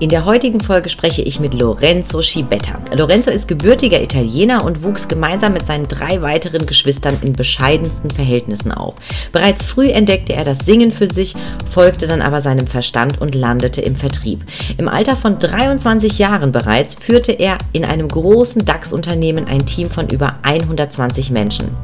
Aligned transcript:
In 0.00 0.10
der 0.10 0.26
heutigen 0.26 0.60
Folge 0.60 0.88
spreche 0.90 1.22
ich 1.22 1.40
mit 1.40 1.54
Lorenzo 1.54 2.22
Schibetta. 2.22 2.78
Lorenzo 2.94 3.32
ist 3.32 3.48
gebürtiger 3.48 4.00
Italiener 4.00 4.64
und 4.64 4.84
wuchs 4.84 5.08
gemeinsam 5.08 5.54
mit 5.54 5.66
seinen 5.66 5.88
drei 5.88 6.22
weiteren 6.22 6.66
Geschwistern 6.66 7.18
in 7.20 7.32
bescheidensten 7.32 8.08
Verhältnissen 8.08 8.70
auf. 8.70 8.94
Bereits 9.32 9.64
früh 9.64 9.88
entdeckte 9.88 10.34
er 10.34 10.44
das 10.44 10.60
Singen 10.60 10.92
für 10.92 11.08
sich, 11.08 11.34
folgte 11.68 12.06
dann 12.06 12.22
aber 12.22 12.40
seinem 12.40 12.68
Verstand 12.68 13.20
und 13.20 13.34
landete 13.34 13.80
im 13.80 13.96
Vertrieb. 13.96 14.44
Im 14.76 14.86
Alter 14.86 15.16
von 15.16 15.40
23 15.40 16.16
Jahren 16.16 16.52
bereits 16.52 16.94
führte 16.94 17.32
er 17.32 17.58
in 17.72 17.84
einem 17.84 18.06
großen 18.06 18.64
DAX-Unternehmen 18.64 19.48
ein 19.48 19.66
Team 19.66 19.90
von 19.90 20.08
über 20.10 20.36
120 20.44 21.32
Menschen. 21.32 21.76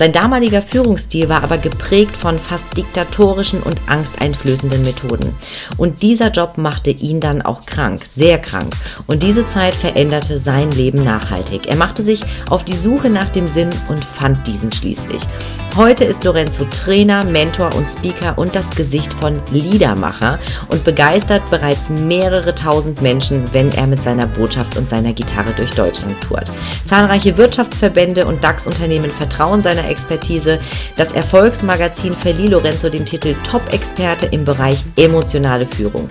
Sein 0.00 0.12
damaliger 0.12 0.62
Führungsstil 0.62 1.28
war 1.28 1.44
aber 1.44 1.58
geprägt 1.58 2.16
von 2.16 2.38
fast 2.38 2.74
diktatorischen 2.74 3.62
und 3.62 3.78
angsteinflößenden 3.86 4.82
Methoden. 4.82 5.34
Und 5.76 6.00
dieser 6.00 6.30
Job 6.30 6.56
machte 6.56 6.88
ihn 6.88 7.20
dann 7.20 7.42
auch 7.42 7.66
krank, 7.66 8.02
sehr 8.06 8.38
krank. 8.38 8.72
Und 9.08 9.22
diese 9.22 9.44
Zeit 9.44 9.74
veränderte 9.74 10.38
sein 10.38 10.70
Leben 10.70 11.04
nachhaltig. 11.04 11.66
Er 11.66 11.76
machte 11.76 12.02
sich 12.02 12.22
auf 12.48 12.64
die 12.64 12.78
Suche 12.78 13.10
nach 13.10 13.28
dem 13.28 13.46
Sinn 13.46 13.68
und 13.90 14.02
fand 14.02 14.46
diesen 14.46 14.72
schließlich. 14.72 15.20
Heute 15.76 16.04
ist 16.04 16.24
Lorenzo 16.24 16.64
Trainer, 16.64 17.22
Mentor 17.24 17.74
und 17.76 17.86
Speaker 17.86 18.38
und 18.38 18.56
das 18.56 18.70
Gesicht 18.70 19.12
von 19.12 19.40
Liedermacher 19.52 20.38
und 20.68 20.82
begeistert 20.82 21.48
bereits 21.50 21.90
mehrere 21.90 22.54
tausend 22.54 23.02
Menschen, 23.02 23.44
wenn 23.52 23.70
er 23.72 23.86
mit 23.86 24.02
seiner 24.02 24.26
Botschaft 24.26 24.78
und 24.78 24.88
seiner 24.88 25.12
Gitarre 25.12 25.52
durch 25.56 25.72
Deutschland 25.72 26.18
tourt. 26.22 26.50
Zahlreiche 26.86 27.36
Wirtschaftsverbände 27.36 28.24
und 28.24 28.42
DAX-Unternehmen 28.42 29.10
vertrauen 29.10 29.62
seiner 29.62 29.89
Expertise. 29.90 30.58
Das 30.96 31.12
Erfolgsmagazin 31.12 32.14
verlieh 32.14 32.48
Lorenzo 32.48 32.88
den 32.88 33.04
Titel 33.04 33.34
Top-Experte 33.44 34.26
im 34.26 34.44
Bereich 34.44 34.82
emotionale 34.96 35.66
Führung. 35.66 36.08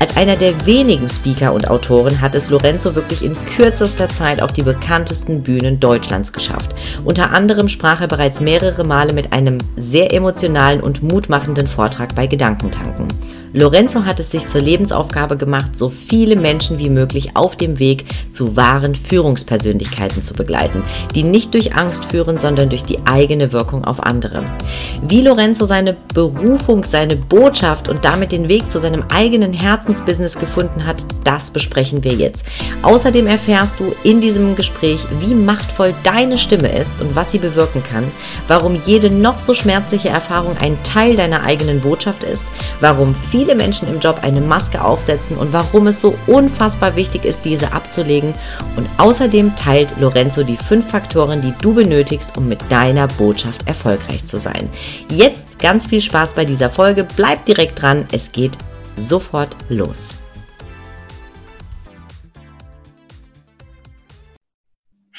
Als 0.00 0.16
einer 0.16 0.36
der 0.36 0.66
wenigen 0.66 1.08
Speaker 1.08 1.52
und 1.52 1.68
Autoren 1.68 2.20
hat 2.20 2.34
es 2.34 2.50
Lorenzo 2.50 2.94
wirklich 2.94 3.24
in 3.24 3.34
kürzester 3.56 4.08
Zeit 4.08 4.40
auf 4.40 4.52
die 4.52 4.62
bekanntesten 4.62 5.42
Bühnen 5.42 5.80
Deutschlands 5.80 6.32
geschafft. 6.32 6.74
Unter 7.04 7.32
anderem 7.32 7.68
sprach 7.68 8.00
er 8.00 8.08
bereits 8.08 8.40
mehrere 8.40 8.84
Male 8.84 9.12
mit 9.12 9.32
einem 9.32 9.58
sehr 9.76 10.12
emotionalen 10.12 10.80
und 10.80 11.02
mutmachenden 11.02 11.66
Vortrag 11.66 12.14
bei 12.14 12.26
Gedankentanken. 12.26 13.08
Lorenzo 13.52 14.04
hat 14.04 14.20
es 14.20 14.30
sich 14.30 14.46
zur 14.46 14.60
Lebensaufgabe 14.60 15.36
gemacht, 15.36 15.78
so 15.78 15.88
viele 15.88 16.36
Menschen 16.36 16.78
wie 16.78 16.90
möglich 16.90 17.30
auf 17.34 17.56
dem 17.56 17.78
Weg 17.78 18.04
zu 18.30 18.56
wahren 18.56 18.94
Führungspersönlichkeiten 18.94 20.22
zu 20.22 20.34
begleiten, 20.34 20.82
die 21.14 21.22
nicht 21.22 21.54
durch 21.54 21.74
Angst 21.74 22.04
führen, 22.04 22.38
sondern 22.38 22.68
durch 22.68 22.82
die 22.82 22.98
eigene 23.06 23.52
Wirkung 23.52 23.84
auf 23.84 24.02
andere. 24.02 24.44
Wie 25.02 25.22
Lorenzo 25.22 25.64
seine 25.64 25.96
Berufung, 26.14 26.84
seine 26.84 27.16
Botschaft 27.16 27.88
und 27.88 28.04
damit 28.04 28.32
den 28.32 28.48
Weg 28.48 28.70
zu 28.70 28.80
seinem 28.80 29.04
eigenen 29.10 29.52
Herzensbusiness 29.52 30.38
gefunden 30.38 30.86
hat, 30.86 31.06
das 31.24 31.50
besprechen 31.50 32.04
wir 32.04 32.14
jetzt. 32.14 32.44
Außerdem 32.82 33.26
erfährst 33.26 33.80
du 33.80 33.94
in 34.04 34.20
diesem 34.20 34.56
Gespräch, 34.56 35.00
wie 35.20 35.34
machtvoll 35.34 35.94
deine 36.02 36.36
Stimme 36.38 36.68
ist 36.68 37.00
und 37.00 37.16
was 37.16 37.32
sie 37.32 37.38
bewirken 37.38 37.82
kann, 37.82 38.04
warum 38.46 38.74
jede 38.74 39.10
noch 39.10 39.40
so 39.40 39.54
schmerzliche 39.54 40.08
Erfahrung 40.08 40.56
ein 40.58 40.82
Teil 40.82 41.16
deiner 41.16 41.44
eigenen 41.44 41.80
Botschaft 41.80 42.22
ist, 42.24 42.44
warum 42.80 43.14
viele 43.14 43.37
viele 43.38 43.54
Menschen 43.54 43.86
im 43.86 44.00
Job 44.00 44.18
eine 44.22 44.40
Maske 44.40 44.82
aufsetzen 44.82 45.36
und 45.36 45.52
warum 45.52 45.86
es 45.86 46.00
so 46.00 46.18
unfassbar 46.26 46.96
wichtig 46.96 47.24
ist, 47.24 47.44
diese 47.44 47.72
abzulegen. 47.72 48.32
Und 48.74 48.88
außerdem 48.98 49.54
teilt 49.54 49.96
Lorenzo 50.00 50.42
die 50.42 50.56
fünf 50.56 50.90
Faktoren, 50.90 51.40
die 51.40 51.54
du 51.62 51.72
benötigst, 51.72 52.36
um 52.36 52.48
mit 52.48 52.58
deiner 52.68 53.06
Botschaft 53.06 53.68
erfolgreich 53.68 54.24
zu 54.24 54.38
sein. 54.38 54.68
Jetzt 55.08 55.60
ganz 55.60 55.86
viel 55.86 56.00
Spaß 56.00 56.34
bei 56.34 56.44
dieser 56.44 56.68
Folge. 56.68 57.06
Bleib 57.14 57.44
direkt 57.44 57.80
dran. 57.80 58.08
Es 58.10 58.32
geht 58.32 58.58
sofort 58.96 59.54
los. 59.68 60.17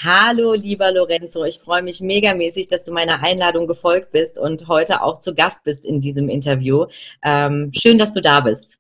Hallo, 0.01 0.53
lieber 0.53 0.93
Lorenzo. 0.93 1.43
Ich 1.43 1.59
freue 1.59 1.81
mich 1.81 1.99
megamäßig, 1.99 2.69
dass 2.69 2.83
du 2.83 2.93
meiner 2.93 3.21
Einladung 3.21 3.67
gefolgt 3.67 4.13
bist 4.13 4.37
und 4.39 4.69
heute 4.69 5.03
auch 5.03 5.19
zu 5.19 5.35
Gast 5.35 5.65
bist 5.65 5.83
in 5.83 5.99
diesem 5.99 6.29
Interview. 6.29 6.85
Ähm, 7.21 7.71
schön, 7.73 7.97
dass 7.97 8.13
du 8.13 8.21
da 8.21 8.39
bist. 8.39 8.77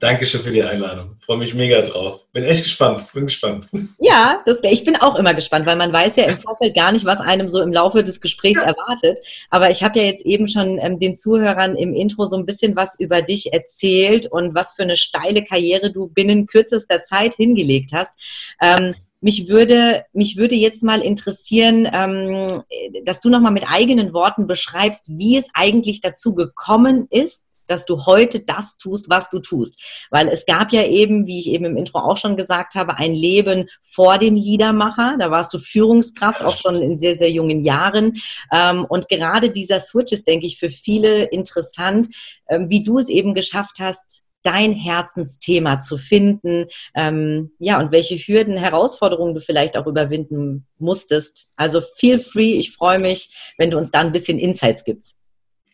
Dankeschön 0.00 0.40
für 0.40 0.50
die 0.50 0.62
Einladung. 0.62 1.18
Freue 1.26 1.36
mich 1.36 1.52
mega 1.52 1.82
drauf. 1.82 2.20
Bin 2.32 2.44
echt 2.44 2.62
gespannt. 2.62 3.06
Bin 3.12 3.26
gespannt. 3.26 3.68
Ja, 3.98 4.42
das, 4.46 4.60
ich 4.62 4.82
bin 4.82 4.96
auch 4.96 5.16
immer 5.16 5.34
gespannt, 5.34 5.66
weil 5.66 5.76
man 5.76 5.92
weiß 5.92 6.16
ja 6.16 6.24
im 6.24 6.38
Vorfeld 6.38 6.74
gar 6.74 6.90
nicht, 6.90 7.04
was 7.04 7.20
einem 7.20 7.50
so 7.50 7.60
im 7.60 7.70
Laufe 7.70 8.02
des 8.02 8.22
Gesprächs 8.22 8.62
erwartet. 8.62 9.18
Aber 9.50 9.68
ich 9.70 9.82
habe 9.82 9.98
ja 9.98 10.06
jetzt 10.06 10.24
eben 10.24 10.48
schon 10.48 10.78
ähm, 10.78 10.98
den 10.98 11.14
Zuhörern 11.14 11.76
im 11.76 11.92
Intro 11.92 12.24
so 12.24 12.38
ein 12.38 12.46
bisschen 12.46 12.76
was 12.76 12.98
über 12.98 13.20
dich 13.20 13.52
erzählt 13.52 14.24
und 14.24 14.54
was 14.54 14.72
für 14.72 14.84
eine 14.84 14.96
steile 14.96 15.44
Karriere 15.44 15.92
du 15.92 16.08
binnen 16.08 16.46
kürzester 16.46 17.02
Zeit 17.02 17.34
hingelegt 17.34 17.90
hast. 17.92 18.18
Ähm, 18.62 18.94
mich 19.20 19.48
würde, 19.48 20.04
mich 20.12 20.36
würde 20.36 20.54
jetzt 20.54 20.82
mal 20.82 21.00
interessieren, 21.00 21.88
ähm, 21.92 22.62
dass 23.04 23.20
du 23.20 23.28
nochmal 23.28 23.52
mit 23.52 23.70
eigenen 23.70 24.12
Worten 24.12 24.46
beschreibst, 24.46 25.06
wie 25.08 25.36
es 25.36 25.48
eigentlich 25.54 26.00
dazu 26.00 26.34
gekommen 26.34 27.06
ist, 27.10 27.46
dass 27.70 27.84
du 27.84 28.04
heute 28.04 28.40
das 28.40 28.76
tust, 28.76 29.08
was 29.08 29.30
du 29.30 29.38
tust. 29.38 29.80
Weil 30.10 30.28
es 30.28 30.44
gab 30.44 30.72
ja 30.72 30.84
eben, 30.84 31.26
wie 31.26 31.38
ich 31.38 31.48
eben 31.48 31.64
im 31.64 31.76
Intro 31.76 32.00
auch 32.00 32.16
schon 32.16 32.36
gesagt 32.36 32.74
habe, 32.74 32.96
ein 32.96 33.14
Leben 33.14 33.68
vor 33.80 34.18
dem 34.18 34.34
Liedermacher. 34.34 35.16
Da 35.18 35.30
warst 35.30 35.54
du 35.54 35.58
Führungskraft, 35.58 36.42
auch 36.42 36.56
schon 36.56 36.82
in 36.82 36.98
sehr, 36.98 37.16
sehr 37.16 37.30
jungen 37.30 37.60
Jahren. 37.60 38.20
Ähm, 38.52 38.84
und 38.84 39.08
gerade 39.08 39.50
dieser 39.50 39.78
Switch 39.78 40.12
ist, 40.12 40.26
denke 40.26 40.46
ich, 40.46 40.58
für 40.58 40.70
viele 40.70 41.24
interessant, 41.24 42.08
ähm, 42.48 42.68
wie 42.68 42.82
du 42.82 42.98
es 42.98 43.08
eben 43.08 43.34
geschafft 43.34 43.76
hast, 43.78 44.24
dein 44.42 44.72
Herzensthema 44.72 45.78
zu 45.78 45.98
finden, 45.98 46.66
ähm, 46.94 47.52
ja, 47.58 47.78
und 47.78 47.92
welche 47.92 48.16
Hürden, 48.16 48.56
Herausforderungen 48.56 49.34
du 49.34 49.40
vielleicht 49.40 49.76
auch 49.76 49.86
überwinden 49.86 50.66
musstest. 50.78 51.48
Also 51.56 51.80
feel 51.98 52.18
free, 52.18 52.54
ich 52.54 52.72
freue 52.72 52.98
mich, 52.98 53.54
wenn 53.58 53.70
du 53.70 53.78
uns 53.78 53.90
da 53.90 54.00
ein 54.00 54.12
bisschen 54.12 54.38
Insights 54.38 54.84
gibst. 54.84 55.14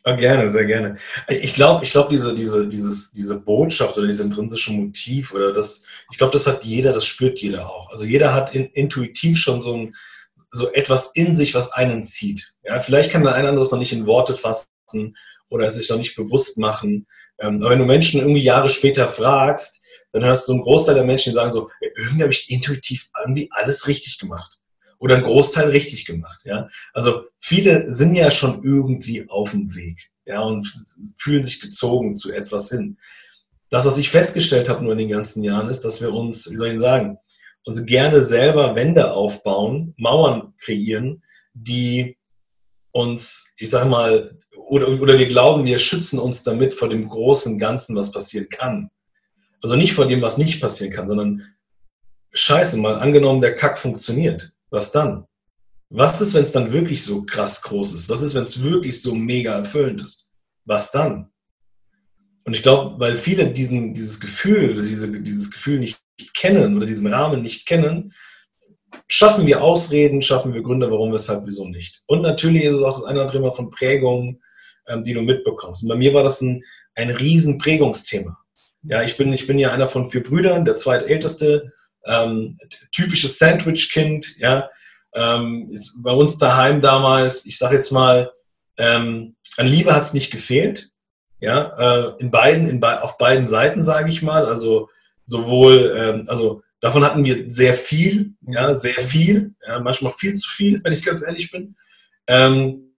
Ja, 0.06 0.14
gerne, 0.14 0.48
sehr 0.48 0.66
gerne. 0.66 0.98
Ich 1.28 1.54
glaube, 1.54 1.84
ich 1.84 1.90
glaube, 1.90 2.10
diese, 2.10 2.32
diese, 2.32 2.68
dieses, 2.68 3.10
diese 3.10 3.40
Botschaft 3.40 3.98
oder 3.98 4.06
dieses 4.06 4.24
intrinsische 4.24 4.72
Motiv 4.72 5.34
oder 5.34 5.52
das, 5.52 5.84
ich 6.12 6.18
glaube, 6.18 6.32
das 6.32 6.46
hat 6.46 6.62
jeder, 6.62 6.92
das 6.92 7.04
spürt 7.04 7.40
jeder 7.40 7.68
auch. 7.68 7.90
Also 7.90 8.04
jeder 8.04 8.32
hat 8.32 8.54
in, 8.54 8.66
intuitiv 8.66 9.38
schon 9.38 9.60
so 9.60 9.76
ein, 9.76 9.96
so 10.52 10.72
etwas 10.72 11.10
in 11.14 11.34
sich, 11.34 11.54
was 11.54 11.72
einen 11.72 12.06
zieht. 12.06 12.54
Ja, 12.62 12.78
vielleicht 12.78 13.10
kann 13.10 13.24
der 13.24 13.34
ein 13.34 13.46
anderes 13.46 13.72
noch 13.72 13.80
nicht 13.80 13.92
in 13.92 14.06
Worte 14.06 14.36
fassen 14.36 15.16
oder 15.48 15.68
sich 15.70 15.88
noch 15.88 15.98
nicht 15.98 16.16
bewusst 16.16 16.58
machen. 16.58 17.06
Ähm, 17.38 17.62
aber 17.62 17.70
wenn 17.70 17.78
du 17.78 17.84
Menschen 17.84 18.20
irgendwie 18.20 18.42
Jahre 18.42 18.70
später 18.70 19.08
fragst, 19.08 19.82
dann 20.12 20.24
hörst 20.24 20.48
du 20.48 20.52
einen 20.52 20.62
Großteil 20.62 20.94
der 20.94 21.04
Menschen, 21.04 21.30
die 21.30 21.34
sagen 21.34 21.50
so, 21.50 21.70
irgendwie 21.96 22.22
habe 22.22 22.32
ich 22.32 22.50
intuitiv 22.50 23.10
irgendwie 23.20 23.48
alles 23.50 23.88
richtig 23.88 24.18
gemacht. 24.18 24.58
Oder 24.98 25.16
einen 25.16 25.24
Großteil 25.24 25.68
richtig 25.68 26.06
gemacht, 26.06 26.40
ja. 26.44 26.68
Also 26.94 27.24
viele 27.38 27.92
sind 27.92 28.14
ja 28.14 28.30
schon 28.30 28.64
irgendwie 28.64 29.28
auf 29.28 29.50
dem 29.50 29.74
Weg, 29.74 30.10
ja, 30.24 30.40
und 30.40 30.72
fühlen 31.18 31.42
sich 31.42 31.60
gezogen 31.60 32.16
zu 32.16 32.32
etwas 32.32 32.70
hin. 32.70 32.96
Das, 33.68 33.84
was 33.84 33.98
ich 33.98 34.08
festgestellt 34.08 34.68
habe 34.70 34.82
nur 34.82 34.92
in 34.92 34.98
den 34.98 35.10
ganzen 35.10 35.44
Jahren, 35.44 35.68
ist, 35.68 35.82
dass 35.82 36.00
wir 36.00 36.12
uns, 36.14 36.50
wie 36.50 36.56
soll 36.56 36.68
ich 36.68 36.80
sagen, 36.80 37.18
uns 37.64 37.84
gerne 37.84 38.22
selber 38.22 38.74
Wände 38.74 39.12
aufbauen, 39.12 39.92
Mauern 39.98 40.54
kreieren, 40.60 41.22
die 41.52 42.16
uns, 42.96 43.54
ich 43.58 43.68
sage 43.68 43.88
mal, 43.88 44.38
oder, 44.56 44.88
oder 44.88 45.18
wir 45.18 45.28
glauben, 45.28 45.66
wir 45.66 45.78
schützen 45.78 46.18
uns 46.18 46.42
damit 46.42 46.72
vor 46.72 46.88
dem 46.88 47.08
großen 47.08 47.58
Ganzen, 47.58 47.94
was 47.94 48.10
passieren 48.10 48.48
kann. 48.48 48.90
Also 49.62 49.76
nicht 49.76 49.92
vor 49.92 50.06
dem, 50.06 50.22
was 50.22 50.38
nicht 50.38 50.60
passieren 50.60 50.92
kann, 50.92 51.06
sondern 51.06 51.42
scheiße, 52.32 52.78
mal 52.78 52.98
angenommen, 52.98 53.42
der 53.42 53.54
Kack 53.54 53.78
funktioniert. 53.78 54.52
Was 54.70 54.92
dann? 54.92 55.26
Was 55.90 56.20
ist, 56.20 56.34
wenn 56.34 56.42
es 56.42 56.52
dann 56.52 56.72
wirklich 56.72 57.04
so 57.04 57.24
krass 57.24 57.62
groß 57.62 57.94
ist? 57.94 58.08
Was 58.08 58.22
ist, 58.22 58.34
wenn 58.34 58.44
es 58.44 58.62
wirklich 58.62 59.00
so 59.00 59.14
mega 59.14 59.52
erfüllend 59.52 60.02
ist? 60.02 60.32
Was 60.64 60.90
dann? 60.90 61.30
Und 62.44 62.56
ich 62.56 62.62
glaube, 62.62 62.98
weil 62.98 63.18
viele 63.18 63.52
diesen, 63.52 63.92
dieses 63.92 64.20
Gefühl 64.20 64.72
oder 64.72 64.82
diese, 64.82 65.20
dieses 65.20 65.50
Gefühl 65.50 65.80
nicht 65.80 66.00
kennen 66.34 66.76
oder 66.76 66.86
diesen 66.86 67.12
Rahmen 67.12 67.42
nicht 67.42 67.66
kennen, 67.66 68.14
schaffen 69.08 69.46
wir 69.46 69.62
Ausreden, 69.62 70.22
schaffen 70.22 70.52
wir 70.54 70.62
Gründe, 70.62 70.90
warum, 70.90 71.12
weshalb, 71.12 71.46
wieso 71.46 71.66
nicht. 71.66 72.02
Und 72.06 72.22
natürlich 72.22 72.64
ist 72.64 72.76
es 72.76 72.82
auch 72.82 72.92
das 72.92 73.04
eine 73.04 73.20
oder 73.20 73.28
andere 73.28 73.38
Thema 73.38 73.52
von 73.52 73.70
Prägung, 73.70 74.40
ähm, 74.88 75.02
die 75.02 75.14
du 75.14 75.22
mitbekommst. 75.22 75.82
Und 75.82 75.88
bei 75.88 75.96
mir 75.96 76.14
war 76.14 76.22
das 76.22 76.40
ein, 76.40 76.62
ein 76.94 77.10
riesen 77.10 77.58
Prägungsthema. 77.58 78.38
Ja, 78.82 79.02
ich 79.02 79.16
bin, 79.16 79.32
ich 79.32 79.46
bin 79.46 79.58
ja 79.58 79.72
einer 79.72 79.88
von 79.88 80.10
vier 80.10 80.22
Brüdern, 80.22 80.64
der 80.64 80.74
zweitälteste, 80.74 81.72
ähm, 82.04 82.58
typisches 82.92 83.38
Sandwich-Kind, 83.38 84.38
ja. 84.38 84.70
Ähm, 85.14 85.72
bei 86.02 86.12
uns 86.12 86.38
daheim 86.38 86.80
damals, 86.80 87.46
ich 87.46 87.58
sage 87.58 87.74
jetzt 87.76 87.90
mal, 87.90 88.32
ähm, 88.76 89.34
an 89.56 89.66
Liebe 89.66 89.94
hat 89.94 90.02
es 90.02 90.14
nicht 90.14 90.30
gefehlt, 90.30 90.90
ja, 91.40 91.76
äh, 91.78 92.20
in 92.20 92.30
beiden, 92.30 92.68
in 92.68 92.80
be 92.80 93.02
auf 93.02 93.18
beiden 93.18 93.46
Seiten, 93.46 93.82
sage 93.82 94.10
ich 94.10 94.22
mal. 94.22 94.46
Also 94.46 94.88
sowohl, 95.24 95.94
ähm, 95.96 96.24
also 96.28 96.62
davon 96.86 97.04
hatten 97.04 97.24
wir 97.24 97.50
sehr 97.50 97.74
viel, 97.74 98.34
ja, 98.46 98.74
sehr 98.74 98.94
viel, 98.94 99.54
ja, 99.66 99.80
manchmal 99.80 100.12
viel 100.12 100.34
zu 100.34 100.48
viel, 100.48 100.80
wenn 100.84 100.92
ich 100.92 101.04
ganz 101.04 101.22
ehrlich 101.22 101.50
bin. 101.50 101.76
Ähm, 102.28 102.94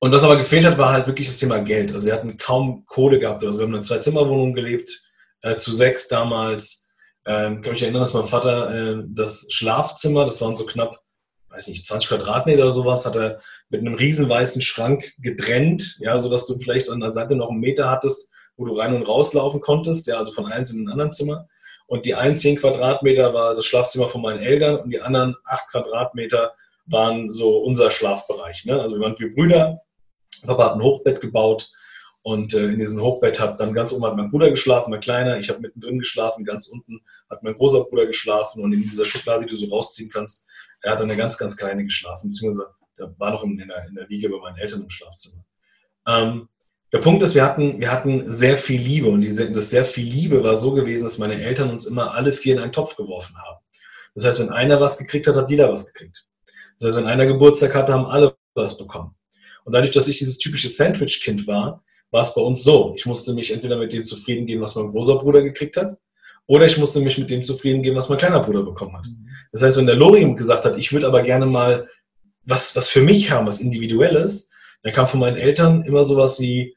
und 0.00 0.12
was 0.12 0.24
aber 0.24 0.36
gefehlt 0.36 0.64
hat, 0.64 0.76
war 0.76 0.92
halt 0.92 1.06
wirklich 1.06 1.28
das 1.28 1.38
Thema 1.38 1.58
Geld. 1.58 1.92
Also 1.92 2.06
wir 2.06 2.12
hatten 2.12 2.36
kaum 2.36 2.84
Kohle 2.86 3.18
gehabt. 3.18 3.44
Also 3.44 3.58
wir 3.58 3.62
haben 3.62 3.70
in 3.70 3.76
einer 3.76 3.84
Zwei-Zimmer-Wohnung 3.84 4.54
gelebt, 4.54 4.90
äh, 5.42 5.56
zu 5.56 5.72
sechs 5.72 6.08
damals. 6.08 6.86
Ähm, 7.26 7.62
kann 7.62 7.74
mich 7.74 7.82
erinnern, 7.82 8.02
dass 8.02 8.14
mein 8.14 8.26
Vater 8.26 8.74
äh, 8.74 9.04
das 9.08 9.46
Schlafzimmer, 9.50 10.24
das 10.24 10.40
waren 10.40 10.56
so 10.56 10.66
knapp, 10.66 11.00
weiß 11.50 11.68
nicht, 11.68 11.86
20 11.86 12.08
Quadratmeter 12.08 12.62
oder 12.62 12.70
sowas, 12.70 13.06
hat 13.06 13.16
er 13.16 13.40
mit 13.70 13.80
einem 13.80 13.94
riesen 13.94 14.28
weißen 14.28 14.62
Schrank 14.62 15.12
getrennt, 15.18 15.98
ja, 16.00 16.18
sodass 16.18 16.46
du 16.46 16.58
vielleicht 16.58 16.90
an 16.90 17.00
der 17.00 17.14
Seite 17.14 17.36
noch 17.36 17.50
einen 17.50 17.60
Meter 17.60 17.90
hattest, 17.90 18.32
wo 18.56 18.64
du 18.64 18.74
rein 18.74 18.94
und 18.94 19.02
rauslaufen 19.04 19.60
konntest, 19.60 20.08
ja, 20.08 20.16
also 20.16 20.32
von 20.32 20.46
eins 20.46 20.72
in 20.72 20.84
ein 20.84 20.92
anderen 20.92 21.12
Zimmer. 21.12 21.48
Und 21.88 22.04
die 22.04 22.14
10 22.14 22.56
Quadratmeter 22.56 23.32
war 23.32 23.54
das 23.54 23.64
Schlafzimmer 23.64 24.10
von 24.10 24.20
meinen 24.20 24.40
Eltern 24.40 24.76
und 24.76 24.90
die 24.90 25.00
anderen 25.00 25.34
8 25.44 25.70
Quadratmeter 25.70 26.52
waren 26.84 27.32
so 27.32 27.58
unser 27.58 27.90
Schlafbereich. 27.90 28.66
Ne? 28.66 28.78
Also 28.78 28.96
wir 28.96 29.00
waren 29.00 29.16
vier 29.16 29.34
Brüder, 29.34 29.80
Papa 30.46 30.66
hat 30.66 30.74
ein 30.74 30.82
Hochbett 30.82 31.22
gebaut 31.22 31.70
und 32.20 32.52
äh, 32.52 32.66
in 32.66 32.78
diesem 32.78 33.00
Hochbett 33.00 33.40
hat 33.40 33.58
dann 33.58 33.72
ganz 33.72 33.90
oben 33.92 34.04
hat 34.04 34.16
mein 34.16 34.30
Bruder 34.30 34.50
geschlafen, 34.50 34.90
mein 34.90 35.00
Kleiner, 35.00 35.38
ich 35.38 35.48
habe 35.48 35.60
mittendrin 35.60 35.98
geschlafen, 35.98 36.44
ganz 36.44 36.68
unten 36.68 37.00
hat 37.30 37.42
mein 37.42 37.54
großer 37.54 37.84
Bruder 37.84 38.04
geschlafen 38.04 38.62
und 38.62 38.74
in 38.74 38.82
dieser 38.82 39.06
Schublade, 39.06 39.46
die 39.46 39.50
du 39.50 39.56
so 39.56 39.74
rausziehen 39.74 40.10
kannst, 40.10 40.46
er 40.82 40.92
hat 40.92 41.00
dann 41.00 41.10
eine 41.10 41.18
ganz, 41.18 41.38
ganz 41.38 41.56
kleine 41.56 41.84
geschlafen, 41.84 42.28
beziehungsweise 42.28 42.68
der 42.98 43.18
war 43.18 43.30
noch 43.30 43.44
in 43.44 43.56
der, 43.56 43.86
in 43.86 43.94
der 43.94 44.08
Wiege 44.10 44.28
bei 44.28 44.38
meinen 44.38 44.58
Eltern 44.58 44.82
im 44.82 44.90
Schlafzimmer. 44.90 45.42
Ähm, 46.06 46.48
der 46.92 46.98
Punkt 46.98 47.22
ist, 47.22 47.34
wir 47.34 47.44
hatten, 47.44 47.80
wir 47.80 47.92
hatten 47.92 48.30
sehr 48.30 48.56
viel 48.56 48.80
Liebe 48.80 49.08
und 49.08 49.20
diese, 49.20 49.52
das 49.52 49.70
sehr 49.70 49.84
viel 49.84 50.06
Liebe 50.06 50.42
war 50.42 50.56
so 50.56 50.72
gewesen, 50.72 51.02
dass 51.02 51.18
meine 51.18 51.42
Eltern 51.42 51.70
uns 51.70 51.86
immer 51.86 52.14
alle 52.14 52.32
vier 52.32 52.54
in 52.54 52.60
einen 52.60 52.72
Topf 52.72 52.96
geworfen 52.96 53.36
haben. 53.36 53.58
Das 54.14 54.24
heißt, 54.24 54.40
wenn 54.40 54.50
einer 54.50 54.80
was 54.80 54.98
gekriegt 54.98 55.26
hat, 55.26 55.36
hat 55.36 55.50
jeder 55.50 55.70
was 55.70 55.92
gekriegt. 55.92 56.24
Das 56.78 56.88
heißt, 56.88 56.96
wenn 56.96 57.06
einer 57.06 57.26
Geburtstag 57.26 57.74
hatte, 57.74 57.92
haben 57.92 58.06
alle 58.06 58.36
was 58.54 58.78
bekommen. 58.78 59.14
Und 59.64 59.74
dadurch, 59.74 59.92
dass 59.92 60.08
ich 60.08 60.18
dieses 60.18 60.38
typische 60.38 60.68
Sandwich-Kind 60.68 61.46
war, 61.46 61.84
war 62.10 62.22
es 62.22 62.34
bei 62.34 62.40
uns 62.40 62.64
so. 62.64 62.94
Ich 62.96 63.04
musste 63.04 63.34
mich 63.34 63.52
entweder 63.52 63.76
mit 63.76 63.92
dem 63.92 64.04
zufrieden 64.04 64.46
geben, 64.46 64.62
was 64.62 64.74
mein 64.74 64.90
großer 64.90 65.16
Bruder 65.16 65.42
gekriegt 65.42 65.76
hat, 65.76 65.98
oder 66.46 66.64
ich 66.64 66.78
musste 66.78 67.00
mich 67.00 67.18
mit 67.18 67.28
dem 67.28 67.42
zufrieden 67.42 67.82
geben, 67.82 67.96
was 67.96 68.08
mein 68.08 68.16
kleiner 68.16 68.40
Bruder 68.40 68.62
bekommen 68.62 68.96
hat. 68.96 69.06
Das 69.52 69.62
heißt, 69.62 69.76
wenn 69.76 69.86
der 69.86 69.96
Lori 69.96 70.34
gesagt 70.34 70.64
hat, 70.64 70.78
ich 70.78 70.90
würde 70.92 71.06
aber 71.06 71.22
gerne 71.22 71.44
mal 71.44 71.86
was, 72.44 72.74
was 72.74 72.88
für 72.88 73.02
mich 73.02 73.30
haben, 73.30 73.46
was 73.46 73.60
Individuelles, 73.60 74.50
dann 74.82 74.94
kam 74.94 75.06
von 75.06 75.20
meinen 75.20 75.36
Eltern 75.36 75.84
immer 75.84 76.04
sowas 76.04 76.40
wie, 76.40 76.74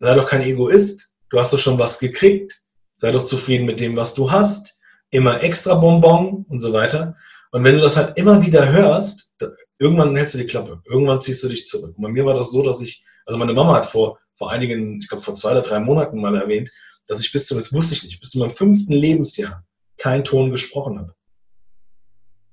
sei 0.00 0.14
doch 0.14 0.26
kein 0.26 0.42
Egoist, 0.42 1.14
du 1.30 1.40
hast 1.40 1.52
doch 1.52 1.58
schon 1.58 1.78
was 1.78 1.98
gekriegt, 1.98 2.60
sei 2.96 3.12
doch 3.12 3.24
zufrieden 3.24 3.66
mit 3.66 3.80
dem, 3.80 3.96
was 3.96 4.14
du 4.14 4.30
hast, 4.30 4.80
immer 5.10 5.42
extra 5.42 5.74
Bonbon 5.74 6.44
und 6.48 6.58
so 6.58 6.72
weiter. 6.72 7.16
Und 7.52 7.64
wenn 7.64 7.74
du 7.74 7.80
das 7.80 7.96
halt 7.96 8.16
immer 8.16 8.42
wieder 8.44 8.70
hörst, 8.70 9.32
irgendwann 9.78 10.16
hältst 10.16 10.34
du 10.34 10.38
die 10.38 10.46
Klappe, 10.46 10.82
irgendwann 10.84 11.20
ziehst 11.20 11.42
du 11.44 11.48
dich 11.48 11.66
zurück. 11.66 11.94
Und 11.96 12.02
bei 12.02 12.08
mir 12.08 12.24
war 12.24 12.34
das 12.34 12.50
so, 12.50 12.62
dass 12.62 12.80
ich, 12.80 13.04
also 13.24 13.38
meine 13.38 13.52
Mama 13.52 13.74
hat 13.74 13.86
vor, 13.86 14.18
vor 14.36 14.50
einigen, 14.50 14.98
ich 15.00 15.08
glaube 15.08 15.22
vor 15.22 15.34
zwei 15.34 15.52
oder 15.52 15.62
drei 15.62 15.80
Monaten 15.80 16.20
mal 16.20 16.36
erwähnt, 16.36 16.70
dass 17.06 17.20
ich 17.20 17.32
bis 17.32 17.46
zum, 17.46 17.58
das 17.58 17.72
wusste 17.72 17.94
ich 17.94 18.04
nicht, 18.04 18.20
bis 18.20 18.30
zu 18.30 18.38
meinem 18.38 18.50
fünften 18.50 18.92
Lebensjahr 18.92 19.64
keinen 19.96 20.24
Ton 20.24 20.50
gesprochen 20.50 20.98
habe. 20.98 21.14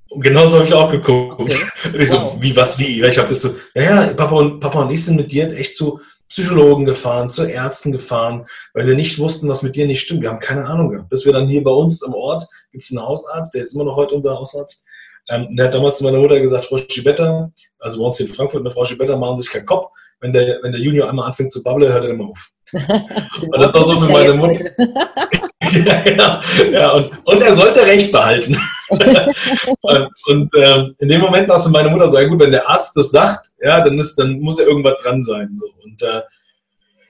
Und 0.10 0.22
genauso 0.22 0.58
habe 0.58 0.68
ich 0.68 0.74
auch 0.74 0.92
geguckt. 0.92 1.42
Okay. 1.42 1.58
Und 1.86 1.96
ich 1.96 2.12
wow. 2.12 2.34
so, 2.34 2.42
wie, 2.42 2.56
was, 2.56 2.78
wie? 2.78 3.04
Ich 3.04 3.18
habe 3.18 3.30
bis 3.30 3.42
so, 3.42 3.56
ja, 3.74 4.06
ja, 4.06 4.14
Papa 4.14 4.36
und, 4.36 4.60
Papa 4.60 4.84
und 4.84 4.92
ich 4.92 5.04
sind 5.04 5.16
mit 5.16 5.32
dir 5.32 5.52
echt 5.58 5.76
zu 5.76 6.00
Psychologen 6.34 6.86
gefahren, 6.86 7.30
zu 7.30 7.46
Ärzten 7.46 7.92
gefahren, 7.92 8.48
weil 8.74 8.88
wir 8.88 8.96
nicht 8.96 9.20
wussten, 9.20 9.48
was 9.48 9.62
mit 9.62 9.76
dir 9.76 9.86
nicht 9.86 10.02
stimmt. 10.02 10.24
Wir 10.24 10.32
haben 10.32 10.40
keine 10.40 10.66
Ahnung 10.66 10.90
gehabt. 10.90 11.10
Bis 11.10 11.26
wir 11.26 11.32
dann 11.32 11.48
hier 11.48 11.64
bei 11.64 11.70
uns 11.70 12.02
im 12.02 12.16
Ort, 12.16 12.48
gibt 12.72 12.84
es 12.84 12.90
einen 12.92 13.06
Hausarzt, 13.06 13.54
der 13.54 13.62
ist 13.62 13.76
immer 13.76 13.84
noch 13.84 13.96
heute 13.96 14.16
unser 14.16 14.36
Hausarzt, 14.36 14.88
ähm, 15.30 15.56
der 15.56 15.68
hat 15.68 15.76
damals 15.76 16.00
zu 16.00 16.04
meiner 16.04 16.18
Mutter 16.18 16.40
gesagt, 16.40 16.66
Frau 16.66 16.78
Schibetta, 16.78 17.52
also 17.78 18.00
bei 18.00 18.06
uns 18.08 18.18
hier 18.18 18.26
in 18.26 18.34
Frankfurt, 18.34 18.64
mit 18.64 18.74
Frau 18.74 18.84
Schibetta 18.84 19.16
machen 19.16 19.38
sich 19.38 19.48
keinen 19.48 19.68
Kopf. 19.68 19.92
Wenn 20.20 20.34
der, 20.34 20.58
wenn 20.64 20.72
der 20.72 20.82
Junior 20.82 21.08
einmal 21.08 21.28
anfängt 21.28 21.52
zu 21.52 21.62
babbeln, 21.62 21.94
hört 21.94 22.06
er 22.06 22.10
immer 22.10 22.30
auf. 22.30 22.50
und 22.74 23.62
das 23.62 23.72
war 23.72 23.84
so 23.84 24.00
für 24.00 24.12
meine 24.12 24.34
Mutter. 24.34 24.66
ja, 25.86 26.02
genau. 26.02 26.40
ja, 26.72 26.92
und, 26.94 27.12
und 27.26 27.42
er 27.44 27.56
sollte 27.56 27.86
Recht 27.86 28.12
behalten. 28.12 28.58
und, 28.90 30.10
und 30.26 30.52
ähm, 30.56 30.96
in 30.98 31.10
dem 31.10 31.22
Moment 31.22 31.48
war 31.48 31.58
es 31.58 31.64
für 31.64 31.70
meine 31.70 31.90
Mutter 31.90 32.10
so, 32.10 32.18
ja 32.18 32.28
gut, 32.28 32.40
wenn 32.40 32.52
der 32.52 32.68
Arzt 32.68 32.98
das 32.98 33.12
sagt, 33.12 33.53
ja, 33.64 33.84
dann, 33.84 33.98
ist, 33.98 34.16
dann 34.16 34.40
muss 34.40 34.60
ja 34.60 34.66
irgendwas 34.66 35.02
dran 35.02 35.24
sein. 35.24 35.56
So. 35.56 35.68
Und 35.84 36.02
äh, 36.04 36.22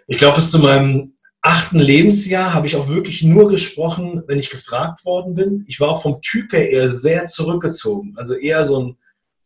ich 0.07 0.17
glaube, 0.17 0.35
bis 0.35 0.51
zu 0.51 0.59
meinem 0.59 1.13
achten 1.41 1.79
Lebensjahr 1.79 2.53
habe 2.53 2.67
ich 2.67 2.75
auch 2.75 2.87
wirklich 2.87 3.23
nur 3.23 3.49
gesprochen, 3.49 4.23
wenn 4.27 4.39
ich 4.39 4.51
gefragt 4.51 5.03
worden 5.03 5.33
bin. 5.33 5.65
Ich 5.67 5.79
war 5.79 5.89
auch 5.89 6.01
vom 6.03 6.21
Typ 6.21 6.53
her 6.53 6.69
eher 6.69 6.89
sehr 6.89 7.25
zurückgezogen. 7.25 8.13
Also 8.17 8.35
eher 8.35 8.63
so 8.63 8.81
ein 8.81 8.97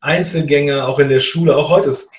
Einzelgänger, 0.02 0.88
auch 0.88 1.00
in 1.00 1.10
der 1.10 1.22
Schule. 1.22 1.56
Auch 1.56 1.70
heute 1.70 1.90
ist, 1.90 2.12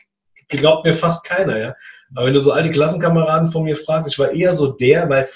glaubt 0.48 0.86
mir 0.86 0.94
fast 0.94 1.24
keiner, 1.24 1.58
ja. 1.58 1.74
Aber 2.14 2.26
wenn 2.26 2.34
du 2.34 2.40
so 2.40 2.52
alte 2.52 2.70
Klassenkameraden 2.70 3.52
von 3.52 3.64
mir 3.64 3.76
fragst, 3.76 4.10
ich 4.10 4.18
war 4.18 4.32
eher 4.32 4.54
so 4.54 4.72
der, 4.72 5.08
weil, 5.10 5.28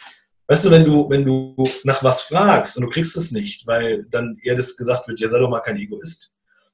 weißt 0.47 0.65
du, 0.65 0.71
wenn 0.71 0.85
du, 0.85 1.11
wenn 1.11 1.25
du 1.25 1.55
nach 1.85 2.03
was 2.03 2.23
fragst 2.23 2.79
und 2.79 2.85
du 2.85 2.89
kriegst 2.89 3.17
es 3.17 3.31
nicht, 3.31 3.67
weil 3.67 4.07
dann 4.11 4.39
eher 4.43 4.57
das 4.57 4.77
gesagt 4.77 5.07
wird, 5.09 5.21
ja, 5.21 5.29
sei 5.29 5.39
doch 5.39 5.51
mal 5.51 5.61
kein 5.61 5.77
Egoist. 5.77 6.32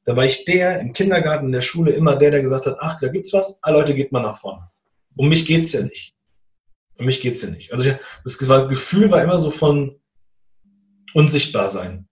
Da 0.09 0.17
war 0.17 0.25
ich 0.25 0.47
der 0.47 0.81
im 0.81 0.95
Kindergarten, 0.95 1.45
in 1.45 1.53
der 1.53 1.61
Schule 1.61 1.91
immer 1.91 2.17
der, 2.17 2.31
der 2.31 2.41
gesagt 2.41 2.65
hat, 2.65 2.79
ach, 2.81 2.99
da 2.99 3.09
gibt's 3.09 3.35
was, 3.35 3.63
ah 3.63 3.71
Leute, 3.71 3.95
geht 3.95 4.11
mal 4.11 4.23
nach 4.23 4.39
vorne. 4.41 4.71
Um 5.15 5.29
mich 5.29 5.45
geht's 5.45 5.75
ja 5.75 5.83
nicht. 5.83 6.15
Um 6.97 7.05
mich 7.05 7.21
geht 7.21 7.35
es 7.35 7.43
ja 7.43 7.51
nicht. 7.51 7.71
Also 7.73 7.85
ich, 7.85 7.95
das 8.25 8.39
Gefühl 8.39 9.11
war 9.11 9.23
immer 9.23 9.37
so 9.37 9.51
von 9.51 10.01
unsichtbar 11.13 11.69
sein. 11.69 12.09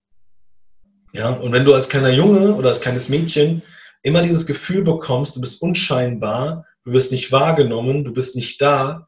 Ja, 1.14 1.30
und 1.30 1.52
wenn 1.52 1.64
du 1.64 1.72
als 1.72 1.88
kleiner 1.88 2.10
Junge 2.10 2.54
oder 2.54 2.68
als 2.68 2.82
kleines 2.82 3.08
Mädchen 3.08 3.62
immer 4.02 4.22
dieses 4.22 4.46
Gefühl 4.46 4.82
bekommst, 4.82 5.34
du 5.34 5.40
bist 5.40 5.62
unscheinbar, 5.62 6.66
du 6.84 6.92
wirst 6.92 7.12
nicht 7.12 7.32
wahrgenommen, 7.32 8.04
du 8.04 8.12
bist 8.12 8.36
nicht 8.36 8.60
da, 8.60 9.06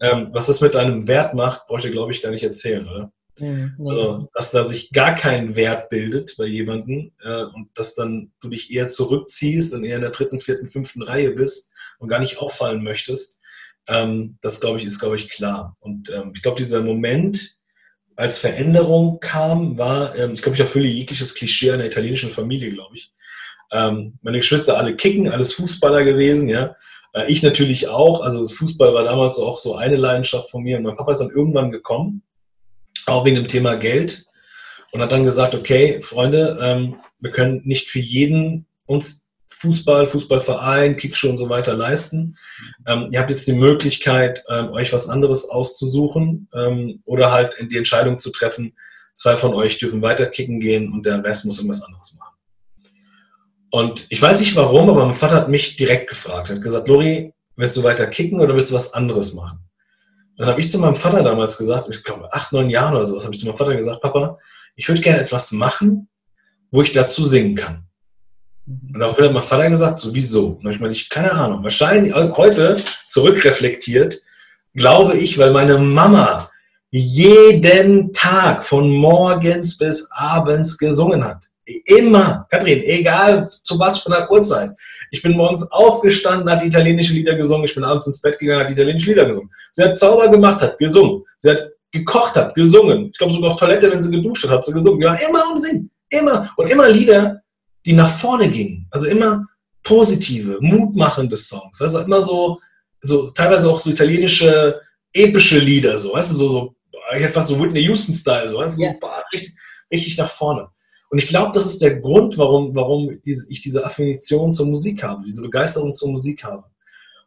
ähm, 0.00 0.30
was 0.32 0.46
das 0.46 0.62
mit 0.62 0.74
deinem 0.74 1.06
Wert 1.06 1.34
macht, 1.34 1.66
brauche 1.66 1.80
ich 1.80 1.84
dir, 1.84 1.92
glaube 1.92 2.12
ich, 2.12 2.22
gar 2.22 2.30
nicht 2.30 2.42
erzählen, 2.42 2.88
oder? 2.88 3.12
Mhm. 3.40 3.74
Also, 3.86 4.28
dass 4.34 4.50
da 4.50 4.66
sich 4.66 4.90
gar 4.92 5.14
kein 5.14 5.56
Wert 5.56 5.88
bildet 5.90 6.34
bei 6.38 6.44
jemandem 6.44 7.12
äh, 7.22 7.44
und 7.44 7.70
dass 7.74 7.94
dann 7.94 8.32
du 8.40 8.48
dich 8.48 8.70
eher 8.70 8.88
zurückziehst 8.88 9.74
und 9.74 9.84
eher 9.84 9.96
in 9.96 10.02
der 10.02 10.10
dritten, 10.10 10.40
vierten, 10.40 10.68
fünften 10.68 11.02
Reihe 11.02 11.30
bist 11.30 11.72
und 11.98 12.08
gar 12.08 12.20
nicht 12.20 12.38
auffallen 12.38 12.82
möchtest. 12.82 13.40
Ähm, 13.88 14.38
das, 14.40 14.60
glaube 14.60 14.78
ich, 14.78 14.84
ist, 14.84 15.00
glaube 15.00 15.16
ich, 15.16 15.30
klar. 15.30 15.76
Und 15.80 16.10
ähm, 16.10 16.32
ich 16.34 16.42
glaube, 16.42 16.58
dieser 16.58 16.82
Moment, 16.82 17.56
als 18.16 18.38
Veränderung 18.38 19.18
kam, 19.20 19.78
war, 19.78 20.14
ähm, 20.16 20.34
ich 20.34 20.42
glaube, 20.42 20.54
ich 20.54 20.60
erfülle 20.60 20.86
jegliches 20.86 21.34
Klischee 21.34 21.72
einer 21.72 21.86
italienischen 21.86 22.30
Familie, 22.30 22.70
glaube 22.70 22.94
ich. 22.96 23.12
Ähm, 23.72 24.18
meine 24.22 24.38
Geschwister 24.38 24.76
alle 24.76 24.96
kicken, 24.96 25.28
alles 25.28 25.54
Fußballer 25.54 26.04
gewesen, 26.04 26.48
ja. 26.48 26.76
Äh, 27.12 27.30
ich 27.30 27.42
natürlich 27.42 27.88
auch. 27.88 28.20
Also 28.22 28.46
Fußball 28.46 28.94
war 28.94 29.04
damals 29.04 29.38
auch 29.38 29.58
so 29.58 29.76
eine 29.76 29.96
Leidenschaft 29.96 30.50
von 30.50 30.62
mir. 30.62 30.76
Und 30.76 30.84
mein 30.84 30.96
Papa 30.96 31.12
ist 31.12 31.20
dann 31.20 31.30
irgendwann 31.30 31.70
gekommen, 31.70 32.22
auch 33.10 33.24
wegen 33.24 33.36
dem 33.36 33.48
Thema 33.48 33.76
Geld, 33.76 34.26
und 34.92 35.00
hat 35.00 35.12
dann 35.12 35.24
gesagt, 35.24 35.54
okay, 35.54 36.02
Freunde, 36.02 36.58
ähm, 36.60 36.96
wir 37.20 37.30
können 37.30 37.62
nicht 37.64 37.88
für 37.88 38.00
jeden 38.00 38.66
uns 38.86 39.28
Fußball, 39.50 40.06
Fußballverein, 40.06 40.96
Kickshow 40.96 41.28
und 41.28 41.36
so 41.36 41.48
weiter 41.48 41.74
leisten. 41.74 42.36
Ähm, 42.86 43.08
ihr 43.12 43.20
habt 43.20 43.30
jetzt 43.30 43.46
die 43.46 43.52
Möglichkeit, 43.52 44.42
ähm, 44.48 44.70
euch 44.70 44.92
was 44.92 45.08
anderes 45.08 45.48
auszusuchen 45.48 46.48
ähm, 46.54 47.02
oder 47.04 47.30
halt 47.30 47.54
in 47.54 47.68
die 47.68 47.76
Entscheidung 47.76 48.18
zu 48.18 48.30
treffen, 48.30 48.74
zwei 49.14 49.36
von 49.36 49.54
euch 49.54 49.78
dürfen 49.78 50.02
weiter 50.02 50.26
kicken 50.26 50.60
gehen 50.60 50.92
und 50.92 51.04
der 51.04 51.22
Rest 51.22 51.44
muss 51.44 51.58
irgendwas 51.58 51.82
anderes 51.82 52.16
machen. 52.18 52.36
Und 53.70 54.06
ich 54.08 54.20
weiß 54.20 54.40
nicht 54.40 54.56
warum, 54.56 54.88
aber 54.88 55.04
mein 55.04 55.14
Vater 55.14 55.36
hat 55.36 55.48
mich 55.48 55.76
direkt 55.76 56.08
gefragt, 56.08 56.48
er 56.48 56.56
hat 56.56 56.62
gesagt, 56.62 56.88
Lori, 56.88 57.32
willst 57.54 57.76
du 57.76 57.84
weiter 57.84 58.06
kicken 58.06 58.40
oder 58.40 58.54
willst 58.54 58.70
du 58.70 58.74
was 58.74 58.94
anderes 58.94 59.34
machen? 59.34 59.69
Dann 60.40 60.48
habe 60.48 60.60
ich 60.60 60.70
zu 60.70 60.78
meinem 60.78 60.96
Vater 60.96 61.22
damals 61.22 61.58
gesagt, 61.58 61.90
ich 61.90 62.02
glaube 62.02 62.32
acht, 62.32 62.50
neun 62.50 62.70
Jahren 62.70 62.96
oder 62.96 63.04
so, 63.04 63.22
habe 63.22 63.34
ich 63.34 63.40
zu 63.40 63.46
meinem 63.46 63.58
Vater 63.58 63.76
gesagt, 63.76 64.00
Papa, 64.00 64.38
ich 64.74 64.88
würde 64.88 65.02
gerne 65.02 65.20
etwas 65.20 65.52
machen, 65.52 66.08
wo 66.70 66.80
ich 66.80 66.92
dazu 66.92 67.26
singen 67.26 67.56
kann. 67.56 67.84
Und 68.66 69.02
auch 69.02 69.18
hat 69.18 69.32
mein 69.34 69.42
Vater 69.42 69.68
gesagt, 69.68 69.98
sowieso. 69.98 70.58
Und 70.62 70.70
ich 70.70 70.80
meine, 70.80 70.94
ich 70.94 71.10
keine 71.10 71.32
Ahnung. 71.32 71.62
Wahrscheinlich 71.62 72.14
heute 72.14 72.82
zurückreflektiert, 73.10 74.18
glaube 74.72 75.18
ich, 75.18 75.36
weil 75.36 75.52
meine 75.52 75.76
Mama 75.76 76.50
jeden 76.90 78.14
Tag 78.14 78.64
von 78.64 78.88
morgens 78.88 79.76
bis 79.76 80.10
abends 80.10 80.78
gesungen 80.78 81.22
hat. 81.22 81.49
Immer, 81.86 82.46
Kathrin, 82.50 82.82
egal 82.84 83.50
zu 83.62 83.78
was 83.78 83.98
für 83.98 84.14
einer 84.14 84.30
Uhrzeit. 84.30 84.70
Ich 85.10 85.22
bin 85.22 85.36
morgens 85.36 85.70
aufgestanden, 85.70 86.50
hat 86.50 86.64
italienische 86.64 87.14
Lieder 87.14 87.34
gesungen. 87.34 87.64
Ich 87.64 87.74
bin 87.74 87.84
abends 87.84 88.06
ins 88.06 88.20
Bett 88.20 88.38
gegangen, 88.38 88.64
hat 88.64 88.70
italienische 88.70 89.10
Lieder 89.10 89.26
gesungen. 89.26 89.50
Sie 89.72 89.82
hat 89.82 89.98
Zauber 89.98 90.28
gemacht, 90.28 90.60
hat 90.60 90.78
gesungen. 90.78 91.24
Sie 91.38 91.50
hat 91.50 91.70
gekocht, 91.92 92.36
hat 92.36 92.54
gesungen. 92.54 93.10
Ich 93.12 93.18
glaube 93.18 93.32
sogar 93.32 93.52
auf 93.52 93.58
Toilette, 93.58 93.90
wenn 93.90 94.02
sie 94.02 94.10
geduscht 94.10 94.44
hat, 94.44 94.50
hat 94.50 94.64
sie 94.64 94.72
gesungen. 94.72 95.02
Ja, 95.02 95.14
immer 95.14 95.50
um 95.50 95.58
Singen. 95.58 95.90
Immer. 96.08 96.50
Und 96.56 96.70
immer 96.70 96.88
Lieder, 96.88 97.42
die 97.86 97.92
nach 97.92 98.10
vorne 98.10 98.48
gingen. 98.48 98.86
Also 98.90 99.06
immer 99.06 99.46
positive, 99.82 100.58
mutmachende 100.60 101.36
Songs. 101.36 101.80
Also 101.80 102.00
immer 102.00 102.20
so, 102.20 102.60
so 103.00 103.30
teilweise 103.30 103.68
auch 103.68 103.80
so 103.80 103.90
italienische 103.90 104.80
epische 105.12 105.58
Lieder, 105.58 105.98
so, 105.98 106.12
weißt 106.12 106.32
du, 106.32 106.34
so, 106.36 106.48
so 106.48 106.74
ich 107.16 107.22
hätte 107.22 107.32
fast 107.32 107.48
so 107.48 107.60
Whitney 107.60 107.80
Houston-Style, 107.82 108.48
so, 108.48 108.58
weißt 108.58 108.78
du, 108.78 108.84
so 108.84 109.10
richtig, 109.32 109.54
richtig 109.90 110.16
nach 110.18 110.30
vorne. 110.30 110.68
Und 111.10 111.18
ich 111.18 111.28
glaube, 111.28 111.50
das 111.52 111.66
ist 111.66 111.82
der 111.82 111.98
Grund, 111.98 112.38
warum, 112.38 112.74
warum 112.74 113.20
ich 113.24 113.60
diese 113.60 113.84
Affinition 113.84 114.52
zur 114.52 114.66
Musik 114.66 115.02
habe, 115.02 115.24
diese 115.26 115.42
Begeisterung 115.42 115.92
zur 115.94 116.10
Musik 116.10 116.44
habe. 116.44 116.64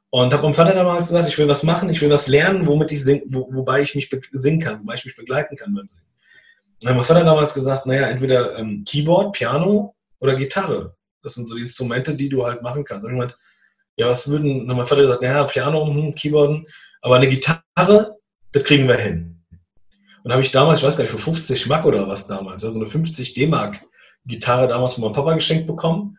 Und 0.09 0.31
habe 0.31 0.43
meinem 0.43 0.53
Vater 0.53 0.73
damals 0.73 1.07
gesagt, 1.07 1.27
ich 1.27 1.37
will 1.37 1.49
was 1.49 1.63
machen, 1.63 1.89
ich 1.89 2.01
will 2.01 2.09
was 2.09 2.27
lernen, 2.27 2.65
womit 2.65 2.91
ich 2.91 3.03
sing, 3.03 3.23
wo, 3.27 3.49
wobei 3.51 3.81
ich 3.81 3.93
mich 3.93 4.09
singen 4.31 4.61
kann, 4.61 4.79
wobei 4.79 4.93
ich 4.93 5.03
mich 5.03 5.15
begleiten 5.15 5.57
kann 5.57 5.73
beim 5.73 5.89
Singen. 5.89 6.05
Und 6.79 6.87
dann 6.87 6.89
hat 6.89 6.97
mein 6.97 7.05
Vater 7.05 7.25
damals 7.25 7.53
gesagt, 7.53 7.85
naja, 7.85 8.07
entweder 8.07 8.57
ähm, 8.57 8.85
Keyboard, 8.85 9.33
Piano 9.33 9.95
oder 10.19 10.35
Gitarre. 10.35 10.95
Das 11.21 11.33
sind 11.33 11.47
so 11.47 11.55
die 11.55 11.63
Instrumente, 11.63 12.15
die 12.15 12.29
du 12.29 12.45
halt 12.45 12.61
machen 12.61 12.85
kannst. 12.85 13.03
Und 13.03 13.11
ich 13.11 13.17
meinte, 13.17 13.35
ja, 13.97 14.07
was 14.07 14.29
würden, 14.29 14.67
dann 14.67 14.77
mein 14.77 14.85
Vater 14.85 15.01
gesagt, 15.01 15.21
naja, 15.21 15.43
Piano, 15.43 15.87
hm, 15.87 16.15
Keyboard, 16.15 16.67
aber 17.01 17.15
eine 17.17 17.27
Gitarre, 17.27 18.17
das 18.51 18.63
kriegen 18.63 18.87
wir 18.87 18.97
hin. 18.97 19.32
Und 20.23 20.31
habe 20.31 20.41
ich 20.41 20.51
damals, 20.51 20.79
ich 20.79 20.85
weiß 20.85 20.97
gar 20.97 21.03
nicht, 21.03 21.11
für 21.11 21.17
50 21.17 21.67
Mark 21.67 21.85
oder 21.85 22.07
was 22.07 22.27
damals, 22.27 22.63
also 22.63 22.79
eine 22.79 22.89
50 22.89 23.33
D-Mark 23.33 23.79
Gitarre 24.25 24.67
damals 24.67 24.93
von 24.93 25.03
meinem 25.03 25.13
Papa 25.13 25.33
geschenkt 25.33 25.67
bekommen. 25.67 26.17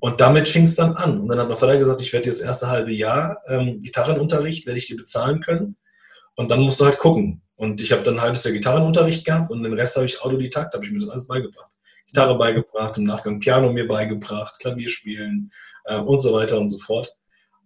Und 0.00 0.20
damit 0.20 0.48
fing 0.48 0.64
es 0.64 0.74
dann 0.74 0.96
an. 0.96 1.20
Und 1.20 1.28
dann 1.28 1.38
hat 1.38 1.48
mein 1.48 1.56
Vater 1.56 1.78
gesagt, 1.78 2.00
ich 2.00 2.12
werde 2.12 2.24
dir 2.24 2.30
das 2.30 2.40
erste 2.40 2.68
halbe 2.68 2.92
Jahr 2.92 3.38
ähm, 3.48 3.80
Gitarrenunterricht, 3.80 4.66
werde 4.66 4.78
ich 4.78 4.86
dir 4.86 4.96
bezahlen 4.96 5.40
können. 5.40 5.76
Und 6.34 6.50
dann 6.50 6.60
musst 6.60 6.80
du 6.80 6.84
halt 6.84 6.98
gucken. 6.98 7.42
Und 7.56 7.80
ich 7.80 7.92
habe 7.92 8.02
dann 8.02 8.16
ein 8.16 8.20
halbes 8.20 8.44
Jahr 8.44 8.52
Gitarrenunterricht 8.52 9.24
gehabt 9.24 9.50
und 9.50 9.62
den 9.62 9.72
Rest 9.72 9.96
habe 9.96 10.06
ich 10.06 10.20
Autodidakt, 10.20 10.74
habe 10.74 10.84
ich 10.84 10.90
mir 10.90 10.98
das 10.98 11.08
alles 11.08 11.26
beigebracht. 11.26 11.70
Gitarre 12.06 12.36
beigebracht, 12.36 12.98
im 12.98 13.04
Nachgang 13.04 13.38
Piano 13.38 13.72
mir 13.72 13.86
beigebracht, 13.86 14.58
Klavier 14.58 14.88
spielen 14.88 15.50
äh, 15.84 15.96
und 15.96 16.18
so 16.18 16.34
weiter 16.34 16.58
und 16.58 16.68
so 16.68 16.78
fort. 16.78 17.14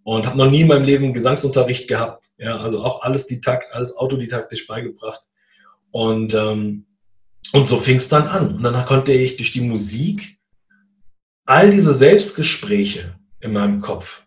Und 0.03 0.25
habe 0.25 0.37
noch 0.37 0.49
nie 0.49 0.61
in 0.61 0.67
meinem 0.67 0.85
Leben 0.85 1.13
Gesangsunterricht 1.13 1.87
gehabt. 1.87 2.27
Ja, 2.37 2.57
also 2.57 2.83
auch 2.83 3.01
alles 3.01 3.27
Didakt, 3.27 3.73
alles 3.73 3.97
autodidaktisch 3.97 4.65
beigebracht. 4.65 5.21
Und, 5.91 6.33
ähm, 6.33 6.85
und 7.53 7.67
so 7.67 7.77
fing 7.77 7.97
es 7.97 8.09
dann 8.09 8.27
an. 8.27 8.55
Und 8.55 8.63
dann 8.63 8.85
konnte 8.85 9.13
ich 9.13 9.37
durch 9.37 9.51
die 9.51 9.61
Musik 9.61 10.39
all 11.45 11.71
diese 11.71 11.93
Selbstgespräche 11.93 13.15
in 13.39 13.53
meinem 13.53 13.81
Kopf, 13.81 14.23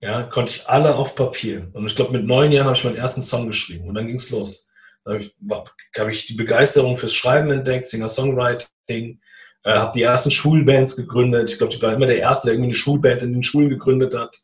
ja, 0.00 0.22
konnte 0.22 0.52
ich 0.52 0.68
alle 0.68 0.94
auf 0.94 1.16
Papier. 1.16 1.68
Und 1.72 1.86
ich 1.86 1.96
glaube, 1.96 2.12
mit 2.12 2.24
neun 2.24 2.52
Jahren 2.52 2.66
habe 2.66 2.76
ich 2.76 2.84
meinen 2.84 2.96
ersten 2.96 3.22
Song 3.22 3.46
geschrieben 3.46 3.88
und 3.88 3.94
dann 3.94 4.06
ging 4.06 4.16
es 4.16 4.30
los. 4.30 4.68
Da 5.04 5.18
habe 5.98 6.12
ich, 6.12 6.26
die 6.26 6.34
Begeisterung 6.34 6.96
fürs 6.96 7.14
Schreiben 7.14 7.50
entdeckt, 7.50 7.86
Singer-Songwriting, 7.86 9.20
äh, 9.62 9.72
habe 9.72 9.92
die 9.94 10.02
ersten 10.02 10.30
Schulbands 10.30 10.96
gegründet. 10.96 11.50
Ich 11.50 11.58
glaube, 11.58 11.72
ich 11.72 11.82
war 11.82 11.92
immer 11.92 12.06
der 12.06 12.18
Erste, 12.18 12.46
der 12.46 12.54
irgendwie 12.54 12.68
eine 12.68 12.74
Schulband 12.74 13.22
in 13.22 13.32
den 13.32 13.42
Schulen 13.42 13.68
gegründet 13.68 14.16
hat. 14.16 14.36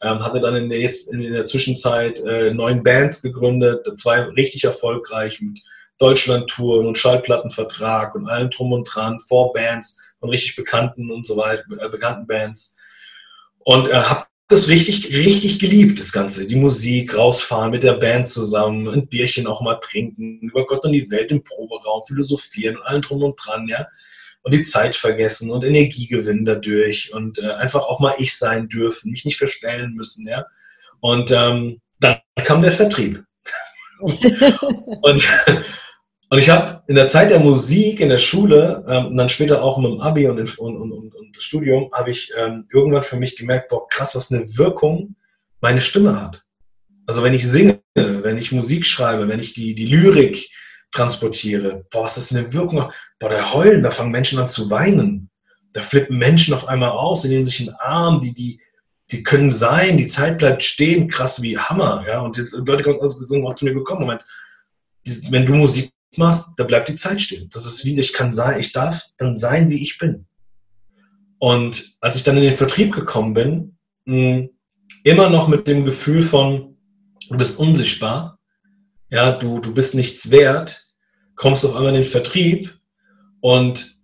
Ähm, 0.00 0.24
hatte 0.24 0.40
dann 0.40 0.56
in 0.56 0.68
der, 0.68 0.80
jetzt 0.80 1.12
in 1.12 1.20
der 1.20 1.46
Zwischenzeit 1.46 2.20
äh, 2.20 2.52
neun 2.52 2.82
Bands 2.82 3.22
gegründet, 3.22 3.86
zwei 3.98 4.22
richtig 4.22 4.64
erfolgreich 4.64 5.40
mit 5.40 5.60
Deutschland-Touren 5.98 6.86
und 6.86 6.98
Schallplattenvertrag 6.98 8.14
und 8.14 8.28
allem 8.28 8.50
drum 8.50 8.72
und 8.72 8.84
dran, 8.84 9.20
vor 9.20 9.52
Bands 9.52 10.00
von 10.18 10.30
richtig 10.30 10.56
bekannten 10.56 11.10
und 11.10 11.26
so 11.26 11.36
weiter, 11.36 11.64
äh, 11.78 11.88
bekannten 11.88 12.26
Bands. 12.26 12.76
Und 13.58 13.88
äh, 13.88 13.94
habe 13.94 14.26
das 14.48 14.68
richtig, 14.68 15.14
richtig 15.14 15.58
geliebt, 15.58 15.98
das 15.98 16.12
Ganze. 16.12 16.46
Die 16.46 16.56
Musik, 16.56 17.16
rausfahren 17.16 17.70
mit 17.70 17.82
der 17.82 17.94
Band 17.94 18.26
zusammen, 18.26 18.88
ein 18.88 19.06
Bierchen 19.06 19.46
auch 19.46 19.62
mal 19.62 19.76
trinken, 19.76 20.40
über 20.40 20.66
Gott 20.66 20.84
und 20.84 20.92
die 20.92 21.10
Welt 21.10 21.30
im 21.30 21.42
Proberaum, 21.42 22.02
philosophieren 22.04 22.76
und 22.76 22.82
allem 22.82 23.02
drum 23.02 23.22
und 23.22 23.36
dran, 23.42 23.68
ja. 23.68 23.86
Und 24.42 24.52
die 24.52 24.64
Zeit 24.64 24.94
vergessen 24.94 25.50
und 25.50 25.64
Energie 25.64 26.06
gewinnen 26.06 26.44
dadurch 26.44 27.14
und 27.14 27.38
äh, 27.38 27.52
einfach 27.52 27.86
auch 27.86 28.00
mal 28.00 28.14
ich 28.18 28.36
sein 28.36 28.68
dürfen, 28.68 29.10
mich 29.10 29.24
nicht 29.24 29.38
verstellen 29.38 29.94
müssen, 29.94 30.26
ja. 30.28 30.44
Und 31.00 31.30
ähm, 31.30 31.80
dann 32.00 32.18
kam 32.44 32.60
der 32.60 32.72
Vertrieb. 32.72 33.24
und 34.00 35.28
und 36.34 36.40
ich 36.40 36.50
habe 36.50 36.82
in 36.88 36.96
der 36.96 37.06
Zeit 37.06 37.30
der 37.30 37.38
Musik 37.38 38.00
in 38.00 38.08
der 38.08 38.18
Schule 38.18 38.84
ähm, 38.88 39.06
und 39.06 39.16
dann 39.16 39.28
später 39.28 39.62
auch 39.62 39.78
mit 39.78 39.92
dem 39.92 40.00
Abi 40.00 40.26
und, 40.26 40.40
und, 40.58 40.76
und, 40.76 41.14
und 41.14 41.36
das 41.36 41.44
Studium 41.44 41.92
habe 41.92 42.10
ich 42.10 42.32
ähm, 42.36 42.66
irgendwann 42.72 43.04
für 43.04 43.14
mich 43.14 43.36
gemerkt, 43.36 43.68
boah, 43.68 43.86
krass, 43.86 44.16
was 44.16 44.32
eine 44.32 44.44
Wirkung 44.58 45.14
meine 45.60 45.80
Stimme 45.80 46.20
hat. 46.20 46.42
Also 47.06 47.22
wenn 47.22 47.34
ich 47.34 47.48
singe, 47.48 47.78
wenn 47.94 48.36
ich 48.36 48.50
Musik 48.50 48.84
schreibe, 48.84 49.28
wenn 49.28 49.38
ich 49.38 49.54
die, 49.54 49.76
die 49.76 49.86
Lyrik 49.86 50.50
transportiere, 50.90 51.86
boah, 51.92 52.02
was 52.02 52.18
ist 52.18 52.34
eine 52.34 52.52
Wirkung? 52.52 52.90
Boah, 53.20 53.30
da 53.30 53.52
heulen, 53.52 53.84
da 53.84 53.92
fangen 53.92 54.10
Menschen 54.10 54.40
an 54.40 54.48
zu 54.48 54.68
weinen. 54.70 55.30
Da 55.72 55.82
flippen 55.82 56.18
Menschen 56.18 56.52
auf 56.52 56.66
einmal 56.66 56.90
aus, 56.90 57.22
die 57.22 57.28
nehmen 57.28 57.44
sich 57.44 57.60
einen 57.60 57.76
Arm, 57.78 58.20
die, 58.20 58.34
die, 58.34 58.60
die 59.12 59.22
können 59.22 59.52
sein, 59.52 59.98
die 59.98 60.08
Zeit 60.08 60.38
bleibt 60.38 60.64
stehen, 60.64 61.06
krass 61.06 61.42
wie 61.42 61.56
Hammer. 61.56 62.04
Ja? 62.08 62.22
Und 62.22 62.36
die 62.36 62.44
Leute 62.66 62.82
kommen 62.82 62.98
auch 62.98 63.54
zu 63.54 63.64
mir 63.64 63.74
gekommen, 63.74 64.00
Moment, 64.00 64.24
wenn 65.30 65.46
du 65.46 65.54
Musik 65.54 65.93
machst, 66.18 66.58
da 66.58 66.64
bleibt 66.64 66.88
die 66.88 66.96
Zeit 66.96 67.20
stehen. 67.20 67.48
Das 67.52 67.66
ist 67.66 67.84
wie, 67.84 67.98
ich 67.98 68.12
kann 68.12 68.32
sein, 68.32 68.60
ich 68.60 68.72
darf 68.72 69.02
dann 69.18 69.36
sein, 69.36 69.70
wie 69.70 69.82
ich 69.82 69.98
bin. 69.98 70.26
Und 71.38 71.96
als 72.00 72.16
ich 72.16 72.24
dann 72.24 72.36
in 72.36 72.44
den 72.44 72.54
Vertrieb 72.54 72.94
gekommen 72.94 73.34
bin, 73.34 73.76
immer 75.04 75.30
noch 75.30 75.48
mit 75.48 75.66
dem 75.66 75.84
Gefühl 75.84 76.22
von, 76.22 76.76
du 77.28 77.36
bist 77.36 77.58
unsichtbar, 77.58 78.38
ja, 79.10 79.32
du, 79.32 79.60
du 79.60 79.72
bist 79.72 79.94
nichts 79.94 80.30
wert, 80.30 80.86
kommst 81.36 81.64
auf 81.64 81.76
einmal 81.76 81.90
in 81.90 82.02
den 82.02 82.04
Vertrieb 82.04 82.78
und, 83.40 83.94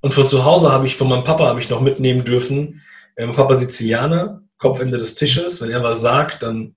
und 0.00 0.14
von 0.14 0.26
zu 0.26 0.44
Hause 0.44 0.70
habe 0.70 0.86
ich, 0.86 0.96
von 0.96 1.08
meinem 1.08 1.24
Papa 1.24 1.46
habe 1.46 1.60
ich 1.60 1.70
noch 1.70 1.80
mitnehmen 1.80 2.24
dürfen, 2.24 2.82
mein 3.16 3.32
Papa 3.32 3.54
Sizilianer, 3.54 4.42
Kopfende 4.58 4.98
des 4.98 5.14
Tisches, 5.14 5.60
wenn 5.60 5.70
er 5.70 5.82
was 5.82 6.00
sagt, 6.00 6.42
dann, 6.42 6.74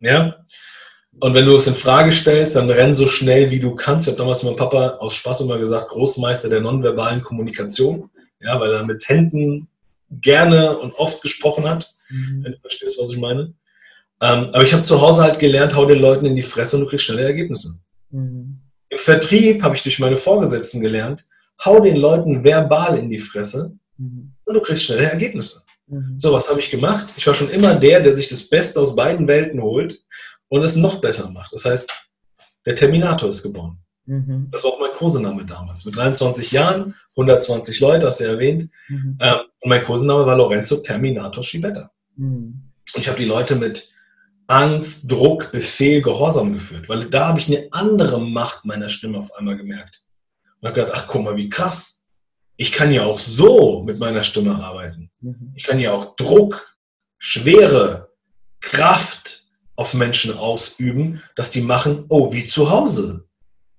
ja, 0.00 0.36
und 1.20 1.34
wenn 1.34 1.46
du 1.46 1.56
es 1.56 1.66
in 1.66 1.74
Frage 1.74 2.12
stellst, 2.12 2.56
dann 2.56 2.68
renn 2.68 2.94
so 2.94 3.06
schnell 3.06 3.50
wie 3.50 3.60
du 3.60 3.74
kannst. 3.74 4.06
Ich 4.06 4.12
habe 4.12 4.18
damals 4.18 4.42
mit 4.42 4.52
meinem 4.52 4.58
Papa 4.58 4.96
aus 4.98 5.14
Spaß 5.14 5.42
immer 5.42 5.58
gesagt, 5.58 5.88
Großmeister 5.88 6.48
der 6.48 6.60
nonverbalen 6.60 7.22
Kommunikation, 7.22 8.10
ja, 8.40 8.58
weil 8.60 8.72
er 8.72 8.84
mit 8.84 9.08
Händen 9.08 9.68
gerne 10.10 10.78
und 10.78 10.92
oft 10.94 11.22
gesprochen 11.22 11.68
hat, 11.68 11.94
mhm. 12.10 12.44
wenn 12.44 12.52
du 12.52 12.58
verstehst, 12.58 12.98
was 13.00 13.12
ich 13.12 13.18
meine. 13.18 13.54
Ähm, 14.20 14.50
aber 14.52 14.62
ich 14.62 14.72
habe 14.72 14.82
zu 14.82 15.00
Hause 15.00 15.22
halt 15.22 15.38
gelernt, 15.38 15.74
hau 15.74 15.86
den 15.86 15.98
Leuten 15.98 16.26
in 16.26 16.36
die 16.36 16.42
Fresse 16.42 16.76
und 16.76 16.84
du 16.84 16.88
kriegst 16.88 17.06
schnelle 17.06 17.26
Ergebnisse. 17.26 17.80
Mhm. 18.10 18.60
Im 18.88 18.98
Vertrieb 18.98 19.62
habe 19.62 19.76
ich 19.76 19.82
durch 19.82 19.98
meine 19.98 20.16
Vorgesetzten 20.16 20.80
gelernt, 20.80 21.24
hau 21.64 21.80
den 21.80 21.96
Leuten 21.96 22.44
verbal 22.44 22.98
in 22.98 23.10
die 23.10 23.18
Fresse 23.18 23.76
mhm. 23.98 24.32
und 24.44 24.54
du 24.54 24.60
kriegst 24.60 24.84
schnelle 24.84 25.10
Ergebnisse. 25.10 25.64
Mhm. 25.86 26.18
So, 26.18 26.32
was 26.32 26.48
habe 26.48 26.60
ich 26.60 26.70
gemacht? 26.70 27.08
Ich 27.16 27.26
war 27.26 27.34
schon 27.34 27.50
immer 27.50 27.74
der, 27.74 28.00
der 28.00 28.16
sich 28.16 28.28
das 28.28 28.48
Beste 28.48 28.80
aus 28.80 28.96
beiden 28.96 29.26
Welten 29.26 29.62
holt 29.62 29.98
und 30.48 30.62
es 30.62 30.76
noch 30.76 31.00
besser 31.00 31.30
macht. 31.30 31.52
Das 31.52 31.64
heißt, 31.64 31.90
der 32.66 32.76
Terminator 32.76 33.30
ist 33.30 33.42
geboren. 33.42 33.78
Mhm. 34.06 34.48
Das 34.50 34.62
war 34.64 34.72
auch 34.72 34.80
mein 34.80 34.92
Kosename 34.92 35.44
damals. 35.44 35.84
Mit 35.84 35.96
23 35.96 36.52
Jahren, 36.52 36.94
120 37.10 37.80
Leute, 37.80 38.06
hast 38.06 38.20
du 38.20 38.24
ja 38.24 38.30
erwähnt. 38.30 38.70
Mhm. 38.88 39.18
Ähm, 39.20 39.36
und 39.60 39.68
mein 39.70 39.84
Kosename 39.84 40.26
war 40.26 40.36
Lorenzo 40.36 40.76
Terminator 40.76 41.42
Schibetta. 41.42 41.90
Mhm. 42.16 42.70
Ich 42.96 43.08
habe 43.08 43.18
die 43.18 43.24
Leute 43.24 43.56
mit 43.56 43.90
Angst, 44.46 45.10
Druck, 45.10 45.52
Befehl, 45.52 46.02
Gehorsam 46.02 46.52
geführt, 46.52 46.88
weil 46.88 47.06
da 47.06 47.28
habe 47.28 47.38
ich 47.38 47.48
eine 47.48 47.68
andere 47.70 48.20
Macht 48.20 48.66
meiner 48.66 48.90
Stimme 48.90 49.18
auf 49.18 49.34
einmal 49.34 49.56
gemerkt. 49.56 50.02
Und 50.60 50.68
habe 50.68 50.80
gedacht, 50.80 50.92
ach 50.94 51.08
guck 51.08 51.24
mal, 51.24 51.36
wie 51.36 51.48
krass. 51.48 52.06
Ich 52.56 52.70
kann 52.72 52.92
ja 52.92 53.04
auch 53.04 53.18
so 53.18 53.82
mit 53.82 53.98
meiner 53.98 54.22
Stimme 54.22 54.62
arbeiten. 54.62 55.10
Mhm. 55.20 55.52
Ich 55.54 55.64
kann 55.64 55.80
ja 55.80 55.92
auch 55.92 56.14
Druck, 56.16 56.76
Schwere, 57.18 58.10
Kraft, 58.60 59.43
auf 59.76 59.94
Menschen 59.94 60.36
ausüben, 60.36 61.22
dass 61.36 61.50
die 61.50 61.60
machen, 61.60 62.04
oh, 62.08 62.32
wie 62.32 62.46
zu 62.46 62.70
Hause. 62.70 63.24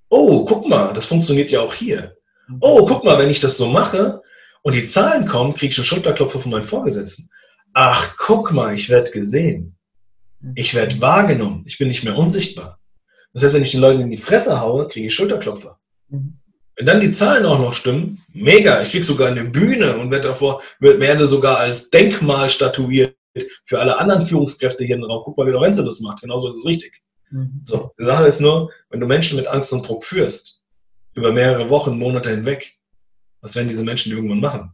Oh, 0.10 0.46
guck 0.46 0.68
mal, 0.68 0.94
das 0.94 1.06
funktioniert 1.06 1.52
ja 1.52 1.62
auch 1.62 1.74
hier. 1.74 2.18
Oh, 2.60 2.86
guck 2.86 3.04
mal, 3.04 3.18
wenn 3.18 3.30
ich 3.30 3.40
das 3.40 3.58
so 3.58 3.68
mache 3.68 4.22
und 4.62 4.76
die 4.76 4.86
Zahlen 4.86 5.28
kommen, 5.28 5.56
kriege 5.56 5.72
ich 5.72 5.78
einen 5.78 5.86
Schulterklopfer 5.86 6.40
von 6.40 6.52
meinen 6.52 6.64
Vorgesetzten. 6.64 7.30
Ach, 7.74 8.16
guck 8.18 8.52
mal, 8.52 8.74
ich 8.74 8.90
werde 8.90 9.12
gesehen. 9.12 9.76
Ich 10.54 10.76
werde 10.76 11.02
wahrgenommen. 11.02 11.64
Ich 11.66 11.78
bin 11.78 11.88
nicht 11.88 12.04
mehr 12.04 12.18
unsichtbar. 12.18 12.80
Das 13.34 13.44
heißt, 13.44 13.54
wenn 13.54 13.64
ich 13.64 13.72
den 13.72 13.82
Leuten 13.82 14.02
in 14.02 14.12
die 14.12 14.18
Fresse 14.18 14.62
haue, 14.62 14.88
kriege 14.88 15.08
ich 15.08 15.14
Schulterklopfer. 15.14 15.80
Wenn 16.08 16.86
dann 16.86 17.00
die 17.00 17.12
Zahlen 17.12 17.46
auch 17.46 17.60
noch 17.60 17.74
stimmen, 17.74 18.24
mega, 18.32 18.82
ich 18.82 18.92
kriege 18.92 19.04
sogar 19.04 19.30
eine 19.30 19.46
Bühne 19.46 19.98
und 19.98 20.12
werde 20.12 20.30
davor, 20.30 20.62
werde 20.80 21.26
sogar 21.26 21.58
als 21.58 21.90
Denkmal 21.90 22.50
statuiert 22.50 23.16
für 23.66 23.80
alle 23.80 23.98
anderen 23.98 24.22
Führungskräfte 24.22 24.86
hier 24.86 24.96
im 24.96 25.04
Raum. 25.04 25.24
Guck 25.24 25.38
mal, 25.38 25.48
wie 25.48 25.52
Lorenzo 25.52 25.84
das 25.84 26.00
macht. 26.00 26.22
Genauso 26.22 26.50
ist 26.50 26.58
es 26.58 26.66
richtig. 26.66 27.02
Mhm. 27.30 27.62
So, 27.66 27.92
die 28.00 28.06
Sache 28.06 28.28
ist 28.28 28.40
nur, 28.40 28.72
wenn 28.90 29.00
du 29.00 29.08
Menschen 29.08 29.38
mit 29.38 29.48
Angst 29.48 29.74
und 29.74 29.88
Druck 29.88 30.04
führst, 30.04 30.62
über 31.14 31.32
mehrere 31.32 31.70
Wochen, 31.70 31.98
Monate 31.98 32.30
hinweg, 32.30 32.78
was 33.42 33.56
werden 33.56 33.70
diese 33.70 33.84
Menschen 33.84 34.12
irgendwann 34.12 34.40
machen? 34.40 34.72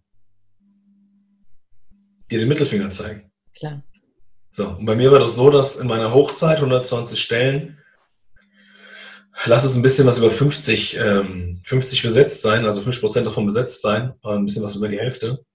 Dir 2.30 2.40
den 2.40 2.48
Mittelfinger 2.48 2.90
zeigen. 2.90 3.32
Klar. 3.56 3.84
So, 4.52 4.70
und 4.70 4.86
bei 4.86 4.96
mir 4.96 5.12
war 5.12 5.20
das 5.20 5.36
so, 5.36 5.50
dass 5.50 5.78
in 5.78 5.88
meiner 5.88 6.14
Hochzeit 6.14 6.58
120 6.58 7.22
Stellen, 7.22 7.78
lass 9.46 9.64
es 9.64 9.76
ein 9.76 9.82
bisschen 9.82 10.08
was 10.08 10.18
über 10.18 10.30
50, 10.30 10.98
ähm, 10.98 11.62
50 11.64 12.04
besetzt 12.04 12.42
sein, 12.42 12.66
also 12.66 12.82
50 12.82 13.02
Prozent 13.02 13.28
davon 13.28 13.46
besetzt 13.46 13.82
sein, 13.82 14.14
ein 14.24 14.46
bisschen 14.46 14.64
was 14.64 14.76
über 14.76 14.88
die 14.88 15.00
Hälfte. 15.00 15.46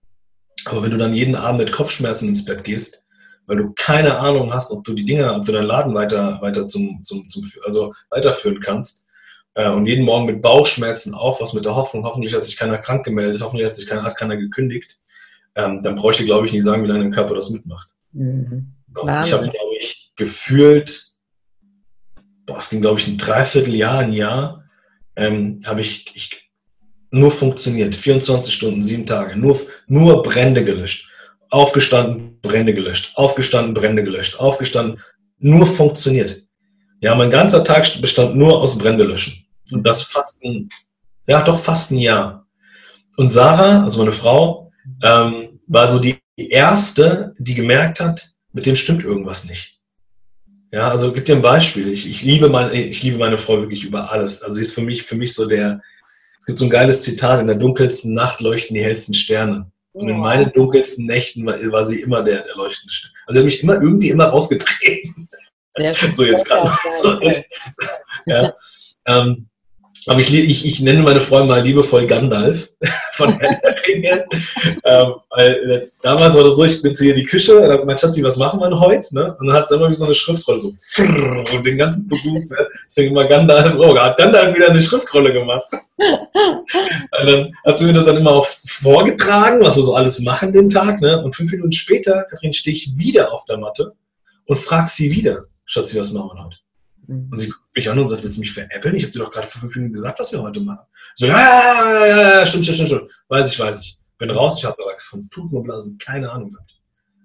Aber 0.67 0.83
wenn 0.83 0.91
du 0.91 0.99
dann 0.99 1.15
jeden 1.15 1.35
Abend 1.35 1.61
mit 1.61 1.73
Kopfschmerzen 1.73 2.29
ins 2.29 2.45
Bett 2.45 2.65
gehst, 2.65 3.07
weil 3.47 3.59
du 3.59 3.73
keine 3.75 4.19
Ahnung 4.19 4.53
hast, 4.53 4.73
ob 4.73 4.85
du 4.85 4.93
die 4.93 5.05
Dinge, 5.05 5.33
ob 5.33 5.45
du 5.45 5.53
deinen 5.53 5.67
Laden 5.67 5.95
weiter, 5.95 6.39
weiter 6.41 6.67
zum, 6.67 7.03
zum, 7.03 7.29
zum 7.29 7.49
also 7.65 7.93
weiterführen 8.11 8.61
kannst. 8.61 9.07
Äh, 9.55 9.71
und 9.71 9.87
jeden 9.87 10.05
Morgen 10.05 10.27
mit 10.27 10.43
Bauchschmerzen 10.43 11.15
auf, 11.15 11.41
was 11.41 11.53
mit 11.53 11.65
der 11.65 11.77
Hoffnung, 11.77 12.05
hoffentlich 12.05 12.35
hat 12.35 12.45
sich 12.45 12.57
keiner 12.57 12.79
krank 12.79 13.05
gemeldet, 13.05 13.43
hoffentlich 13.43 13.69
hat 13.69 13.77
sich 13.77 13.87
keiner, 13.87 14.03
hat 14.03 14.17
keiner 14.17 14.37
gekündigt. 14.37 14.99
Ähm, 15.55 15.83
dann 15.83 15.95
bräuchte 15.95 16.23
ich, 16.23 16.29
glaube 16.29 16.47
ich, 16.47 16.53
nicht 16.53 16.65
sagen, 16.65 16.83
wie 16.83 16.89
lange 16.89 17.01
dein 17.01 17.13
Körper 17.13 17.35
das 17.35 17.51
mitmacht. 17.51 17.89
Mhm. 18.13 18.73
Ich 19.25 19.33
habe, 19.33 19.49
glaube 19.49 19.75
ich, 19.81 20.13
gefühlt, 20.17 21.13
boah, 22.47 22.59
es 22.59 22.71
ging, 22.71 22.81
glaube 22.81 22.99
ich, 22.99 23.07
ein 23.07 23.19
Dreivierteljahr, 23.19 23.99
ein 23.99 24.13
Jahr, 24.13 24.65
ähm, 25.17 25.61
habe 25.65 25.83
ich, 25.83 26.11
ich 26.15 26.46
nur 27.11 27.31
funktioniert. 27.31 27.95
24 27.95 28.53
Stunden, 28.53 28.83
sieben 28.83 29.07
Tage, 29.07 29.37
nur, 29.37 29.61
nur 29.87 30.23
Brände 30.23 30.65
gelöscht. 30.65 31.09
Aufgestanden, 31.51 32.41
Brände 32.41 32.75
gelöscht. 32.75 33.13
Aufgestanden, 33.15 33.75
Brände 33.75 34.03
gelöscht. 34.03 34.39
Aufgestanden, 34.39 35.01
nur 35.39 35.67
funktioniert. 35.67 36.43
Ja, 37.01 37.15
mein 37.15 37.31
ganzer 37.31 37.63
Tag 37.63 38.01
bestand 38.01 38.37
nur 38.37 38.61
aus 38.61 38.79
Brände 38.79 39.05
löschen. 39.05 39.47
Und 39.71 39.87
das 39.87 40.03
fast 40.03 40.43
ein, 40.45 40.69
ja, 41.27 41.43
doch 41.43 41.59
fast 41.59 41.91
ein 41.91 41.99
Jahr. 41.99 42.47
Und 43.17 43.31
Sarah, 43.31 43.83
also 43.83 43.99
meine 43.99 44.13
Frau, 44.13 44.73
ähm, 45.03 45.61
war 45.67 45.91
so 45.91 45.99
die 45.99 46.19
erste, 46.37 47.35
die 47.39 47.55
gemerkt 47.55 48.01
hat, 48.01 48.31
mit 48.53 48.67
dem 48.67 48.77
stimmt 48.77 49.05
irgendwas 49.05 49.49
nicht. 49.49 49.79
Ja, 50.73 50.91
also 50.91 51.13
gib 51.13 51.25
dir 51.25 51.37
ein 51.37 51.43
Beispiel. 51.43 51.93
Ich, 51.93 52.09
ich, 52.09 52.23
liebe 52.23 52.49
meine, 52.49 52.73
ich 52.73 53.03
liebe 53.03 53.19
meine 53.19 53.39
Frau 53.39 53.61
wirklich 53.61 53.85
über 53.85 54.11
alles. 54.11 54.43
Also 54.43 54.57
sie 54.57 54.63
ist 54.63 54.75
für 54.75 54.83
mich, 54.83 55.03
für 55.03 55.17
mich 55.17 55.35
so 55.35 55.47
der, 55.47 55.81
es 56.47 56.51
gibt 56.51 56.61
so 56.61 56.67
ein 56.67 56.71
geiles 56.71 57.03
Zitat, 57.03 57.41
in 57.41 57.49
der 57.49 57.57
dunkelsten 57.57 58.15
Nacht 58.15 58.41
leuchten 58.41 58.77
die 58.77 58.85
hellsten 58.85 59.15
Sterne. 59.15 59.69
Und 59.95 60.09
in 60.09 60.17
meinen 60.17 60.53
dunkelsten 60.53 61.05
Nächten 61.05 61.45
war, 61.45 61.85
sie 61.85 62.03
immer 62.03 62.23
der, 62.23 62.43
der 62.43 62.55
leuchtende 62.55 62.93
Stern. 62.93 63.11
Also 63.27 63.41
sie 63.41 63.41
hat 63.41 63.47
mich 63.47 63.63
immer 63.65 63.75
irgendwie 63.75 64.11
immer 64.11 64.27
rausgetreten. 64.27 65.29
Ja, 65.77 65.93
so 66.15 66.25
jetzt 66.25 66.47
gerade. 66.47 66.71
So, 67.03 67.21
ja. 68.27 68.55
Ähm, 69.07 69.49
aber 70.07 70.21
ich, 70.21 70.33
ich, 70.33 70.65
ich 70.65 70.81
nenne 70.81 71.03
meine 71.03 71.21
Freunde 71.21 71.49
mal 71.49 71.63
liebevoll 71.63 72.07
Gandalf 72.07 72.71
von 73.13 73.33
Herr 73.39 73.77
Ringe. 73.87 74.25
ähm, 74.85 75.15
weil, 75.31 75.71
äh, 75.71 75.87
damals 76.03 76.37
war 76.37 76.45
das 76.45 76.57
so, 76.57 76.65
ich 76.65 76.81
bin 76.81 76.95
zu 76.95 77.05
ihr 77.05 77.15
in 77.15 77.21
die 77.21 77.27
Küche, 77.27 77.55
da 77.55 77.85
mein 77.85 77.99
Schatzi, 77.99 78.23
was 78.23 78.37
machen 78.37 78.61
wir 78.61 78.79
heute? 78.79 79.15
Ne? 79.15 79.37
Und 79.39 79.49
dann 79.49 79.57
hat 79.57 79.69
sie 79.69 79.75
immer 79.75 79.91
wie 79.91 79.95
so 79.95 80.05
eine 80.05 80.15
Schriftrolle, 80.15 80.61
so 80.61 80.73
und 80.99 81.67
den 81.67 81.79
ganzen 81.79 82.09
To-Dos, 82.09 82.51
ne? 82.51 82.69
deswegen 82.87 83.11
immer 83.11 83.27
Gandalf, 83.27 83.75
oh, 83.79 83.99
hat 83.99 84.17
Gandalf 84.17 84.55
wieder 84.55 84.71
eine 84.71 84.81
Schriftrolle 84.81 85.33
gemacht. 85.33 85.67
und 85.73 87.31
dann 87.31 87.53
hat 87.65 87.79
sie 87.79 87.87
mir 87.87 87.93
das 87.95 88.05
dann 88.05 88.19
immer 88.19 88.33
auch 88.33 88.47
vorgetragen, 88.67 89.61
was 89.61 89.77
wir 89.77 89.83
so 89.83 89.97
alles 89.97 90.21
machen 90.21 90.53
den 90.53 90.69
Tag. 90.69 91.01
Ne? 91.01 91.21
Und 91.23 91.35
fünf 91.35 91.51
Minuten 91.51 91.73
später, 91.73 92.25
Kathrin, 92.31 92.53
stehe 92.53 92.77
ich 92.77 92.97
wieder 92.97 93.33
auf 93.33 93.45
der 93.47 93.59
Matte 93.59 93.95
und 94.47 94.57
frage 94.57 94.89
sie 94.89 95.11
wieder, 95.11 95.47
Schatzi, 95.65 95.99
was 95.99 96.13
machen 96.13 96.31
wir 96.35 96.45
heute? 96.45 96.59
Und 97.09 97.39
sie 97.39 97.53
mich 97.77 97.89
an 97.91 97.99
und 97.99 98.09
sagt, 98.09 98.25
willst 98.25 98.37
du 98.37 98.41
mich 98.41 98.53
veräppeln? 98.53 98.97
Ich 98.97 99.05
habe 99.05 99.13
dir 99.13 99.21
doch 99.21 99.31
gerade 99.31 99.47
vor 99.47 99.61
fünf 99.61 99.77
Minuten 99.77 99.93
gesagt, 99.93 100.19
was 100.19 100.33
wir 100.33 100.43
heute 100.43 100.61
machen. 100.61 100.87
So, 101.15 101.27
ja, 101.27 101.39
ja, 101.39 102.07
ja, 102.07 102.39
ja, 102.39 102.47
stimmt, 102.47 102.65
stimmt, 102.65 102.89
stimmt, 102.89 103.11
Weiß 103.29 103.53
ich, 103.53 103.59
weiß 103.59 103.81
ich. 103.81 103.99
Bin 104.19 104.31
raus, 104.31 104.59
ich 104.59 104.65
habe 104.65 104.83
aber 104.83 104.99
von 104.99 105.29
Tuten 105.29 105.57
und 105.57 105.65
Blasen 105.65 105.99
keine 105.99 106.31
Ahnung 106.31 106.49
gehabt. 106.49 106.75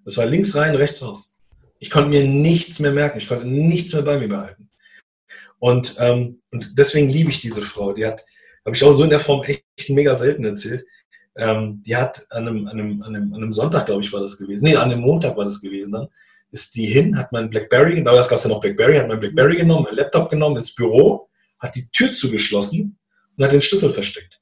Das 0.03 0.17
war 0.17 0.25
links 0.25 0.55
rein, 0.55 0.75
rechts 0.75 1.01
raus. 1.01 1.37
Ich 1.79 1.89
konnte 1.89 2.09
mir 2.09 2.27
nichts 2.27 2.79
mehr 2.79 2.91
merken, 2.91 3.17
ich 3.17 3.27
konnte 3.27 3.47
nichts 3.47 3.93
mehr 3.93 4.01
bei 4.01 4.17
mir 4.17 4.27
behalten. 4.27 4.69
Und, 5.57 5.95
ähm, 5.99 6.41
und 6.51 6.77
deswegen 6.77 7.07
liebe 7.07 7.31
ich 7.31 7.39
diese 7.39 7.61
Frau. 7.61 7.93
Die 7.93 8.05
hat, 8.05 8.25
habe 8.65 8.75
ich 8.75 8.83
auch 8.83 8.91
so 8.91 9.03
in 9.03 9.09
der 9.09 9.19
Form 9.19 9.43
echt 9.43 9.89
mega 9.89 10.15
selten 10.17 10.43
erzählt. 10.43 10.85
Ähm, 11.37 11.81
die 11.85 11.95
hat 11.95 12.25
an 12.29 12.47
einem, 12.47 12.67
an, 12.67 12.79
einem, 12.79 13.01
an, 13.03 13.15
einem, 13.15 13.33
an 13.33 13.41
einem 13.41 13.53
Sonntag, 13.53 13.85
glaube 13.85 14.01
ich, 14.01 14.11
war 14.11 14.19
das 14.19 14.37
gewesen. 14.37 14.65
Nee, 14.65 14.75
an 14.75 14.91
einem 14.91 15.01
Montag 15.01 15.37
war 15.37 15.45
das 15.45 15.61
gewesen 15.61 15.93
dann 15.93 16.07
ist 16.51 16.75
die 16.75 16.85
hin, 16.85 17.17
hat 17.17 17.31
mein 17.31 17.49
Blackberry, 17.49 18.03
damals 18.03 18.27
gab 18.27 18.37
es 18.37 18.43
ja 18.43 18.49
noch 18.49 18.59
Blackberry, 18.59 18.97
hat 18.97 19.07
mein 19.07 19.19
Blackberry 19.19 19.57
genommen, 19.57 19.85
mein 19.85 19.95
Laptop 19.95 20.29
genommen, 20.29 20.57
ins 20.57 20.75
Büro, 20.75 21.29
hat 21.59 21.75
die 21.75 21.87
Tür 21.91 22.11
zugeschlossen 22.13 22.97
und 23.37 23.43
hat 23.43 23.51
den 23.51 23.61
Schlüssel 23.61 23.89
versteckt. 23.89 24.39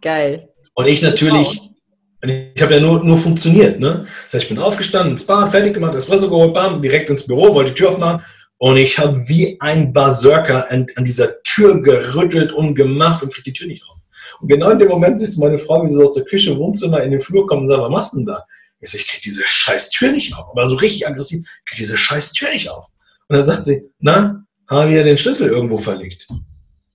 Geil. 0.00 0.48
Und 0.74 0.86
ich 0.86 1.02
natürlich, 1.02 1.60
ich 2.22 2.62
habe 2.62 2.74
ja 2.74 2.80
nur, 2.80 3.02
nur 3.02 3.16
funktioniert, 3.16 3.80
ne? 3.80 4.06
Das 4.26 4.34
heißt, 4.34 4.44
ich 4.44 4.48
bin 4.48 4.58
aufgestanden, 4.58 5.12
ins 5.12 5.26
Bad, 5.26 5.50
fertig 5.50 5.74
gemacht, 5.74 5.94
Espresso 5.94 6.28
geholt, 6.28 6.54
bam, 6.54 6.80
direkt 6.80 7.10
ins 7.10 7.26
Büro, 7.26 7.54
wollte 7.54 7.70
die 7.70 7.76
Tür 7.76 7.90
aufmachen 7.90 8.22
und 8.58 8.76
ich 8.76 8.98
habe 8.98 9.28
wie 9.28 9.56
ein 9.60 9.92
Berserker 9.92 10.70
an, 10.70 10.86
an, 10.96 11.04
dieser 11.04 11.42
Tür 11.42 11.82
gerüttelt 11.82 12.52
und 12.52 12.74
gemacht 12.74 13.22
und 13.22 13.32
krieg 13.32 13.44
die 13.44 13.52
Tür 13.52 13.66
nicht 13.66 13.84
auf. 13.84 13.96
Und 14.40 14.48
genau 14.48 14.70
in 14.70 14.78
dem 14.78 14.88
Moment 14.88 15.20
siehst 15.20 15.36
du 15.36 15.42
meine 15.42 15.58
Frau, 15.58 15.84
wie 15.84 15.90
sie 15.90 16.02
aus 16.02 16.14
der 16.14 16.24
Küche, 16.24 16.56
Wohnzimmer 16.56 17.02
in 17.02 17.10
den 17.10 17.20
Flur 17.20 17.46
kommt 17.46 17.62
und 17.62 17.68
sagt, 17.68 17.82
was 17.82 17.90
machst 17.90 18.12
du 18.14 18.18
denn 18.18 18.26
da? 18.26 18.44
Ich 18.80 18.90
so, 18.90 18.98
ich 18.98 19.08
krieg 19.08 19.22
diese 19.22 19.42
scheiß 19.46 19.90
Tür 19.90 20.12
nicht 20.12 20.34
auf. 20.34 20.50
Aber 20.50 20.68
so 20.68 20.76
richtig 20.76 21.06
aggressiv, 21.06 21.40
ich 21.40 21.70
krieg 21.70 21.78
diese 21.78 21.96
scheiß 21.96 22.32
Tür 22.32 22.50
nicht 22.50 22.68
auf. 22.68 22.86
Und 23.28 23.36
dann 23.36 23.46
sagt 23.46 23.64
sie, 23.64 23.90
na, 23.98 24.44
haben 24.68 24.90
wir 24.90 25.04
den 25.04 25.18
Schlüssel 25.18 25.48
irgendwo 25.48 25.78
verlegt? 25.78 26.26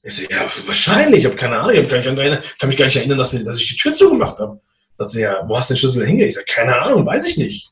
Ich 0.03 0.15
so, 0.15 0.23
ja, 0.29 0.49
wahrscheinlich, 0.65 1.19
ich 1.19 1.25
habe 1.25 1.35
keine 1.35 1.59
Ahnung, 1.59 1.75
ich 1.75 1.87
kann, 1.87 2.15
mich 2.15 2.57
kann 2.59 2.69
mich 2.69 2.77
gar 2.77 2.85
nicht 2.85 2.95
erinnern, 2.95 3.17
dass, 3.17 3.31
dass 3.43 3.59
ich 3.59 3.67
die 3.69 3.75
Tür 3.75 3.93
zugemacht 3.93 4.39
habe. 4.39 4.59
Sagt 4.97 5.11
sie, 5.11 5.21
ja, 5.21 5.43
wo 5.47 5.57
hast 5.57 5.69
du 5.69 5.73
den 5.73 5.79
Schlüssel 5.79 6.05
hingelegt? 6.05 6.31
Ich 6.31 6.35
sage, 6.35 6.45
keine 6.47 6.79
Ahnung, 6.79 7.05
weiß 7.05 7.25
ich 7.25 7.37
nicht. 7.37 7.69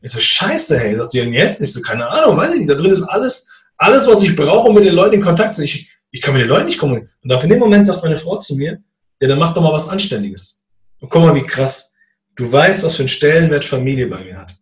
Ich 0.00 0.12
so, 0.12 0.20
scheiße, 0.20 0.78
hey. 0.78 0.96
Sagt 0.96 1.10
sie, 1.10 1.20
denn 1.20 1.32
jetzt? 1.32 1.60
Ich 1.60 1.72
so, 1.72 1.82
keine 1.82 2.08
Ahnung, 2.08 2.36
weiß 2.36 2.52
ich 2.52 2.60
nicht. 2.60 2.70
Da 2.70 2.74
drin 2.74 2.90
ist 2.90 3.02
alles, 3.02 3.50
alles, 3.76 4.06
was 4.06 4.22
ich 4.22 4.36
brauche, 4.36 4.68
um 4.68 4.74
mit 4.74 4.84
den 4.84 4.94
Leuten 4.94 5.16
in 5.16 5.22
Kontakt 5.22 5.54
zu 5.54 5.60
sein. 5.60 5.66
Ich, 5.66 5.90
ich 6.10 6.22
kann 6.22 6.34
mit 6.34 6.42
den 6.42 6.48
Leuten 6.48 6.66
nicht 6.66 6.78
kommunizieren. 6.78 7.12
Und 7.22 7.32
auf 7.32 7.42
in 7.44 7.50
dem 7.50 7.58
Moment 7.58 7.86
sagt 7.86 8.02
meine 8.02 8.16
Frau 8.16 8.36
zu 8.38 8.56
mir, 8.56 8.82
ja, 9.20 9.28
dann 9.28 9.38
mach 9.38 9.54
doch 9.54 9.62
mal 9.62 9.72
was 9.72 9.88
Anständiges. 9.88 10.64
Und 11.00 11.10
guck 11.10 11.22
mal, 11.22 11.34
wie 11.34 11.46
krass. 11.46 11.94
Du 12.38 12.50
weißt, 12.50 12.84
was 12.84 12.94
für 12.94 13.02
einen 13.02 13.08
Stellenwert 13.08 13.64
Familie 13.64 14.06
bei 14.06 14.22
mir 14.22 14.38
hat. 14.38 14.56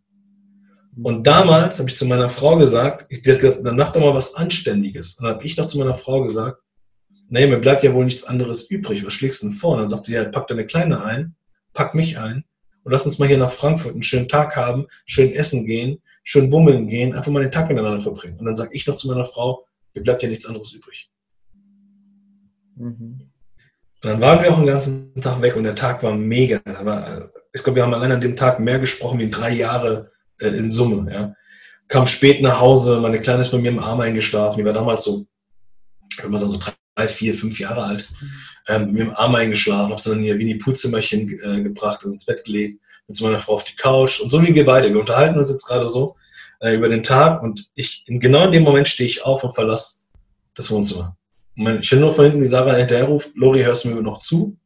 Und 1.01 1.27
damals 1.27 1.79
habe 1.79 1.91
ich 1.91 1.97
zu 1.97 2.07
meiner 2.07 2.31
Frau 2.31 2.57
gesagt, 2.57 3.05
ich, 3.11 3.21
dann 3.21 3.77
mach 3.77 3.93
doch 3.93 4.01
mal 4.01 4.15
was 4.15 4.35
Anständiges. 4.35 5.19
Und 5.19 5.27
dann 5.27 5.35
habe 5.35 5.45
ich 5.45 5.59
noch 5.59 5.67
zu 5.67 5.79
meiner 5.79 5.95
Frau 5.95 6.23
gesagt, 6.23 6.63
nee, 7.29 7.47
mir 7.47 7.59
bleibt 7.59 7.83
ja 7.83 7.93
wohl 7.93 8.07
nichts 8.07 8.25
anderes 8.25 8.71
übrig. 8.71 9.05
Was 9.05 9.13
schlägst 9.13 9.43
du 9.43 9.49
denn 9.49 9.57
vor? 9.57 9.73
Und 9.73 9.81
dann 9.81 9.89
sagt 9.91 10.07
sie, 10.07 10.15
ja, 10.15 10.25
pack 10.25 10.47
deine 10.47 10.65
Kleine 10.65 11.05
ein, 11.05 11.37
pack 11.75 11.95
mich 11.95 12.19
ein 12.19 12.45
und 12.83 12.93
lass 12.93 13.05
uns 13.05 13.19
mal 13.19 13.29
hier 13.29 13.37
nach 13.37 13.53
Frankfurt 13.53 13.93
einen 13.93 14.03
schönen 14.03 14.29
Tag 14.29 14.57
haben, 14.57 14.87
schön 15.05 15.35
essen 15.35 15.67
gehen, 15.67 16.01
schön 16.25 16.49
bummeln 16.49 16.89
gehen, 16.89 17.15
einfach 17.15 17.31
mal 17.31 17.43
den 17.43 17.53
Tag 17.53 17.69
miteinander 17.69 18.01
verbringen. 18.01 18.39
Und 18.39 18.47
dann 18.47 18.57
sage 18.57 18.71
ich 18.73 18.87
noch 18.87 18.95
zu 18.95 19.09
meiner 19.09 19.27
Frau, 19.27 19.67
mir 19.95 20.03
bleibt 20.03 20.23
ja 20.23 20.31
nichts 20.31 20.47
anderes 20.47 20.73
übrig. 20.73 21.11
Mhm. 22.77 23.21
Und 24.03 24.11
dann 24.11 24.21
waren 24.23 24.43
wir 24.43 24.51
auch 24.51 24.57
den 24.57 24.67
ganzen 24.67 25.15
Tag 25.21 25.43
weg 25.43 25.57
und 25.57 25.65
der 25.65 25.75
Tag 25.75 26.03
war 26.03 26.15
mega. 26.15 26.61
War, 26.65 27.31
ich 27.57 27.63
glaube, 27.63 27.77
wir 27.77 27.83
haben 27.83 27.95
allein 27.95 28.13
an 28.13 28.21
dem 28.21 28.37
Tag 28.37 28.61
mehr 28.61 28.79
gesprochen 28.79 29.19
wie 29.19 29.31
drei 29.31 29.53
Jahre 29.53 30.13
äh, 30.39 30.49
in 30.49 30.71
Summe. 30.71 31.11
Ja. 31.11 31.35
Kam 31.89 32.07
spät 32.07 32.43
nach 32.43 32.61
Hause, 32.61 33.01
meine 33.01 33.21
Kleine 33.21 33.41
ist 33.41 33.51
bei 33.51 33.59
mir 33.59 33.71
im 33.71 33.79
Arm 33.79 34.01
eingeschlafen. 34.01 34.59
Die 34.59 34.65
war 34.65 34.75
damals 34.75 35.05
so, 35.05 35.27
ich 36.11 36.19
würde 36.19 36.31
mal 36.31 36.39
sagen, 36.39 36.53
so 36.53 36.61
drei, 36.95 37.09
vier, 37.09 37.35
fünf 37.35 37.59
Jahre 37.59 37.83
alt. 37.83 38.09
Ähm, 38.69 38.93
mir 38.93 39.03
im 39.05 39.17
Arm 39.17 39.35
eingeschlafen, 39.35 39.91
habe 39.91 40.01
sie 40.01 40.11
dann 40.11 40.19
in 40.19 40.25
ihr 40.27 40.39
Winnie-Pooh-Zimmerchen 40.39 41.41
äh, 41.41 41.63
gebracht 41.63 42.05
und 42.05 42.13
ins 42.13 42.27
Bett 42.27 42.45
gelegt, 42.45 42.81
mit 43.07 43.21
meiner 43.23 43.39
Frau 43.39 43.55
auf 43.55 43.65
die 43.65 43.77
Couch. 43.77 44.21
Und 44.21 44.31
so 44.31 44.43
wie 44.43 44.55
wir 44.55 44.67
beide, 44.67 44.93
wir 44.93 45.01
unterhalten 45.01 45.39
uns 45.39 45.51
jetzt 45.51 45.67
gerade 45.67 45.89
so 45.89 46.17
äh, 46.61 46.75
über 46.75 46.89
den 46.89 47.05
Tag 47.05 47.43
und 47.43 47.71
ich, 47.75 48.05
in, 48.07 48.21
genau 48.21 48.45
in 48.45 48.53
dem 48.53 48.65
Moment 48.65 48.89
stehe 48.89 49.09
ich 49.09 49.25
auf 49.25 49.45
und 49.45 49.55
verlasse 49.55 50.09
das 50.55 50.71
Wohnzimmer. 50.71 51.17
Und 51.57 51.81
ich 51.81 51.91
höre 51.91 52.01
nur 52.01 52.13
von 52.13 52.25
hinten, 52.25 52.43
wie 52.43 52.47
Sarah 52.47 52.75
hinterher 52.75 53.07
ruft, 53.07 53.35
Lori, 53.35 53.63
hörst 53.63 53.85
du 53.85 53.89
mir 53.89 54.03
noch 54.03 54.19
zu? 54.19 54.59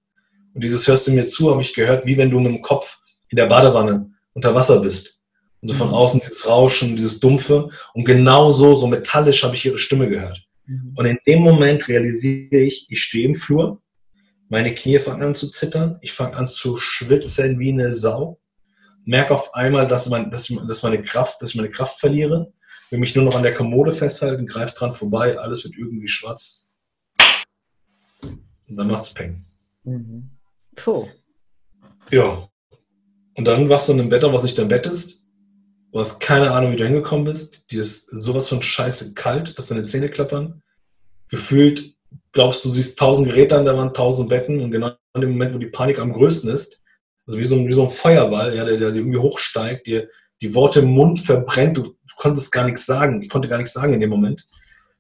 Und 0.55 0.65
dieses 0.65 0.87
hörst 0.89 1.07
du 1.07 1.13
mir 1.13 1.27
zu, 1.27 1.51
habe 1.51 1.63
ich 1.63 1.75
gehört, 1.75 2.07
wie 2.07 2.17
wenn 2.17 2.31
du 2.31 2.41
mit 2.41 2.49
dem 2.49 2.63
Kopf 2.63 2.99
in 3.29 3.37
der 3.37 3.47
Badewanne 3.47 4.11
unter 4.33 4.55
Wasser 4.55 4.81
bist. 4.81 5.23
Und 5.61 5.69
so 5.69 5.75
von 5.75 5.89
mhm. 5.89 5.95
außen 5.95 6.21
dieses 6.21 6.49
Rauschen, 6.49 6.97
dieses 6.97 7.21
Dumpfe. 7.21 7.69
Und 7.95 8.05
genauso, 8.05 8.75
so 8.75 8.87
metallisch 8.87 9.45
habe 9.45 9.55
ich 9.55 9.65
ihre 9.65 9.79
Stimme 9.79 10.09
gehört. 10.09 10.43
Mhm. 10.67 10.95
Und 10.97 11.07
in 11.07 11.19
dem 11.27 11.43
Moment 11.43 11.89
realisiere 11.89 12.63
ich, 12.63 12.87
ich 12.89 13.03
stehe 13.03 13.27
im 13.27 13.35
Flur, 13.35 13.83
meine 14.49 14.75
Knie 14.75 14.99
fangen 14.99 15.23
an 15.23 15.35
zu 15.35 15.51
zittern, 15.51 15.99
ich 16.01 16.13
fange 16.13 16.37
an 16.37 16.49
zu 16.49 16.77
schwitzen 16.77 17.59
wie 17.61 17.71
eine 17.71 17.93
Sau, 17.93 18.41
merke 19.05 19.35
auf 19.35 19.55
einmal, 19.55 19.87
dass, 19.87 20.09
mein, 20.09 20.31
dass, 20.31 20.53
dass, 20.67 20.83
meine 20.83 21.03
Kraft, 21.03 21.41
dass 21.41 21.51
ich 21.51 21.57
meine 21.57 21.71
Kraft 21.71 22.01
verliere, 22.01 22.53
will 22.91 22.99
mich 22.99 23.15
nur 23.15 23.25
noch 23.25 23.37
an 23.37 23.45
der 23.45 23.55
Kommode 23.55 23.93
festhalten, 23.93 24.47
greift 24.47 24.81
dran 24.81 24.93
vorbei, 24.93 25.39
alles 25.39 25.65
wird 25.65 25.77
irgendwie 25.77 26.09
schwarz. 26.09 26.77
Und 28.23 28.77
dann 28.77 28.89
macht's 28.89 29.15
Peng. 29.15 29.45
Mhm. 29.85 30.31
Puh. 30.83 31.09
Ja. 32.11 32.49
Und 33.35 33.45
dann 33.45 33.69
wachst 33.69 33.89
du 33.89 33.93
in 33.93 34.01
einem 34.01 34.09
Bett 34.09 34.25
auf, 34.25 34.33
was 34.33 34.43
nicht 34.43 34.59
dein 34.59 34.69
Bett 34.69 34.87
ist. 34.87 35.27
Du 35.93 35.99
hast 35.99 36.21
keine 36.21 36.53
Ahnung, 36.53 36.73
wie 36.73 36.77
du 36.77 36.85
hingekommen 36.85 37.25
bist. 37.25 37.71
Dir 37.71 37.81
ist 37.81 38.07
sowas 38.13 38.49
von 38.49 38.63
scheiße 38.63 39.15
kalt, 39.15 39.59
dass 39.59 39.69
deine 39.69 39.85
Zähne 39.87 40.09
klappern. 40.09 40.63
Gefühlt 41.29 41.95
glaubst 42.33 42.65
du, 42.65 42.71
siehst 42.71 42.99
tausend 42.99 43.29
Geräte 43.29 43.57
an 43.57 43.65
der 43.65 43.77
Wand, 43.77 43.97
tausend 43.97 44.29
Betten 44.29 44.61
und 44.61 44.71
genau 44.71 44.93
in 45.15 45.21
dem 45.21 45.33
Moment, 45.33 45.55
wo 45.55 45.59
die 45.59 45.67
Panik 45.67 45.99
am 45.99 46.13
größten 46.13 46.51
ist, 46.51 46.83
also 47.27 47.39
wie 47.39 47.45
so 47.45 47.57
ein, 47.57 47.67
wie 47.67 47.73
so 47.73 47.83
ein 47.83 47.89
Feuerball, 47.89 48.55
ja, 48.55 48.65
der, 48.65 48.77
der 48.77 48.95
irgendwie 48.95 49.19
hochsteigt, 49.19 49.87
dir 49.87 50.09
die 50.41 50.55
Worte 50.55 50.81
im 50.81 50.91
Mund 50.91 51.21
verbrennt, 51.21 51.77
du, 51.77 51.83
du 51.83 52.15
konntest 52.17 52.53
gar 52.53 52.65
nichts 52.65 52.87
sagen. 52.87 53.23
Ich 53.23 53.29
konnte 53.29 53.49
gar 53.49 53.59
nichts 53.59 53.73
sagen 53.73 53.93
in 53.93 54.01
dem 54.01 54.11
Moment. 54.11 54.47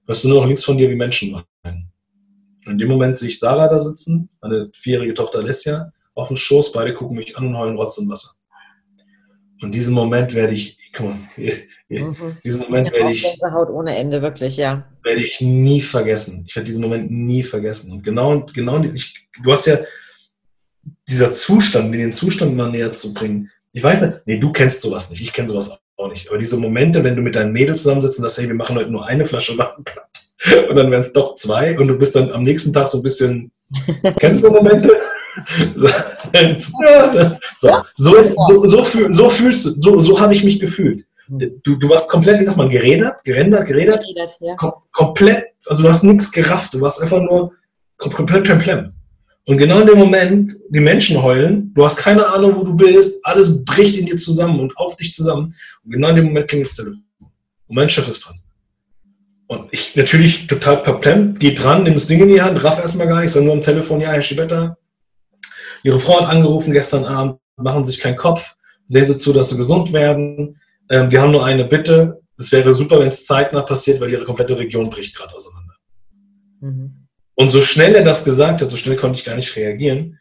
Hörst 0.06 0.24
du 0.24 0.28
nur 0.28 0.40
noch 0.40 0.46
links 0.46 0.64
von 0.64 0.76
dir, 0.76 0.90
wie 0.90 0.96
Menschen 0.96 1.44
weinen. 1.62 1.89
Und 2.66 2.72
in 2.72 2.78
dem 2.78 2.88
Moment 2.88 3.16
sehe 3.16 3.28
ich 3.28 3.38
Sarah 3.38 3.68
da 3.68 3.78
sitzen, 3.78 4.28
meine 4.40 4.70
vierjährige 4.74 5.14
Tochter 5.14 5.38
Alessia, 5.38 5.92
auf 6.14 6.28
dem 6.28 6.36
Schoß, 6.36 6.72
beide 6.72 6.94
gucken 6.94 7.16
mich 7.16 7.36
an 7.36 7.46
und 7.46 7.56
heulen 7.56 7.76
Rotz 7.76 7.98
und 7.98 8.08
Wasser. 8.08 8.30
Und 9.62 9.74
diesen 9.74 9.94
Moment 9.94 10.34
werde 10.34 10.54
ich 10.54 10.78
guck 10.92 11.14
mhm. 11.88 12.16
diesen 12.44 12.62
Moment 12.62 12.92
werde 12.92 13.12
ich. 13.12 13.24
Haut 13.24 13.70
ohne 13.70 13.96
Ende, 13.96 14.22
wirklich, 14.22 14.56
ja. 14.56 14.86
Werde 15.02 15.22
ich 15.22 15.40
nie 15.40 15.80
vergessen. 15.80 16.44
Ich 16.48 16.56
werde 16.56 16.66
diesen 16.66 16.82
Moment 16.82 17.10
nie 17.10 17.42
vergessen. 17.42 17.92
Und 17.92 18.02
genau, 18.02 18.46
genau, 18.46 18.82
ich, 18.82 19.14
du 19.42 19.52
hast 19.52 19.66
ja 19.66 19.78
dieser 21.08 21.32
Zustand, 21.34 21.92
den 21.94 22.12
Zustand 22.12 22.56
mal 22.56 22.70
näher 22.70 22.92
zu 22.92 23.14
bringen. 23.14 23.50
Ich 23.72 23.82
weiß 23.82 24.02
nicht, 24.02 24.26
nee, 24.26 24.38
du 24.38 24.52
kennst 24.52 24.82
sowas 24.82 25.10
nicht, 25.10 25.20
ich 25.20 25.32
kenne 25.32 25.48
sowas 25.48 25.80
auch 25.96 26.10
nicht. 26.10 26.28
Aber 26.28 26.38
diese 26.38 26.56
Momente, 26.56 27.04
wenn 27.04 27.16
du 27.16 27.22
mit 27.22 27.36
deinen 27.36 27.52
Mädels 27.52 27.82
zusammensitzt 27.82 28.18
und 28.18 28.22
sagst, 28.22 28.38
hey, 28.38 28.48
wir 28.48 28.54
machen 28.54 28.76
heute 28.76 28.90
nur 28.90 29.06
eine 29.06 29.26
Flasche 29.26 29.56
Wein 29.56 29.84
und 30.68 30.76
dann 30.76 30.90
wären 30.90 31.02
es 31.02 31.12
doch 31.12 31.34
zwei 31.34 31.78
und 31.78 31.88
du 31.88 31.98
bist 31.98 32.16
dann 32.16 32.32
am 32.32 32.42
nächsten 32.42 32.72
Tag 32.72 32.88
so 32.88 32.98
ein 32.98 33.02
bisschen. 33.02 33.50
Kennst 34.18 34.44
du 34.44 34.50
Momente? 34.50 34.92
So, 37.60 37.70
so, 37.96 38.16
ist, 38.16 38.34
so, 38.48 38.66
so, 38.66 38.84
fühl, 38.84 39.14
so 39.14 39.30
fühlst 39.30 39.64
du, 39.64 39.80
so, 39.80 40.00
so 40.00 40.20
habe 40.20 40.34
ich 40.34 40.42
mich 40.42 40.58
gefühlt. 40.58 41.04
Du, 41.28 41.76
du 41.76 41.88
warst 41.88 42.10
komplett, 42.10 42.40
wie 42.40 42.44
sagt 42.44 42.56
man, 42.56 42.68
gerädert, 42.68 43.22
gerendert, 43.22 43.66
gerädert, 43.66 44.04
ja. 44.40 44.56
kom 44.56 44.72
komplett, 44.90 45.46
also 45.68 45.84
du 45.84 45.88
hast 45.88 46.02
nichts 46.02 46.32
gerafft, 46.32 46.74
du 46.74 46.80
warst 46.80 47.00
einfach 47.00 47.20
nur 47.22 47.52
komplett 47.96 48.42
plem 48.58 48.92
Und 49.44 49.58
genau 49.58 49.78
in 49.80 49.86
dem 49.86 49.98
Moment, 49.98 50.52
die 50.68 50.80
Menschen 50.80 51.22
heulen, 51.22 51.72
du 51.74 51.84
hast 51.84 51.96
keine 51.96 52.26
Ahnung, 52.26 52.56
wo 52.56 52.64
du 52.64 52.74
bist, 52.74 53.24
alles 53.24 53.64
bricht 53.64 53.96
in 53.96 54.06
dir 54.06 54.16
zusammen 54.16 54.58
und 54.58 54.76
auf 54.76 54.96
dich 54.96 55.14
zusammen. 55.14 55.54
Und 55.84 55.92
genau 55.92 56.08
in 56.08 56.16
dem 56.16 56.24
Moment 56.26 56.48
klingelt 56.48 56.68
das 56.68 56.76
Telefon. 56.76 57.04
Und 57.20 57.76
mein 57.76 57.88
Chef 57.88 58.08
ist 58.08 58.26
dran. 58.26 58.34
Und 59.50 59.66
ich 59.72 59.96
natürlich 59.96 60.46
total 60.46 60.84
verplemmt, 60.84 61.40
geht 61.40 61.60
dran, 61.60 61.82
nimmt 61.82 61.96
das 61.96 62.06
Ding 62.06 62.20
in 62.20 62.28
die 62.28 62.40
Hand, 62.40 62.62
raff 62.62 62.78
erstmal 62.78 63.08
gar 63.08 63.18
nichts, 63.18 63.32
sondern 63.32 63.46
nur 63.46 63.56
am 63.56 63.62
Telefon, 63.62 64.00
ja, 64.00 64.12
Herr 64.12 64.22
Schibetta, 64.22 64.78
Ihre 65.82 65.98
Frau 65.98 66.20
hat 66.20 66.28
angerufen 66.28 66.72
gestern 66.72 67.04
Abend, 67.04 67.40
machen 67.56 67.84
Sie 67.84 67.90
sich 67.90 68.00
keinen 68.00 68.16
Kopf, 68.16 68.54
sehen 68.86 69.08
Sie 69.08 69.18
zu, 69.18 69.32
dass 69.32 69.50
Sie 69.50 69.56
gesund 69.56 69.92
werden. 69.92 70.60
Ähm, 70.88 71.10
wir 71.10 71.20
haben 71.20 71.32
nur 71.32 71.44
eine 71.44 71.64
Bitte, 71.64 72.20
es 72.38 72.52
wäre 72.52 72.76
super, 72.76 73.00
wenn 73.00 73.08
es 73.08 73.26
zeitnah 73.26 73.62
passiert, 73.62 74.00
weil 74.00 74.12
Ihre 74.12 74.24
komplette 74.24 74.56
Region 74.56 74.88
bricht 74.88 75.16
gerade 75.16 75.34
auseinander. 75.34 75.74
Mhm. 76.60 77.08
Und 77.34 77.48
so 77.48 77.60
schnell 77.60 77.96
er 77.96 78.04
das 78.04 78.24
gesagt 78.24 78.60
hat, 78.60 78.70
so 78.70 78.76
schnell 78.76 78.94
konnte 78.94 79.18
ich 79.18 79.24
gar 79.24 79.34
nicht 79.34 79.56
reagieren. 79.56 80.20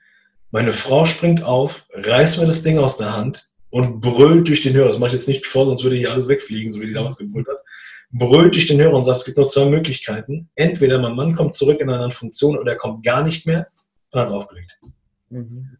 Meine 0.49 0.73
Frau 0.73 1.05
springt 1.05 1.43
auf, 1.43 1.85
reißt 1.93 2.39
mir 2.39 2.47
das 2.47 2.63
Ding 2.63 2.79
aus 2.79 2.97
der 2.97 3.15
Hand 3.15 3.51
und 3.69 3.99
brüllt 3.99 4.47
durch 4.47 4.63
den 4.63 4.73
Hörer. 4.73 4.87
Das 4.87 4.97
mache 4.97 5.09
ich 5.09 5.17
jetzt 5.17 5.27
nicht 5.27 5.45
vor, 5.45 5.67
sonst 5.67 5.83
würde 5.83 5.97
hier 5.97 6.11
alles 6.11 6.27
wegfliegen, 6.27 6.71
so 6.71 6.81
wie 6.81 6.87
die 6.87 6.93
damals 6.93 7.19
gebrüllt 7.19 7.47
hat 7.47 7.59
brüllt 8.11 8.55
dich 8.55 8.67
den 8.67 8.79
Hörer 8.79 8.95
und 8.95 9.03
sagt, 9.03 9.19
es 9.19 9.25
gibt 9.25 9.37
nur 9.37 9.47
zwei 9.47 9.65
Möglichkeiten. 9.65 10.49
Entweder 10.55 10.99
mein 10.99 11.15
Mann 11.15 11.35
kommt 11.35 11.55
zurück 11.55 11.79
in 11.79 11.89
eine 11.89 12.11
Funktion 12.11 12.57
oder 12.57 12.73
er 12.73 12.77
kommt 12.77 13.03
gar 13.03 13.23
nicht 13.23 13.45
mehr 13.45 13.67
und 14.11 14.19
hat 14.19 14.29
aufgelegt. 14.29 14.79
Mhm. 15.29 15.77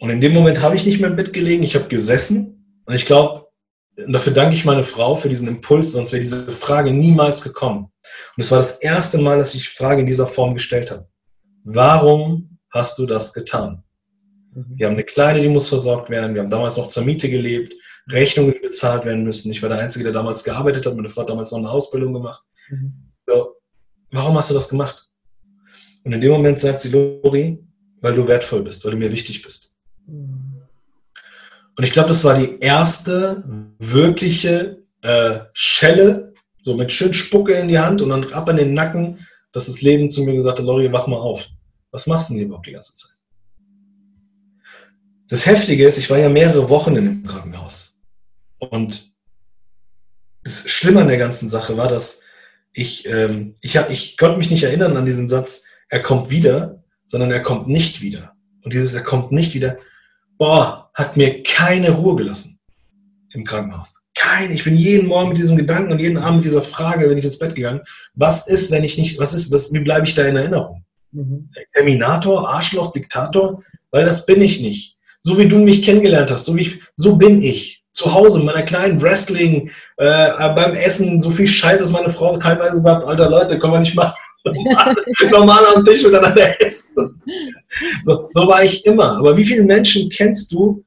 Und 0.00 0.10
in 0.10 0.20
dem 0.20 0.34
Moment 0.34 0.60
habe 0.60 0.76
ich 0.76 0.84
nicht 0.84 1.00
mehr 1.00 1.10
im 1.10 1.16
Bett 1.16 1.32
gelegen, 1.32 1.62
ich 1.62 1.74
habe 1.74 1.88
gesessen 1.88 2.82
und 2.84 2.94
ich 2.94 3.06
glaube, 3.06 3.46
dafür 3.96 4.32
danke 4.32 4.54
ich 4.54 4.64
meine 4.64 4.84
Frau 4.84 5.16
für 5.16 5.28
diesen 5.28 5.48
Impuls, 5.48 5.92
sonst 5.92 6.12
wäre 6.12 6.22
diese 6.22 6.48
Frage 6.48 6.92
niemals 6.92 7.42
gekommen. 7.42 7.84
Und 8.36 8.42
es 8.42 8.50
war 8.50 8.58
das 8.58 8.78
erste 8.80 9.18
Mal, 9.18 9.38
dass 9.38 9.54
ich 9.54 9.62
die 9.62 9.76
Frage 9.76 10.00
in 10.00 10.06
dieser 10.06 10.26
Form 10.26 10.52
gestellt 10.52 10.90
habe. 10.90 11.08
Warum 11.62 12.58
hast 12.70 12.98
du 12.98 13.06
das 13.06 13.32
getan? 13.32 13.82
Mhm. 14.52 14.64
Wir 14.76 14.86
haben 14.86 14.94
eine 14.94 15.04
Kleine, 15.04 15.40
die 15.40 15.48
muss 15.48 15.68
versorgt 15.68 16.10
werden. 16.10 16.34
Wir 16.34 16.42
haben 16.42 16.50
damals 16.50 16.76
noch 16.76 16.88
zur 16.88 17.04
Miete 17.04 17.30
gelebt. 17.30 17.74
Rechnungen 18.08 18.54
bezahlt 18.60 19.04
werden 19.04 19.24
müssen. 19.24 19.50
Ich 19.50 19.62
war 19.62 19.68
der 19.68 19.78
Einzige, 19.78 20.04
der 20.04 20.12
damals 20.12 20.44
gearbeitet 20.44 20.84
hat. 20.86 20.94
Meine 20.94 21.08
Frau 21.08 21.22
hat 21.22 21.30
damals 21.30 21.50
noch 21.52 21.58
eine 21.58 21.70
Ausbildung 21.70 22.12
gemacht. 22.12 22.42
Mhm. 22.68 22.92
So, 23.26 23.56
warum 24.10 24.36
hast 24.36 24.50
du 24.50 24.54
das 24.54 24.68
gemacht? 24.68 25.08
Und 26.04 26.12
in 26.12 26.20
dem 26.20 26.32
Moment 26.32 26.60
sagt 26.60 26.82
sie, 26.82 26.90
Lori, 26.90 27.58
weil 28.00 28.14
du 28.14 28.28
wertvoll 28.28 28.62
bist, 28.62 28.84
weil 28.84 28.92
du 28.92 28.98
mir 28.98 29.10
wichtig 29.10 29.42
bist. 29.42 29.76
Mhm. 30.06 30.62
Und 31.76 31.84
ich 31.84 31.92
glaube, 31.92 32.08
das 32.08 32.22
war 32.24 32.38
die 32.38 32.58
erste 32.60 33.42
wirkliche 33.78 34.82
äh, 35.02 35.40
Schelle, 35.52 36.32
so 36.60 36.76
mit 36.76 36.92
schön 36.92 37.12
Spucke 37.12 37.54
in 37.54 37.68
die 37.68 37.78
Hand 37.78 38.00
und 38.00 38.10
dann 38.10 38.32
ab 38.32 38.48
in 38.48 38.56
den 38.56 38.74
Nacken, 38.74 39.26
dass 39.52 39.66
das 39.66 39.82
Leben 39.82 40.08
zu 40.10 40.24
mir 40.24 40.34
gesagt 40.34 40.58
hat, 40.58 40.64
Lori, 40.64 40.92
wach 40.92 41.06
mal 41.06 41.16
auf. 41.16 41.48
Was 41.90 42.06
machst 42.06 42.28
du 42.28 42.32
denn 42.32 42.38
hier 42.38 42.46
überhaupt 42.46 42.66
die 42.66 42.72
ganze 42.72 42.94
Zeit? 42.94 43.18
Das 45.28 45.46
Heftige 45.46 45.86
ist, 45.86 45.98
ich 45.98 46.08
war 46.10 46.18
ja 46.18 46.28
mehrere 46.28 46.68
Wochen 46.68 46.96
in 46.96 47.04
dem 47.04 47.26
Krankenhaus. 47.26 47.83
Und 48.70 49.12
das 50.42 50.68
Schlimme 50.68 51.00
an 51.00 51.08
der 51.08 51.16
ganzen 51.16 51.48
Sache 51.48 51.76
war, 51.76 51.88
dass 51.88 52.20
ich, 52.72 53.06
ähm, 53.06 53.54
ich, 53.60 53.76
hab, 53.76 53.90
ich 53.90 54.16
konnte 54.16 54.36
mich 54.38 54.50
nicht 54.50 54.64
erinnern 54.64 54.96
an 54.96 55.06
diesen 55.06 55.28
Satz, 55.28 55.64
er 55.88 56.02
kommt 56.02 56.30
wieder, 56.30 56.82
sondern 57.06 57.30
er 57.30 57.42
kommt 57.42 57.68
nicht 57.68 58.02
wieder. 58.02 58.32
Und 58.62 58.72
dieses 58.72 58.94
er 58.94 59.02
kommt 59.02 59.32
nicht 59.32 59.54
wieder, 59.54 59.76
boah, 60.38 60.90
hat 60.94 61.16
mir 61.16 61.42
keine 61.42 61.90
Ruhe 61.90 62.16
gelassen 62.16 62.58
im 63.32 63.44
Krankenhaus. 63.44 64.04
Keine. 64.14 64.54
Ich 64.54 64.64
bin 64.64 64.76
jeden 64.76 65.08
Morgen 65.08 65.30
mit 65.30 65.38
diesem 65.38 65.56
Gedanken 65.56 65.92
und 65.92 65.98
jeden 65.98 66.18
Abend 66.18 66.38
mit 66.38 66.44
dieser 66.44 66.62
Frage, 66.62 67.08
wenn 67.08 67.18
ich 67.18 67.24
ins 67.24 67.38
Bett 67.38 67.54
gegangen, 67.54 67.80
was 68.14 68.46
ist, 68.46 68.70
wenn 68.70 68.84
ich 68.84 68.96
nicht, 68.96 69.18
was 69.18 69.34
ist, 69.34 69.50
was, 69.52 69.72
wie 69.72 69.80
bleibe 69.80 70.06
ich 70.06 70.14
da 70.14 70.24
in 70.24 70.36
Erinnerung? 70.36 70.84
Mhm. 71.12 71.50
Terminator, 71.72 72.48
Arschloch, 72.48 72.92
Diktator, 72.92 73.62
weil 73.90 74.04
das 74.04 74.24
bin 74.24 74.40
ich 74.40 74.60
nicht. 74.60 74.96
So 75.20 75.38
wie 75.38 75.48
du 75.48 75.58
mich 75.58 75.82
kennengelernt 75.82 76.30
hast, 76.30 76.44
so 76.44 76.56
wie 76.56 76.62
ich, 76.62 76.80
so 76.96 77.16
bin 77.16 77.42
ich 77.42 77.73
zu 77.94 78.12
Hause 78.12 78.38
mit 78.38 78.46
meiner 78.46 78.64
kleinen 78.64 79.00
Wrestling, 79.00 79.70
äh, 79.96 80.48
beim 80.50 80.74
Essen 80.74 81.22
so 81.22 81.30
viel 81.30 81.46
Scheiß, 81.46 81.78
dass 81.78 81.92
meine 81.92 82.10
Frau 82.10 82.36
teilweise 82.36 82.80
sagt, 82.80 83.04
alter 83.04 83.30
Leute, 83.30 83.58
können 83.58 83.72
wir 83.72 83.80
nicht 83.80 83.94
mal 83.94 84.12
normal 85.30 85.62
am 85.74 85.84
Tisch 85.84 86.02
miteinander 86.02 86.60
essen. 86.60 87.22
So, 88.04 88.28
so 88.28 88.46
war 88.46 88.62
ich 88.62 88.84
immer. 88.84 89.16
Aber 89.16 89.36
wie 89.36 89.44
viele 89.44 89.62
Menschen 89.62 90.10
kennst 90.10 90.52
du, 90.52 90.84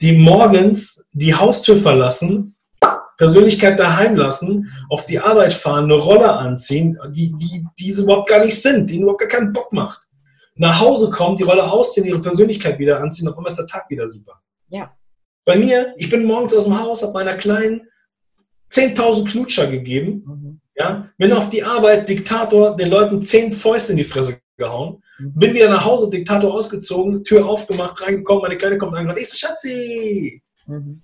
die 0.00 0.12
morgens 0.12 1.06
die 1.12 1.34
Haustür 1.34 1.76
verlassen, 1.76 2.56
Persönlichkeit 3.16 3.78
daheim 3.78 4.16
lassen, 4.16 4.70
auf 4.90 5.06
die 5.06 5.18
Arbeit 5.18 5.52
fahren, 5.52 5.84
eine 5.84 5.94
Rolle 5.94 6.32
anziehen, 6.32 6.98
die, 7.10 7.32
die, 7.36 7.64
die 7.78 7.90
überhaupt 7.90 8.28
gar 8.28 8.44
nicht 8.44 8.60
sind, 8.60 8.90
die 8.90 8.98
überhaupt 8.98 9.20
gar 9.20 9.28
keinen 9.28 9.52
Bock 9.52 9.72
macht. 9.72 10.02
Nach 10.54 10.80
Hause 10.80 11.10
kommen, 11.10 11.36
die 11.36 11.42
Rolle 11.42 11.70
ausziehen, 11.70 12.06
ihre 12.06 12.20
Persönlichkeit 12.20 12.78
wieder 12.78 13.00
anziehen, 13.00 13.28
auf 13.28 13.36
einmal 13.36 13.50
ist 13.50 13.58
der 13.58 13.66
Tag 13.66 13.88
wieder 13.90 14.08
super. 14.08 14.40
Ja. 14.68 14.95
Bei 15.46 15.56
mir, 15.56 15.94
ich 15.96 16.10
bin 16.10 16.24
morgens 16.24 16.52
aus 16.52 16.64
dem 16.64 16.78
Haus, 16.78 17.02
habe 17.02 17.12
meiner 17.12 17.36
Kleinen 17.36 17.88
10.000 18.72 19.30
Knutscher 19.30 19.70
gegeben, 19.70 20.24
mhm. 20.26 20.60
ja, 20.74 21.08
bin 21.16 21.32
auf 21.32 21.48
die 21.48 21.62
Arbeit, 21.62 22.08
Diktator, 22.08 22.76
den 22.76 22.90
Leuten 22.90 23.22
10 23.22 23.52
Fäuste 23.52 23.92
in 23.92 23.98
die 23.98 24.04
Fresse 24.04 24.40
gehauen, 24.56 25.04
mhm. 25.18 25.34
bin 25.36 25.54
wieder 25.54 25.70
nach 25.70 25.84
Hause, 25.84 26.10
Diktator 26.10 26.52
ausgezogen, 26.52 27.22
Tür 27.22 27.46
aufgemacht, 27.46 28.02
reingekommen, 28.02 28.42
meine 28.42 28.58
Kleine 28.58 28.76
kommt 28.76 28.94
rein 28.94 29.02
und 29.02 29.10
sagt, 29.10 29.20
ich 29.20 29.28
so, 29.28 29.38
Schatzi. 29.38 30.42
Mhm. 30.66 31.02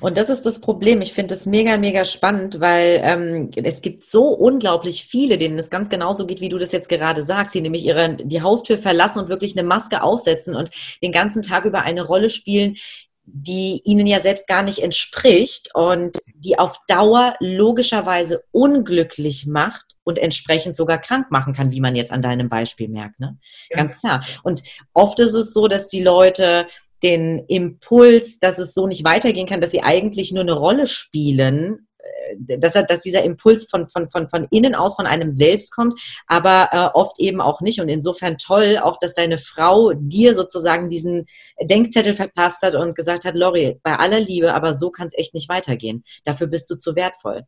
Und 0.00 0.16
das 0.16 0.28
ist 0.28 0.44
das 0.44 0.60
Problem. 0.60 1.00
Ich 1.00 1.12
finde 1.12 1.34
es 1.34 1.46
mega, 1.46 1.76
mega 1.76 2.04
spannend, 2.04 2.60
weil 2.60 3.00
ähm, 3.02 3.50
es 3.54 3.82
gibt 3.82 4.04
so 4.04 4.28
unglaublich 4.28 5.04
viele, 5.04 5.38
denen 5.38 5.58
es 5.58 5.70
ganz 5.70 5.88
genauso 5.88 6.26
geht, 6.26 6.40
wie 6.40 6.48
du 6.48 6.58
das 6.58 6.72
jetzt 6.72 6.88
gerade 6.88 7.22
sagst, 7.22 7.54
die 7.54 7.60
nämlich 7.60 7.84
ihre, 7.84 8.16
die 8.16 8.42
Haustür 8.42 8.78
verlassen 8.78 9.18
und 9.18 9.28
wirklich 9.28 9.56
eine 9.56 9.66
Maske 9.66 10.02
aufsetzen 10.02 10.54
und 10.54 10.70
den 11.02 11.12
ganzen 11.12 11.42
Tag 11.42 11.64
über 11.64 11.82
eine 11.82 12.02
Rolle 12.02 12.30
spielen, 12.30 12.76
die 13.24 13.80
ihnen 13.84 14.06
ja 14.06 14.20
selbst 14.20 14.48
gar 14.48 14.62
nicht 14.62 14.80
entspricht 14.80 15.70
und 15.74 16.18
die 16.34 16.58
auf 16.58 16.76
Dauer 16.88 17.36
logischerweise 17.38 18.42
unglücklich 18.50 19.46
macht 19.46 19.92
und 20.04 20.18
entsprechend 20.18 20.74
sogar 20.74 20.98
krank 20.98 21.30
machen 21.30 21.52
kann, 21.52 21.70
wie 21.70 21.80
man 21.80 21.94
jetzt 21.94 22.10
an 22.10 22.22
deinem 22.22 22.48
Beispiel 22.48 22.88
merkt. 22.88 23.20
Ne? 23.20 23.38
Ja. 23.70 23.76
Ganz 23.76 23.98
klar. 23.98 24.24
Und 24.42 24.62
oft 24.92 25.20
ist 25.20 25.34
es 25.34 25.52
so, 25.52 25.68
dass 25.68 25.88
die 25.88 26.02
Leute 26.02 26.66
den 27.02 27.40
Impuls, 27.46 28.38
dass 28.38 28.58
es 28.58 28.74
so 28.74 28.86
nicht 28.86 29.04
weitergehen 29.04 29.46
kann, 29.46 29.60
dass 29.60 29.72
sie 29.72 29.82
eigentlich 29.82 30.32
nur 30.32 30.42
eine 30.42 30.52
Rolle 30.52 30.86
spielen, 30.86 31.88
äh, 31.98 32.58
dass, 32.58 32.74
dass 32.74 33.00
dieser 33.00 33.22
Impuls 33.22 33.66
von, 33.68 33.88
von, 33.88 34.10
von, 34.10 34.28
von 34.28 34.46
innen 34.50 34.74
aus, 34.74 34.96
von 34.96 35.06
einem 35.06 35.32
selbst 35.32 35.72
kommt, 35.72 36.00
aber 36.26 36.68
äh, 36.72 36.96
oft 36.96 37.18
eben 37.20 37.40
auch 37.40 37.60
nicht. 37.60 37.80
Und 37.80 37.88
insofern 37.88 38.38
toll 38.38 38.78
auch, 38.82 38.98
dass 38.98 39.14
deine 39.14 39.38
Frau 39.38 39.92
dir 39.94 40.34
sozusagen 40.34 40.88
diesen 40.90 41.26
Denkzettel 41.60 42.14
verpasst 42.14 42.62
hat 42.62 42.74
und 42.74 42.94
gesagt 42.94 43.24
hat, 43.24 43.34
Lori, 43.34 43.78
bei 43.82 43.96
aller 43.96 44.20
Liebe, 44.20 44.54
aber 44.54 44.74
so 44.74 44.90
kann 44.90 45.06
es 45.06 45.18
echt 45.18 45.34
nicht 45.34 45.48
weitergehen. 45.48 46.04
Dafür 46.24 46.46
bist 46.46 46.70
du 46.70 46.76
zu 46.76 46.96
wertvoll. 46.96 47.42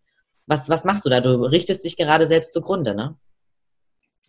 Was, 0.46 0.68
was 0.68 0.84
machst 0.84 1.04
du 1.06 1.10
da? 1.10 1.20
Du 1.20 1.44
richtest 1.44 1.84
dich 1.84 1.96
gerade 1.96 2.26
selbst 2.26 2.52
zugrunde, 2.52 2.94
ne? 2.94 3.16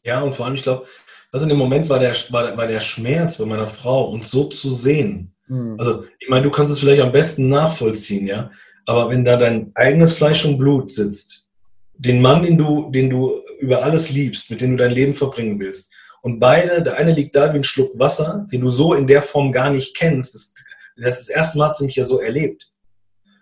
Ja, 0.04 0.22
und 0.22 0.36
vor 0.36 0.46
allem, 0.46 0.56
ich 0.56 0.62
glaube, 0.62 0.86
also 1.32 1.46
in 1.46 1.50
dem 1.50 1.58
Moment 1.58 1.90
war 1.90 2.00
der, 2.00 2.16
war, 2.30 2.56
war 2.58 2.68
der 2.68 2.80
Schmerz 2.80 3.38
bei 3.38 3.46
meiner 3.46 3.68
Frau 3.68 4.10
und 4.10 4.26
so 4.26 4.46
zu 4.46 4.74
sehen. 4.74 5.36
Mhm. 5.48 5.76
Also, 5.78 6.06
ich 6.20 6.30
meine, 6.30 6.44
du 6.44 6.52
kannst 6.52 6.72
es 6.72 6.80
vielleicht 6.80 7.02
am 7.02 7.12
besten 7.12 7.50
nachvollziehen, 7.50 8.28
ja. 8.28 8.52
Aber 8.86 9.10
wenn 9.10 9.26
da 9.26 9.38
dein 9.38 9.72
eigenes 9.76 10.14
Fleisch 10.14 10.46
und 10.46 10.58
Blut 10.58 10.92
sitzt, 10.92 11.50
den 11.98 12.22
Mann, 12.22 12.44
den 12.44 12.58
du, 12.58 12.92
den 12.92 13.10
du 13.10 13.42
über 13.60 13.84
alles 13.84 14.12
liebst, 14.12 14.52
mit 14.52 14.62
dem 14.62 14.72
du 14.72 14.78
dein 14.78 14.92
Leben 14.92 15.14
verbringen 15.14 15.60
willst, 15.60 15.92
und 16.22 16.40
beide, 16.40 16.82
der 16.82 16.98
eine 16.98 17.12
liegt 17.12 17.36
da 17.36 17.54
wie 17.54 17.58
ein 17.58 17.64
Schluck 17.64 18.00
Wasser, 18.00 18.48
den 18.52 18.62
du 18.62 18.70
so 18.70 18.94
in 18.94 19.06
der 19.06 19.22
Form 19.22 19.52
gar 19.52 19.70
nicht 19.70 19.96
kennst. 19.96 20.34
Das, 20.34 20.54
das 20.98 21.30
erste 21.30 21.60
Mal 21.60 21.70
hat 21.70 21.78
sie 21.78 21.86
mich 21.86 21.96
ja 21.96 22.04
so 22.04 22.20
erlebt. 22.20 22.68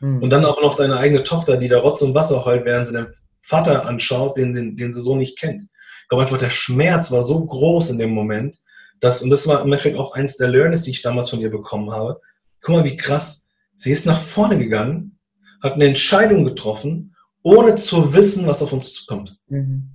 Mhm. 0.02 0.22
Und 0.22 0.30
dann 0.32 0.43
auch 0.43 0.62
noch 0.62 0.76
deine 0.76 0.98
eigene 0.98 1.24
Tochter, 1.24 1.56
die 1.56 1.69
da 1.69 1.80
Rotz 1.80 2.02
und 2.02 2.13
Wasser 2.13 2.43
heult, 2.43 2.65
während 2.65 2.88
sie 2.88 2.93
den 2.93 3.08
Vater 3.41 3.86
anschaut, 3.86 4.38
den, 4.38 4.54
den, 4.54 4.76
den 4.76 4.91
sie 4.91 5.02
so 5.02 5.15
nicht 5.15 5.38
kennt 5.39 5.69
glaube 6.10 6.24
einfach, 6.24 6.38
der 6.38 6.50
Schmerz 6.50 7.12
war 7.12 7.22
so 7.22 7.46
groß 7.46 7.92
in 7.92 8.00
dem 8.00 8.12
Moment, 8.12 8.58
dass, 9.00 9.22
und 9.22 9.30
das 9.30 9.48
war 9.48 9.60
im 9.60 9.68
Endeffekt 9.68 9.98
auch 9.98 10.16
eins 10.16 10.38
der 10.38 10.48
Learnings, 10.48 10.84
die 10.84 10.92
ich 10.92 11.02
damals 11.02 11.30
von 11.30 11.39
ihr 11.39 11.52
bekommen 11.52 11.92
habe. 11.92 12.22
Guck 12.62 12.76
mal, 12.76 12.86
wie 12.86 12.96
krass. 12.96 13.48
Sie 13.76 13.92
ist 13.92 14.06
nach 14.06 14.20
vorne 14.20 14.58
gegangen, 14.58 15.20
hat 15.62 15.74
eine 15.74 15.88
Entscheidung 15.88 16.46
getroffen, 16.46 17.16
ohne 17.42 17.76
zu 17.76 18.13
wissen, 18.13 18.48
was 18.48 18.62
auf 18.62 18.72
uns 18.72 18.94
zukommt. 18.94 19.38
Mhm. 19.48 19.89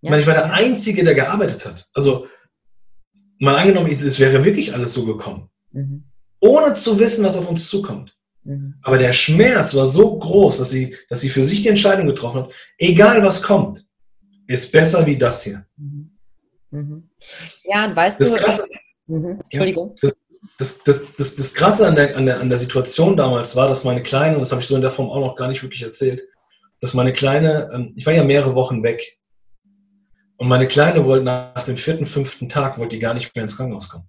Ja. 0.00 0.08
Ich 0.08 0.10
meine, 0.10 0.20
ich 0.20 0.26
war 0.26 0.34
der 0.34 0.52
Einzige, 0.52 1.02
der 1.04 1.14
gearbeitet 1.14 1.64
hat. 1.64 1.88
Also, 1.94 2.26
mal 3.38 3.56
angenommen, 3.56 3.90
es 3.90 4.20
wäre 4.20 4.44
wirklich 4.44 4.74
alles 4.74 4.92
so 4.92 5.04
gekommen. 5.06 5.48
Mhm. 5.72 6.04
Ohne 6.40 6.74
zu 6.74 6.98
wissen, 6.98 7.24
was 7.24 7.36
auf 7.36 7.48
uns 7.48 7.68
zukommt. 7.68 8.14
Mhm. 8.44 8.74
Aber 8.82 8.98
der 8.98 9.12
Schmerz 9.12 9.74
war 9.74 9.86
so 9.86 10.18
groß, 10.18 10.58
dass 10.58 10.70
sie, 10.70 10.96
dass 11.08 11.20
sie 11.20 11.30
für 11.30 11.44
sich 11.44 11.62
die 11.62 11.68
Entscheidung 11.68 12.06
getroffen 12.06 12.42
hat, 12.42 12.52
egal 12.76 13.22
was 13.22 13.42
kommt, 13.42 13.87
ist 14.48 14.72
besser 14.72 15.06
wie 15.06 15.16
das 15.16 15.44
hier. 15.44 15.64
Mhm. 15.76 16.10
Mhm. 16.70 17.08
Ja, 17.64 17.86
und 17.86 17.94
weißt 17.94 18.20
das 18.20 18.30
du. 18.30 18.36
Krasse, 18.36 18.66
mhm. 19.06 19.40
Entschuldigung. 19.44 19.94
Ja, 20.02 20.10
das, 20.58 20.82
das, 20.82 21.02
das, 21.16 21.36
das, 21.36 21.54
Krasse 21.54 21.86
an 21.86 21.94
der, 21.94 22.16
an, 22.16 22.26
der, 22.26 22.40
an 22.40 22.48
der 22.48 22.58
Situation 22.58 23.16
damals 23.16 23.54
war, 23.54 23.68
dass 23.68 23.84
meine 23.84 24.02
Kleine, 24.02 24.34
und 24.34 24.40
das 24.40 24.50
habe 24.50 24.62
ich 24.62 24.68
so 24.68 24.74
in 24.74 24.82
der 24.82 24.90
Form 24.90 25.10
auch 25.10 25.20
noch 25.20 25.36
gar 25.36 25.48
nicht 25.48 25.62
wirklich 25.62 25.82
erzählt, 25.82 26.22
dass 26.80 26.94
meine 26.94 27.12
Kleine, 27.12 27.70
ähm, 27.72 27.92
ich 27.96 28.06
war 28.06 28.12
ja 28.12 28.24
mehrere 28.24 28.54
Wochen 28.54 28.82
weg. 28.82 29.18
Und 30.36 30.48
meine 30.48 30.68
Kleine 30.68 31.04
wollte 31.04 31.24
nach 31.24 31.64
dem 31.64 31.76
vierten, 31.76 32.06
fünften 32.06 32.48
Tag, 32.48 32.78
wollte 32.78 32.96
die 32.96 33.00
gar 33.00 33.14
nicht 33.14 33.34
mehr 33.34 33.42
ins 33.42 33.56
Krankenhaus 33.56 33.88
kommen. 33.88 34.08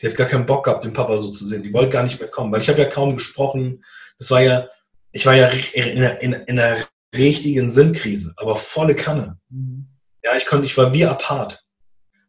Die 0.00 0.08
hat 0.08 0.16
gar 0.16 0.26
keinen 0.26 0.46
Bock 0.46 0.64
gehabt, 0.64 0.84
den 0.84 0.92
Papa 0.92 1.16
so 1.18 1.30
zu 1.30 1.46
sehen. 1.46 1.62
Die 1.62 1.72
wollte 1.72 1.90
gar 1.90 2.02
nicht 2.02 2.18
mehr 2.18 2.28
kommen, 2.28 2.52
weil 2.52 2.60
ich 2.60 2.68
habe 2.68 2.80
ja 2.80 2.88
kaum 2.88 3.14
gesprochen. 3.14 3.84
Das 4.18 4.30
war 4.30 4.42
ja, 4.42 4.68
ich 5.12 5.24
war 5.24 5.34
ja 5.34 5.48
in 5.48 6.02
in, 6.02 6.32
in 6.32 6.58
einer 6.58 6.78
richtigen 7.14 7.68
Sinnkrise, 7.68 8.32
aber 8.36 8.56
volle 8.56 8.94
Kanne. 8.94 9.38
Mhm. 9.48 9.86
Ja, 10.22 10.36
ich 10.36 10.46
konnte, 10.46 10.66
ich 10.66 10.76
war 10.76 10.92
wie 10.92 11.04
apart. 11.04 11.62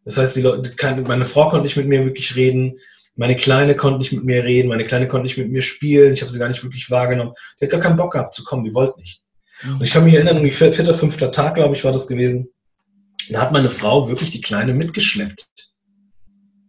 Das 0.06 0.18
heißt, 0.18 0.36
die 0.36 0.42
Leute, 0.42 0.74
meine 1.08 1.26
Frau 1.26 1.50
konnte 1.50 1.64
nicht 1.64 1.76
mit 1.76 1.88
mir 1.88 2.06
wirklich 2.06 2.36
reden, 2.36 2.78
meine 3.16 3.36
Kleine 3.36 3.76
konnte 3.76 3.98
nicht 3.98 4.14
mit 4.14 4.24
mir 4.24 4.44
reden, 4.44 4.70
meine 4.70 4.86
Kleine 4.86 5.08
konnte 5.08 5.24
nicht 5.24 5.38
mit 5.38 5.50
mir 5.50 5.64
spielen, 5.64 6.14
ich 6.14 6.22
habe 6.22 6.32
sie 6.32 6.40
gar 6.40 6.48
nicht 6.48 6.64
wirklich 6.64 6.90
wahrgenommen. 6.92 7.34
Die 7.60 7.66
hat 7.66 7.72
gar 7.72 7.82
keinen 7.82 7.98
Bock 7.98 8.14
gehabt 8.14 8.34
zu 8.34 8.44
kommen, 8.44 8.64
die 8.64 8.74
wollte 8.74 9.00
nicht. 9.00 9.24
Und 9.64 9.82
ich 9.82 9.92
kann 9.92 10.04
mich 10.04 10.14
erinnern, 10.14 10.38
irgendwie 10.38 10.54
vierter, 10.54 10.94
fünfter 10.94 11.32
Tag, 11.32 11.56
glaube 11.56 11.76
ich, 11.76 11.84
war 11.84 11.92
das 11.92 12.08
gewesen. 12.08 12.50
Da 13.30 13.42
hat 13.42 13.52
meine 13.52 13.70
Frau 13.70 14.08
wirklich 14.08 14.32
die 14.32 14.42
Kleine 14.42 14.74
mitgeschleppt. 14.74 15.48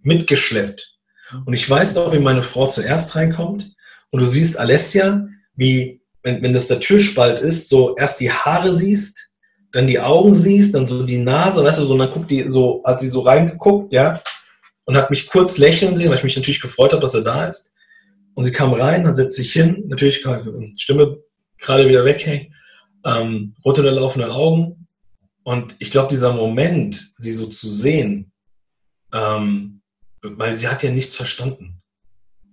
Mitgeschleppt. 0.02 0.96
Und 1.44 1.52
ich 1.52 1.68
weiß 1.68 1.94
noch, 1.96 2.12
wie 2.14 2.18
meine 2.18 2.42
Frau 2.42 2.66
zuerst 2.66 3.14
reinkommt 3.14 3.70
und 4.10 4.20
du 4.20 4.26
siehst 4.26 4.58
Alessia, 4.58 5.28
wie, 5.54 5.97
wenn, 6.22 6.42
wenn 6.42 6.52
das 6.52 6.68
der 6.68 6.80
Türspalt 6.80 7.40
ist, 7.40 7.68
so 7.68 7.96
erst 7.96 8.20
die 8.20 8.30
Haare 8.30 8.72
siehst, 8.72 9.32
dann 9.72 9.86
die 9.86 10.00
Augen 10.00 10.34
siehst, 10.34 10.74
dann 10.74 10.86
so 10.86 11.04
die 11.04 11.18
Nase, 11.18 11.62
weißt 11.62 11.80
du, 11.80 11.84
so, 11.84 11.92
und 11.92 12.00
dann 12.00 12.10
guckt 12.10 12.30
die 12.30 12.48
so, 12.48 12.82
hat 12.84 13.00
sie 13.00 13.08
so 13.08 13.20
reingeguckt, 13.20 13.92
ja, 13.92 14.22
und 14.84 14.96
hat 14.96 15.10
mich 15.10 15.28
kurz 15.28 15.58
lächeln 15.58 15.96
sehen, 15.96 16.08
weil 16.08 16.16
ich 16.16 16.24
mich 16.24 16.36
natürlich 16.36 16.62
gefreut 16.62 16.92
habe, 16.92 17.02
dass 17.02 17.14
er 17.14 17.22
da 17.22 17.46
ist. 17.46 17.72
Und 18.34 18.44
sie 18.44 18.52
kam 18.52 18.72
rein, 18.72 19.04
dann 19.04 19.14
setzt 19.14 19.36
sich 19.36 19.52
hin, 19.52 19.84
natürlich 19.88 20.24
Stimme 20.76 21.18
gerade 21.58 21.88
wieder 21.88 22.04
weghängen, 22.04 22.54
ähm, 23.04 23.54
runterlaufende 23.64 24.32
Augen. 24.32 24.86
Und 25.42 25.74
ich 25.78 25.90
glaube, 25.90 26.08
dieser 26.08 26.32
Moment, 26.32 27.12
sie 27.16 27.32
so 27.32 27.46
zu 27.46 27.68
sehen, 27.68 28.32
ähm, 29.12 29.82
weil 30.22 30.56
sie 30.56 30.68
hat 30.68 30.82
ja 30.82 30.90
nichts 30.90 31.14
verstanden. 31.14 31.77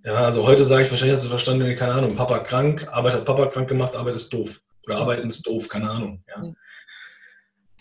Ja, 0.06 0.24
also 0.24 0.46
heute 0.46 0.64
sage 0.66 0.84
ich, 0.84 0.92
wahrscheinlich 0.92 1.16
hast 1.18 1.26
du 1.26 1.30
verstanden, 1.30 1.76
keine 1.76 1.94
Ahnung, 1.94 2.16
Papa 2.16 2.38
krank, 2.38 2.88
Arbeit 2.92 3.14
hat 3.14 3.26
Papa 3.26 3.48
krank 3.48 3.68
gemacht, 3.68 3.96
Arbeit 3.96 4.14
ist 4.14 4.32
doof. 4.32 4.62
Oder 4.86 4.98
Arbeiten 4.98 5.28
ist 5.28 5.48
doof, 5.48 5.68
keine 5.68 5.90
Ahnung. 5.90 6.24
Ja. 6.28 6.44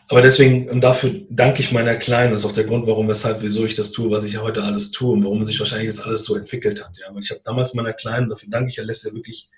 Aber 0.08 0.22
deswegen, 0.22 0.70
und 0.70 0.80
dafür 0.80 1.20
danke 1.28 1.60
ich 1.60 1.70
meiner 1.70 1.96
Kleinen. 1.96 2.32
Das 2.32 2.42
ist 2.42 2.46
auch 2.46 2.54
der 2.54 2.64
Grund, 2.64 2.86
warum, 2.86 3.08
weshalb, 3.08 3.42
wieso 3.42 3.66
ich 3.66 3.74
das 3.74 3.92
tue, 3.92 4.10
was 4.10 4.24
ich 4.24 4.38
heute 4.38 4.62
alles 4.62 4.90
tue 4.90 5.12
und 5.12 5.24
warum 5.24 5.44
sich 5.44 5.58
wahrscheinlich 5.58 5.88
das 5.88 6.00
alles 6.00 6.24
so 6.24 6.34
entwickelt 6.34 6.82
hat. 6.82 6.96
Ja, 6.96 7.14
weil 7.14 7.22
ich 7.22 7.30
habe 7.30 7.42
damals 7.44 7.74
meiner 7.74 7.92
Kleinen, 7.92 8.30
dafür 8.30 8.48
danke 8.50 8.70
ich 8.70 8.80
Alessia 8.80 9.12
wirklich 9.12 9.50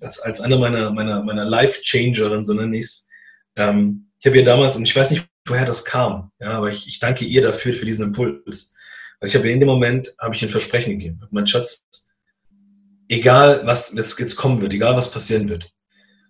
als, 0.00 0.18
als 0.20 0.40
einer 0.40 0.58
meiner, 0.58 0.90
meiner, 0.90 1.22
meiner 1.22 1.44
Life-Changerin, 1.44 2.46
so 2.46 2.54
nenne 2.54 2.78
ich 2.78 2.86
es. 2.86 3.08
Ähm, 3.56 4.10
ich 4.18 4.26
habe 4.26 4.38
ihr 4.38 4.44
damals, 4.44 4.76
und 4.76 4.84
ich 4.84 4.96
weiß 4.96 5.10
nicht, 5.10 5.26
woher 5.46 5.66
das 5.66 5.84
kam, 5.84 6.30
ja, 6.40 6.52
aber 6.52 6.70
ich, 6.70 6.86
ich 6.86 6.98
danke 6.98 7.26
ihr 7.26 7.42
dafür, 7.42 7.74
für 7.74 7.84
diesen 7.84 8.06
Impuls. 8.06 8.75
Weil 9.20 9.28
ich 9.28 9.36
habe 9.36 9.50
in 9.50 9.60
dem 9.60 9.68
Moment, 9.68 10.14
habe 10.18 10.34
ich 10.34 10.42
ein 10.42 10.48
Versprechen 10.48 10.92
gegeben. 10.92 11.20
Mein 11.30 11.46
Schatz, 11.46 11.86
egal 13.08 13.66
was 13.66 13.94
jetzt 14.18 14.36
kommen 14.36 14.60
wird, 14.60 14.72
egal 14.72 14.96
was 14.96 15.10
passieren 15.10 15.48
wird, 15.48 15.70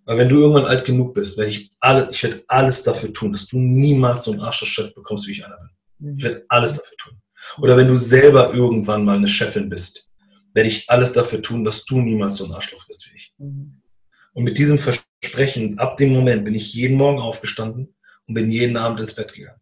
weil 0.05 0.19
wenn 0.19 0.29
du 0.29 0.37
irgendwann 0.37 0.67
alt 0.67 0.85
genug 0.85 1.15
bist, 1.15 1.37
werde 1.37 1.51
ich 1.51 1.73
alles, 1.81 2.11
ich 2.11 2.23
werde 2.23 2.45
alles 2.47 2.85
dafür 2.85 3.13
tun, 3.13 3.33
dass 3.33 3.47
du 3.47 3.59
niemals 3.59 4.25
so 4.25 4.33
einen 4.33 4.41
Arschlochchef 4.41 4.95
bekommst, 4.95 5.27
wie 5.27 5.33
ich 5.33 5.45
einer 5.45 5.59
bin. 5.59 6.17
Ich 6.17 6.25
werde 6.25 6.45
alles 6.49 6.77
dafür 6.77 6.97
tun. 6.97 7.21
Oder 7.59 7.77
wenn 7.77 7.89
du 7.89 7.97
selber 7.97 8.55
irgendwann 8.55 9.05
mal 9.05 9.17
eine 9.17 9.29
Chefin 9.29 9.69
bist, 9.69 10.09
werde 10.55 10.69
ich 10.69 10.89
alles 10.89 11.13
dafür 11.13 11.43
tun, 11.43 11.65
dass 11.65 11.85
du 11.85 12.01
niemals 12.01 12.37
so 12.37 12.45
ein 12.45 12.53
Arschloch 12.53 12.87
bist 12.87 13.11
wie 13.11 13.17
ich. 13.17 13.35
Und 13.39 14.45
mit 14.45 14.59
diesem 14.59 14.79
Versprechen, 14.79 15.79
ab 15.79 15.97
dem 15.97 16.13
Moment 16.13 16.45
bin 16.45 16.55
ich 16.55 16.73
jeden 16.73 16.97
Morgen 16.97 17.19
aufgestanden 17.19 17.95
und 18.27 18.35
bin 18.35 18.51
jeden 18.51 18.77
Abend 18.77 19.01
ins 19.01 19.15
Bett 19.15 19.33
gegangen. 19.33 19.61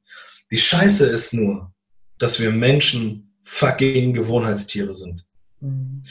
Die 0.51 0.59
Scheiße 0.59 1.07
ist 1.07 1.33
nur, 1.33 1.74
dass 2.18 2.40
wir 2.40 2.50
Menschen 2.50 3.35
fucking 3.44 4.14
Gewohnheitstiere 4.14 4.94
sind. 4.94 5.27
Mhm. 5.61 6.05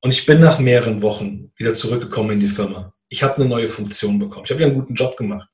Und 0.00 0.12
ich 0.12 0.26
bin 0.26 0.40
nach 0.40 0.58
mehreren 0.58 1.02
Wochen 1.02 1.50
wieder 1.56 1.72
zurückgekommen 1.72 2.32
in 2.32 2.40
die 2.40 2.48
Firma 2.48 2.94
ich 3.14 3.22
habe 3.22 3.36
eine 3.36 3.46
neue 3.46 3.68
Funktion 3.68 4.18
bekommen. 4.18 4.44
Ich 4.44 4.50
habe 4.50 4.60
ja 4.60 4.66
einen 4.66 4.74
guten 4.74 4.94
Job 4.94 5.16
gemacht. 5.16 5.48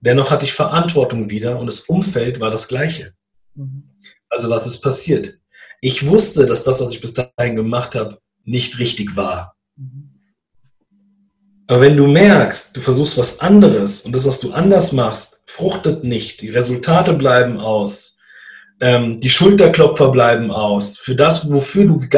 Dennoch 0.00 0.30
hatte 0.30 0.46
ich 0.46 0.54
Verantwortung 0.54 1.28
wieder 1.28 1.58
und 1.58 1.66
das 1.66 1.80
Umfeld 1.80 2.40
war 2.40 2.50
das 2.50 2.68
gleiche. 2.68 3.12
Mhm. 3.54 3.90
Also 4.30 4.48
was 4.48 4.66
ist 4.66 4.80
passiert? 4.80 5.38
Ich 5.82 6.06
wusste, 6.06 6.46
dass 6.46 6.64
das, 6.64 6.80
was 6.80 6.92
ich 6.92 7.02
bis 7.02 7.12
dahin 7.12 7.54
gemacht 7.54 7.94
habe, 7.94 8.18
nicht 8.44 8.78
richtig 8.78 9.14
war. 9.14 9.56
Mhm. 9.76 10.10
Aber 11.66 11.82
wenn 11.82 11.98
du 11.98 12.06
merkst, 12.06 12.76
du 12.76 12.80
versuchst 12.80 13.18
was 13.18 13.40
anderes 13.40 14.02
und 14.02 14.14
das, 14.14 14.26
was 14.26 14.40
du 14.40 14.52
anders 14.52 14.92
machst, 14.92 15.42
fruchtet 15.46 16.04
nicht, 16.04 16.40
die 16.40 16.50
Resultate 16.50 17.12
bleiben 17.12 17.60
aus, 17.60 18.15
ähm, 18.80 19.20
die 19.20 19.30
Schulterklopfer 19.30 20.10
bleiben 20.10 20.50
aus, 20.50 20.98
für 20.98 21.14
das, 21.14 21.50
wofür 21.50 21.86
du 21.86 22.08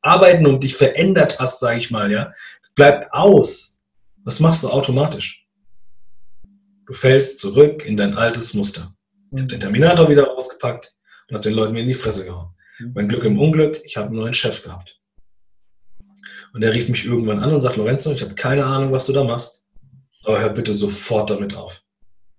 arbeiten 0.00 0.46
und 0.46 0.62
dich 0.62 0.76
verändert 0.76 1.38
hast, 1.38 1.60
sage 1.60 1.78
ich 1.78 1.90
mal, 1.90 2.10
ja, 2.10 2.32
bleibt 2.74 3.12
aus, 3.12 3.82
was 4.24 4.40
machst 4.40 4.64
du 4.64 4.68
automatisch? 4.68 5.46
Du 6.86 6.94
fällst 6.94 7.40
zurück 7.40 7.84
in 7.84 7.96
dein 7.96 8.16
altes 8.16 8.54
Muster. 8.54 8.94
Ich 9.32 9.40
habe 9.40 9.48
den 9.48 9.60
Terminator 9.60 10.08
wieder 10.08 10.30
ausgepackt 10.30 10.94
und 11.28 11.34
habe 11.34 11.42
den 11.42 11.54
Leuten 11.54 11.72
mir 11.72 11.82
in 11.82 11.88
die 11.88 11.94
Fresse 11.94 12.24
gehauen. 12.24 12.54
Mhm. 12.78 12.92
Mein 12.94 13.08
Glück 13.08 13.24
im 13.24 13.38
Unglück, 13.38 13.82
ich 13.84 13.96
habe 13.96 14.08
einen 14.08 14.16
neuen 14.16 14.34
Chef 14.34 14.62
gehabt. 14.62 14.98
Und 16.54 16.62
er 16.62 16.72
rief 16.72 16.88
mich 16.88 17.04
irgendwann 17.04 17.40
an 17.40 17.52
und 17.52 17.60
sagt, 17.60 17.76
Lorenzo, 17.76 18.12
ich 18.12 18.22
habe 18.22 18.34
keine 18.34 18.64
Ahnung, 18.64 18.92
was 18.92 19.06
du 19.06 19.12
da 19.12 19.24
machst, 19.24 19.66
aber 20.24 20.40
hör 20.40 20.50
bitte 20.50 20.72
sofort 20.72 21.28
damit 21.28 21.54
auf. 21.54 21.82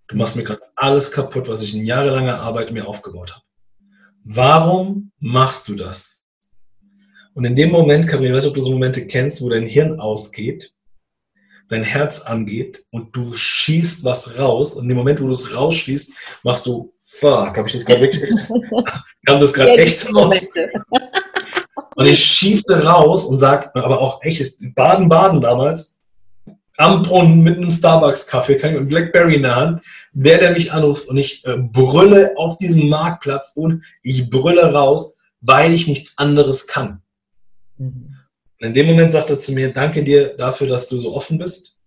Du 0.08 0.16
machst 0.16 0.36
mir 0.36 0.44
gerade 0.44 0.62
alles 0.76 1.12
kaputt, 1.12 1.48
was 1.48 1.62
ich 1.62 1.76
in 1.76 1.86
jahrelanger 1.86 2.40
Arbeit 2.40 2.72
mir 2.72 2.88
aufgebaut 2.88 3.34
habe. 3.36 3.44
Warum 4.30 5.12
machst 5.20 5.68
du 5.68 5.76
das? 5.76 6.24
Und 7.34 7.46
in 7.46 7.56
dem 7.56 7.72
Moment, 7.72 8.08
Karin, 8.08 8.28
ich 8.28 8.34
weiß 8.34 8.44
nicht, 8.44 8.50
ob 8.50 8.56
du 8.56 8.62
so 8.62 8.72
Momente 8.72 9.08
kennst, 9.08 9.42
wo 9.42 9.50
dein 9.50 9.68
Hirn 9.68 10.00
ausgeht 10.00 10.74
dein 11.70 11.84
Herz 11.84 12.22
angeht 12.22 12.86
und 12.92 13.16
du 13.16 13.34
schießt 13.34 14.04
was 14.04 14.40
raus 14.40 14.76
und 14.76 14.90
im 14.90 14.96
Moment, 14.96 15.22
wo 15.22 15.26
du 15.26 15.32
es 15.32 15.54
rausschießt, 15.56 16.14
machst 16.44 16.66
du, 16.66 16.94
fuck, 17.02 17.58
habe 17.58 17.68
ich 17.68 17.74
das 17.74 17.86
gerade 17.86 18.02
wirklich, 18.02 18.24
kam 19.26 19.40
das 19.40 19.54
gerade 19.54 19.78
echt 19.78 20.14
raus. 20.16 20.40
Und 21.96 22.06
ich 22.06 22.24
schieße 22.24 22.84
raus 22.84 23.26
und 23.26 23.40
sag, 23.40 23.76
aber 23.76 24.00
auch 24.00 24.22
echt, 24.22 24.58
Baden, 24.76 25.10
Baden 25.10 25.42
damals, 25.42 25.97
am 26.78 27.02
Brunnen 27.02 27.42
mit 27.42 27.58
einem 27.58 27.72
Starbucks-Kaffee, 27.72 28.58
kann 28.58 28.74
ich 28.74 28.80
mit 28.80 28.90
Blackberry 28.90 29.36
in 29.36 29.44
der 29.44 29.56
Hand, 29.56 29.84
der, 30.14 30.38
der 30.38 30.52
mich 30.52 30.72
anruft 30.72 31.08
und 31.08 31.18
ich 31.18 31.44
äh, 31.46 31.58
brülle 31.58 32.38
auf 32.38 32.58
diesem 32.58 32.88
Marktplatz 32.88 33.54
und 33.56 33.84
ich 34.04 34.30
brülle 34.30 34.72
raus, 34.72 35.18
weil 35.42 35.74
ich 35.74 35.88
nichts 35.88 36.18
anderes 36.18 36.68
kann. 36.68 37.02
Mhm. 37.78 38.16
Und 38.60 38.68
in 38.68 38.74
dem 38.74 38.88
Moment 38.88 39.12
sagt 39.12 39.30
er 39.30 39.40
zu 39.40 39.54
mir, 39.54 39.74
danke 39.74 40.04
dir 40.04 40.36
dafür, 40.38 40.68
dass 40.68 40.88
du 40.88 40.98
so 40.98 41.16
offen 41.16 41.38
bist. 41.38 41.78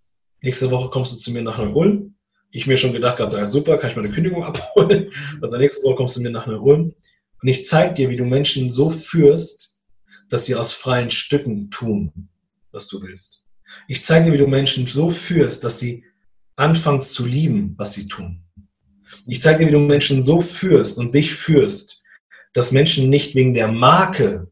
Nächste 0.42 0.70
Woche 0.70 0.88
kommst 0.88 1.12
du 1.12 1.18
zu 1.18 1.32
mir 1.32 1.42
nach 1.42 1.58
Neu-Ulm. 1.58 2.14
Ich 2.50 2.66
mir 2.66 2.76
schon 2.76 2.92
gedacht 2.92 3.20
habe, 3.20 3.36
ja 3.36 3.46
super, 3.46 3.78
kann 3.78 3.90
ich 3.90 3.96
meine 3.96 4.10
Kündigung 4.10 4.44
abholen. 4.44 5.10
Also 5.40 5.56
nächste 5.56 5.84
Woche 5.84 5.96
kommst 5.96 6.16
du 6.16 6.22
mir 6.22 6.30
nach 6.30 6.46
Neu-Ulm. 6.46 6.94
Und 7.42 7.48
ich 7.48 7.64
zeige 7.64 7.94
dir, 7.94 8.10
wie 8.10 8.16
du 8.16 8.24
Menschen 8.24 8.70
so 8.70 8.90
führst, 8.90 9.80
dass 10.28 10.46
sie 10.46 10.54
aus 10.56 10.72
freien 10.72 11.10
Stücken 11.10 11.70
tun, 11.70 12.28
was 12.70 12.88
du 12.88 13.02
willst. 13.02 13.44
Ich 13.88 14.04
zeige 14.04 14.26
dir, 14.26 14.32
wie 14.32 14.38
du 14.38 14.46
Menschen 14.46 14.86
so 14.86 15.10
führst, 15.10 15.64
dass 15.64 15.78
sie 15.78 16.04
anfangen 16.56 17.02
zu 17.02 17.26
lieben, 17.26 17.74
was 17.76 17.92
sie 17.92 18.08
tun. 18.08 18.42
Ich 19.26 19.42
zeige 19.42 19.60
dir, 19.60 19.66
wie 19.68 19.72
du 19.72 19.80
Menschen 19.80 20.22
so 20.22 20.40
führst 20.40 20.98
und 20.98 21.14
dich 21.14 21.34
führst, 21.34 22.02
dass 22.52 22.72
Menschen 22.72 23.10
nicht 23.10 23.34
wegen 23.34 23.54
der 23.54 23.68
Marke 23.68 24.50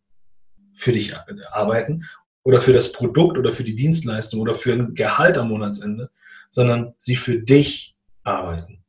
für 0.74 0.92
dich 0.92 1.14
arbeiten 1.50 2.04
oder 2.44 2.60
für 2.60 2.72
das 2.72 2.92
Produkt 2.92 3.36
oder 3.36 3.52
für 3.52 3.64
die 3.64 3.74
Dienstleistung 3.74 4.40
oder 4.40 4.54
für 4.54 4.72
ein 4.72 4.94
Gehalt 4.94 5.36
am 5.36 5.48
Monatsende, 5.48 6.10
sondern 6.50 6.94
sie 6.96 7.16
für 7.16 7.40
dich 7.40 7.96
arbeiten. 8.22 8.84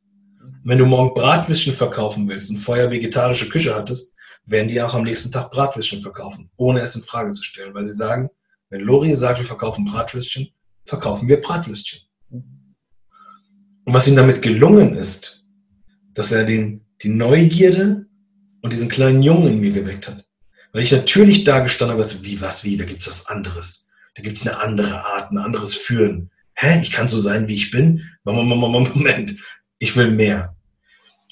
Wenn 0.62 0.78
du 0.78 0.86
morgen 0.86 1.14
Bratwürstchen 1.14 1.74
verkaufen 1.74 2.28
willst 2.28 2.50
und 2.50 2.58
vorher 2.58 2.90
vegetarische 2.90 3.48
Küche 3.48 3.74
hattest, 3.74 4.14
werden 4.46 4.68
die 4.68 4.80
auch 4.80 4.94
am 4.94 5.04
nächsten 5.04 5.32
Tag 5.32 5.50
Bratwürstchen 5.50 6.00
verkaufen, 6.00 6.50
ohne 6.56 6.80
es 6.80 6.96
in 6.96 7.02
Frage 7.02 7.32
zu 7.32 7.42
stellen, 7.42 7.74
weil 7.74 7.84
sie 7.84 7.94
sagen, 7.94 8.30
Wenn 8.70 8.82
Lori 8.82 9.12
sagt, 9.14 9.40
wir 9.40 9.46
verkaufen 9.46 9.84
Bratwürstchen, 9.84 10.50
verkaufen 10.84 11.28
wir 11.28 11.40
Bratwürstchen. 11.40 12.00
Und 12.30 13.94
was 13.94 14.06
ihm 14.06 14.14
damit 14.14 14.42
gelungen 14.42 14.94
ist, 14.94 15.48
dass 16.14 16.30
er 16.30 16.44
den, 16.44 16.86
die 17.02 17.08
Neugierde 17.08 18.06
und 18.62 18.72
diesen 18.72 18.88
kleinen 18.88 19.22
Jungen 19.22 19.48
in 19.48 19.60
mir 19.60 19.72
geweckt 19.72 20.06
hat. 20.06 20.24
Weil 20.72 20.82
ich 20.82 20.92
natürlich 20.92 21.42
da 21.42 21.58
gestanden 21.58 21.98
habe, 21.98 22.22
wie, 22.22 22.40
was, 22.40 22.62
wie, 22.62 22.76
da 22.76 22.84
gibt's 22.84 23.08
was 23.08 23.26
anderes. 23.26 23.90
Da 24.14 24.22
gibt's 24.22 24.46
eine 24.46 24.58
andere 24.58 25.04
Art, 25.04 25.32
ein 25.32 25.38
anderes 25.38 25.74
Führen. 25.74 26.30
Hä, 26.54 26.80
ich 26.80 26.92
kann 26.92 27.08
so 27.08 27.18
sein, 27.18 27.48
wie 27.48 27.54
ich 27.54 27.72
bin? 27.72 28.04
Moment, 28.22 28.94
Moment. 28.94 29.36
ich 29.80 29.96
will 29.96 30.12
mehr. 30.12 30.54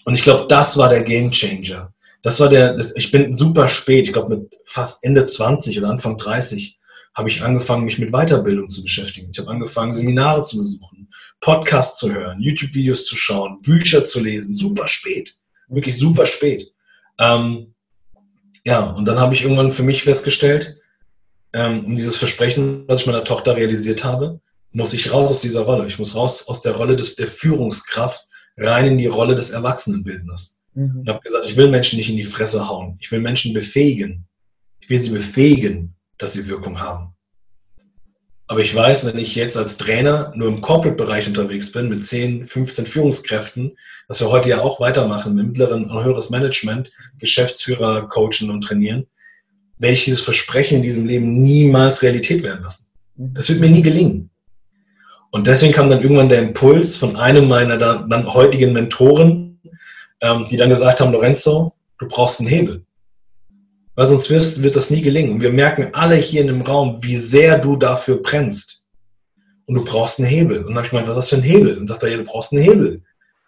Und 0.04 0.14
ich 0.14 0.22
glaube, 0.22 0.46
das 0.48 0.76
war 0.76 0.88
der 0.88 1.02
Game 1.02 1.30
Changer. 1.30 1.92
Das 2.22 2.40
war 2.40 2.48
der, 2.48 2.76
ich 2.96 3.12
bin 3.12 3.34
super 3.34 3.68
spät, 3.68 4.06
ich 4.06 4.12
glaube 4.12 4.36
mit 4.36 4.56
fast 4.64 5.04
Ende 5.04 5.24
20 5.24 5.78
oder 5.78 5.90
Anfang 5.90 6.18
30 6.18 6.77
habe 7.18 7.28
ich 7.28 7.42
angefangen, 7.42 7.84
mich 7.84 7.98
mit 7.98 8.12
Weiterbildung 8.12 8.68
zu 8.68 8.80
beschäftigen. 8.80 9.30
Ich 9.32 9.38
habe 9.40 9.50
angefangen, 9.50 9.92
Seminare 9.92 10.42
zu 10.42 10.58
besuchen, 10.58 11.08
Podcasts 11.40 11.98
zu 11.98 12.14
hören, 12.14 12.40
YouTube-Videos 12.40 13.06
zu 13.06 13.16
schauen, 13.16 13.60
Bücher 13.60 14.04
zu 14.04 14.22
lesen. 14.22 14.56
Super 14.56 14.86
spät. 14.86 15.34
Wirklich 15.66 15.98
super 15.98 16.26
spät. 16.26 16.72
Ähm, 17.18 17.74
ja, 18.64 18.84
und 18.84 19.04
dann 19.04 19.18
habe 19.18 19.34
ich 19.34 19.42
irgendwann 19.42 19.72
für 19.72 19.82
mich 19.82 20.04
festgestellt, 20.04 20.76
ähm, 21.52 21.86
um 21.86 21.96
dieses 21.96 22.16
Versprechen, 22.16 22.84
was 22.86 23.00
ich 23.00 23.06
meiner 23.06 23.24
Tochter 23.24 23.56
realisiert 23.56 24.04
habe, 24.04 24.40
muss 24.70 24.92
ich 24.92 25.12
raus 25.12 25.28
aus 25.28 25.40
dieser 25.40 25.62
Rolle. 25.62 25.88
Ich 25.88 25.98
muss 25.98 26.14
raus 26.14 26.46
aus 26.46 26.62
der 26.62 26.76
Rolle 26.76 26.94
des, 26.94 27.16
der 27.16 27.26
Führungskraft 27.26 28.28
rein 28.56 28.86
in 28.86 28.98
die 28.98 29.06
Rolle 29.06 29.34
des 29.34 29.50
Erwachsenenbildners. 29.50 30.62
Mhm. 30.74 31.00
Und 31.00 31.08
habe 31.08 31.20
gesagt, 31.20 31.46
ich 31.46 31.56
will 31.56 31.68
Menschen 31.68 31.98
nicht 31.98 32.10
in 32.10 32.16
die 32.16 32.22
Fresse 32.22 32.68
hauen. 32.68 32.96
Ich 33.00 33.10
will 33.10 33.20
Menschen 33.20 33.52
befähigen. 33.54 34.28
Ich 34.78 34.88
will 34.88 34.98
sie 34.98 35.10
befähigen, 35.10 35.96
dass 36.18 36.32
sie 36.32 36.48
Wirkung 36.48 36.80
haben. 36.80 37.14
Aber 38.50 38.60
ich 38.60 38.74
weiß, 38.74 39.06
wenn 39.06 39.18
ich 39.18 39.34
jetzt 39.34 39.58
als 39.58 39.76
Trainer 39.76 40.32
nur 40.34 40.48
im 40.48 40.62
Corporate-Bereich 40.62 41.28
unterwegs 41.28 41.70
bin, 41.70 41.90
mit 41.90 42.04
10, 42.04 42.46
15 42.46 42.86
Führungskräften, 42.86 43.76
was 44.08 44.20
wir 44.22 44.30
heute 44.30 44.48
ja 44.48 44.62
auch 44.62 44.80
weitermachen, 44.80 45.34
mit 45.34 45.48
mittleren 45.48 45.84
und 45.84 46.02
höheres 46.02 46.30
Management, 46.30 46.90
Geschäftsführer 47.18 48.08
coachen 48.08 48.50
und 48.50 48.62
trainieren, 48.62 49.06
werde 49.76 49.92
ich 49.92 50.06
dieses 50.06 50.22
Versprechen 50.22 50.78
in 50.78 50.82
diesem 50.82 51.06
Leben 51.06 51.42
niemals 51.42 52.02
Realität 52.02 52.42
werden 52.42 52.62
lassen. 52.62 52.90
Das 53.16 53.50
wird 53.50 53.60
mir 53.60 53.68
nie 53.68 53.82
gelingen. 53.82 54.30
Und 55.30 55.46
deswegen 55.46 55.74
kam 55.74 55.90
dann 55.90 56.00
irgendwann 56.00 56.30
der 56.30 56.40
Impuls 56.40 56.96
von 56.96 57.16
einem 57.16 57.48
meiner 57.48 57.76
dann 57.76 58.32
heutigen 58.32 58.72
Mentoren, 58.72 59.60
ähm, 60.22 60.46
die 60.50 60.56
dann 60.56 60.70
gesagt 60.70 61.00
haben, 61.00 61.12
Lorenzo, 61.12 61.74
du 61.98 62.08
brauchst 62.08 62.40
einen 62.40 62.48
Hebel 62.48 62.86
weil 63.98 64.06
sonst 64.06 64.30
wirst, 64.30 64.62
wird 64.62 64.76
das 64.76 64.90
nie 64.90 65.02
gelingen. 65.02 65.32
Und 65.32 65.40
wir 65.40 65.52
merken 65.52 65.88
alle 65.92 66.14
hier 66.14 66.42
in 66.42 66.46
dem 66.46 66.62
Raum, 66.62 67.00
wie 67.02 67.16
sehr 67.16 67.58
du 67.58 67.74
dafür 67.74 68.22
brennst. 68.22 68.86
Und 69.66 69.74
du 69.74 69.84
brauchst 69.84 70.20
einen 70.20 70.28
Hebel. 70.28 70.58
Und 70.58 70.66
dann 70.66 70.76
habe 70.76 70.86
ich 70.86 70.90
gemeint, 70.92 71.08
was 71.08 71.16
ist 71.16 71.24
das 71.24 71.28
für 71.30 71.44
ein 71.44 71.50
Hebel? 71.50 71.76
Und 71.76 71.88
sagt 71.88 72.04
er, 72.04 72.10
ja, 72.10 72.18
du 72.18 72.22
brauchst 72.22 72.52
einen 72.52 72.62
Hebel. 72.62 73.02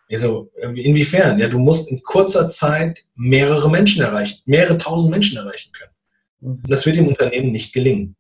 Ich 0.08 0.18
so, 0.18 0.50
inwiefern? 0.74 1.38
Ja, 1.38 1.46
du 1.46 1.60
musst 1.60 1.92
in 1.92 2.02
kurzer 2.02 2.50
Zeit 2.50 3.04
mehrere 3.14 3.70
Menschen 3.70 4.02
erreichen, 4.02 4.40
mehrere 4.44 4.76
tausend 4.76 5.12
Menschen 5.12 5.38
erreichen 5.38 5.70
können. 5.70 5.92
Und 6.40 6.68
das 6.68 6.84
wird 6.84 6.96
im 6.96 7.06
Unternehmen 7.06 7.52
nicht 7.52 7.72
gelingen. 7.72 8.16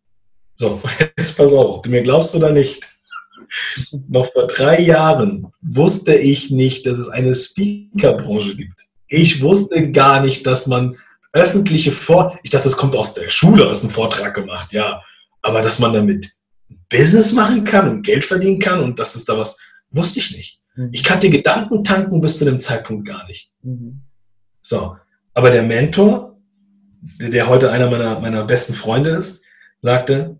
So, 0.54 0.80
jetzt 1.18 1.36
pass 1.36 1.52
auf, 1.52 1.82
du 1.82 1.90
mir 1.90 2.04
glaubst 2.04 2.36
oder 2.36 2.52
nicht. 2.52 2.96
Noch 4.08 4.32
vor 4.32 4.46
drei 4.46 4.80
Jahren 4.80 5.48
wusste 5.62 6.14
ich 6.14 6.52
nicht, 6.52 6.86
dass 6.86 6.96
es 6.96 7.08
eine 7.08 7.34
Speakerbranche 7.34 8.54
gibt. 8.54 8.86
Ich 9.08 9.42
wusste 9.42 9.90
gar 9.90 10.24
nicht, 10.24 10.46
dass 10.46 10.68
man 10.68 10.96
öffentliche 11.32 11.92
Vor... 11.92 12.38
Ich 12.42 12.50
dachte, 12.50 12.64
das 12.64 12.76
kommt 12.76 12.96
aus 12.96 13.14
der 13.14 13.30
Schule, 13.30 13.68
aus 13.68 13.82
einem 13.82 13.92
Vortrag 13.92 14.34
gemacht, 14.34 14.72
ja. 14.72 15.02
Aber 15.42 15.62
dass 15.62 15.78
man 15.78 15.92
damit 15.92 16.30
Business 16.88 17.32
machen 17.32 17.64
kann 17.64 17.88
und 17.88 18.02
Geld 18.02 18.24
verdienen 18.24 18.58
kann 18.58 18.80
und 18.80 18.98
dass 18.98 19.14
es 19.14 19.24
da 19.24 19.38
was, 19.38 19.58
wusste 19.90 20.18
ich 20.18 20.36
nicht. 20.36 20.60
Mhm. 20.74 20.90
Ich 20.92 21.04
kannte 21.04 21.30
Gedankentanken 21.30 22.20
bis 22.20 22.38
zu 22.38 22.44
dem 22.44 22.60
Zeitpunkt 22.60 23.06
gar 23.06 23.26
nicht. 23.26 23.52
Mhm. 23.62 24.02
So, 24.62 24.96
aber 25.34 25.50
der 25.50 25.62
Mentor, 25.62 26.38
der 27.18 27.48
heute 27.48 27.70
einer 27.70 27.90
meiner, 27.90 28.20
meiner 28.20 28.44
besten 28.44 28.74
Freunde 28.74 29.10
ist, 29.10 29.42
sagte, 29.80 30.38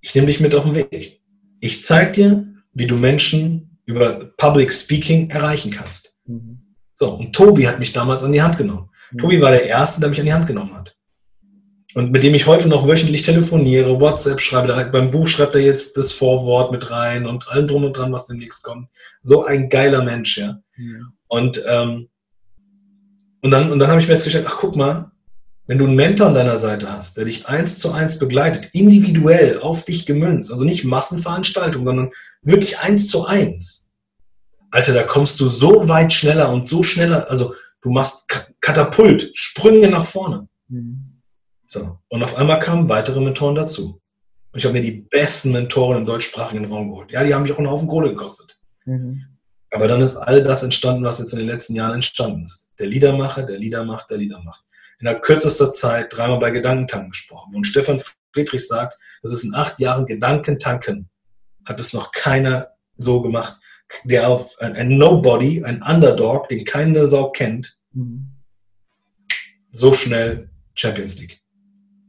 ich 0.00 0.14
nehme 0.14 0.26
dich 0.26 0.40
mit 0.40 0.54
auf 0.54 0.64
den 0.64 0.74
Weg. 0.74 1.20
Ich 1.60 1.84
zeige 1.84 2.12
dir, 2.12 2.46
wie 2.74 2.86
du 2.86 2.96
Menschen 2.96 3.78
über 3.86 4.32
Public 4.36 4.72
Speaking 4.72 5.30
erreichen 5.30 5.70
kannst. 5.70 6.16
Mhm. 6.26 6.76
So, 6.94 7.14
und 7.14 7.34
Tobi 7.34 7.66
hat 7.66 7.78
mich 7.78 7.92
damals 7.92 8.22
an 8.22 8.32
die 8.32 8.42
Hand 8.42 8.58
genommen. 8.58 8.90
Tobi 9.18 9.40
war 9.40 9.50
der 9.50 9.64
Erste, 9.64 10.00
der 10.00 10.10
mich 10.10 10.20
an 10.20 10.26
die 10.26 10.32
Hand 10.32 10.46
genommen 10.46 10.74
hat. 10.74 10.94
Und 11.94 12.10
mit 12.10 12.22
dem 12.22 12.34
ich 12.34 12.46
heute 12.46 12.68
noch 12.68 12.88
wöchentlich 12.88 13.22
telefoniere, 13.22 14.00
WhatsApp 14.00 14.40
schreibe, 14.40 14.88
beim 14.90 15.10
Buch 15.10 15.28
schreibt 15.28 15.54
er 15.54 15.60
jetzt 15.60 15.96
das 15.96 16.12
Vorwort 16.12 16.72
mit 16.72 16.90
rein 16.90 17.26
und 17.26 17.48
allem 17.48 17.68
drum 17.68 17.84
und 17.84 17.96
dran, 17.96 18.12
was 18.12 18.26
demnächst 18.26 18.62
kommt. 18.62 18.88
So 19.22 19.44
ein 19.44 19.68
geiler 19.68 20.02
Mensch, 20.02 20.38
ja. 20.38 20.58
ja. 20.78 21.00
Und, 21.28 21.62
ähm, 21.68 22.08
und 23.42 23.50
dann, 23.50 23.70
und 23.70 23.78
dann 23.78 23.90
habe 23.90 24.00
ich 24.00 24.06
festgestellt, 24.06 24.46
ach 24.48 24.56
guck 24.58 24.74
mal, 24.74 25.10
wenn 25.66 25.78
du 25.78 25.86
einen 25.86 25.96
Mentor 25.96 26.28
an 26.28 26.34
deiner 26.34 26.56
Seite 26.56 26.90
hast, 26.90 27.16
der 27.16 27.26
dich 27.26 27.46
eins 27.46 27.78
zu 27.78 27.92
eins 27.92 28.18
begleitet, 28.18 28.70
individuell 28.72 29.60
auf 29.60 29.84
dich 29.84 30.06
gemünzt, 30.06 30.50
also 30.50 30.64
nicht 30.64 30.84
Massenveranstaltung, 30.84 31.84
sondern 31.84 32.10
wirklich 32.42 32.78
eins 32.78 33.08
zu 33.08 33.26
eins. 33.26 33.92
Alter, 34.70 34.94
da 34.94 35.02
kommst 35.02 35.38
du 35.38 35.46
so 35.46 35.88
weit 35.88 36.12
schneller 36.12 36.50
und 36.50 36.68
so 36.68 36.82
schneller, 36.82 37.28
also 37.28 37.54
Du 37.82 37.90
machst 37.90 38.54
Katapult, 38.60 39.30
Sprünge 39.34 39.90
nach 39.90 40.04
vorne. 40.04 40.48
Mhm. 40.68 41.20
So. 41.66 41.98
Und 42.08 42.22
auf 42.22 42.36
einmal 42.36 42.60
kamen 42.60 42.88
weitere 42.88 43.20
Mentoren 43.20 43.56
dazu. 43.56 44.00
Und 44.52 44.58
ich 44.58 44.64
habe 44.64 44.74
mir 44.74 44.82
die 44.82 45.06
besten 45.10 45.52
Mentoren 45.52 45.98
im 45.98 46.06
deutschsprachigen 46.06 46.66
Raum 46.66 46.90
geholt. 46.90 47.10
Ja, 47.10 47.24
die 47.24 47.34
haben 47.34 47.42
mich 47.42 47.52
auch 47.52 47.58
einen 47.58 47.70
Haufen 47.70 47.88
Kohle 47.88 48.10
gekostet. 48.10 48.58
Mhm. 48.84 49.24
Aber 49.70 49.88
dann 49.88 50.02
ist 50.02 50.16
all 50.16 50.44
das 50.44 50.62
entstanden, 50.62 51.02
was 51.02 51.18
jetzt 51.18 51.32
in 51.32 51.38
den 51.38 51.48
letzten 51.48 51.74
Jahren 51.74 51.94
entstanden 51.94 52.44
ist. 52.44 52.70
Der 52.78 52.86
Liedermacher, 52.86 53.42
der 53.42 53.58
Lieder 53.58 53.84
macht, 53.84 54.10
der 54.10 54.18
Lieder 54.18 54.40
macht. 54.42 54.64
In 54.98 55.06
der 55.06 55.18
kürzester 55.18 55.72
Zeit 55.72 56.14
dreimal 56.14 56.38
bei 56.38 56.50
Gedankentanken 56.50 57.10
gesprochen. 57.10 57.54
Und 57.54 57.66
Stefan 57.66 58.00
Friedrich 58.32 58.68
sagt, 58.68 58.98
das 59.22 59.32
ist 59.32 59.44
in 59.44 59.54
acht 59.54 59.80
Jahren 59.80 60.06
Gedankentanken. 60.06 61.08
Hat 61.64 61.80
es 61.80 61.94
noch 61.94 62.12
keiner 62.12 62.68
so 62.96 63.22
gemacht 63.22 63.58
der 64.04 64.28
auf 64.28 64.58
ein, 64.60 64.74
ein 64.74 64.96
Nobody, 64.96 65.64
ein 65.64 65.82
Underdog, 65.82 66.48
den 66.48 66.64
keine 66.64 67.06
Sau 67.06 67.30
kennt, 67.30 67.76
mhm. 67.92 68.28
so 69.70 69.92
schnell 69.92 70.50
Champions 70.74 71.20
League. 71.20 71.40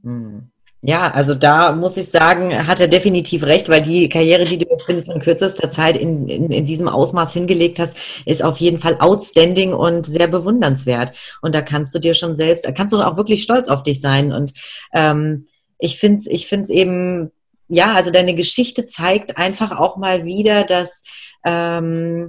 Mhm. 0.04 0.50
Ja, 0.86 1.12
also 1.12 1.34
da 1.34 1.72
muss 1.72 1.96
ich 1.96 2.10
sagen, 2.10 2.68
hat 2.68 2.82
er 2.82 2.90
definitiv 2.90 3.44
recht, 3.44 3.70
weil 3.70 3.82
die 3.82 4.10
Karriere, 4.10 4.44
die 4.44 4.58
du 4.58 4.66
jetzt 4.70 4.84
von 4.86 5.20
kürzester 5.22 5.70
Zeit 5.70 5.96
in, 5.96 6.28
in, 6.28 6.52
in 6.52 6.66
diesem 6.66 6.90
Ausmaß 6.90 7.32
hingelegt 7.32 7.80
hast, 7.80 7.96
ist 8.26 8.44
auf 8.44 8.58
jeden 8.58 8.80
Fall 8.80 8.98
outstanding 9.00 9.74
und 9.74 10.06
sehr 10.06 10.28
bewundernswert. 10.28 11.14
Und 11.42 11.56
da 11.56 11.62
kannst 11.62 11.96
du 11.96 12.00
dir 12.00 12.14
schon 12.14 12.36
selbst, 12.36 12.66
da 12.66 12.74
kannst 12.74 12.92
du 12.92 13.00
auch 13.00 13.16
wirklich 13.16 13.44
stolz 13.44 13.70
auf 13.70 13.84
dich 13.84 14.02
sein. 14.02 14.34
Und 14.34 14.52
ähm, 14.94 15.48
ich 15.80 16.00
finde 16.00 16.18
es 16.18 16.28
ich 16.28 16.48
find's 16.48 16.70
eben, 16.70 17.32
ja, 17.74 17.94
also 17.94 18.12
deine 18.12 18.36
Geschichte 18.36 18.86
zeigt 18.86 19.38
einfach 19.38 19.72
auch 19.72 19.98
mal 19.98 20.26
wieder, 20.26 20.64
dass 20.64 21.04
ähm, 21.44 22.28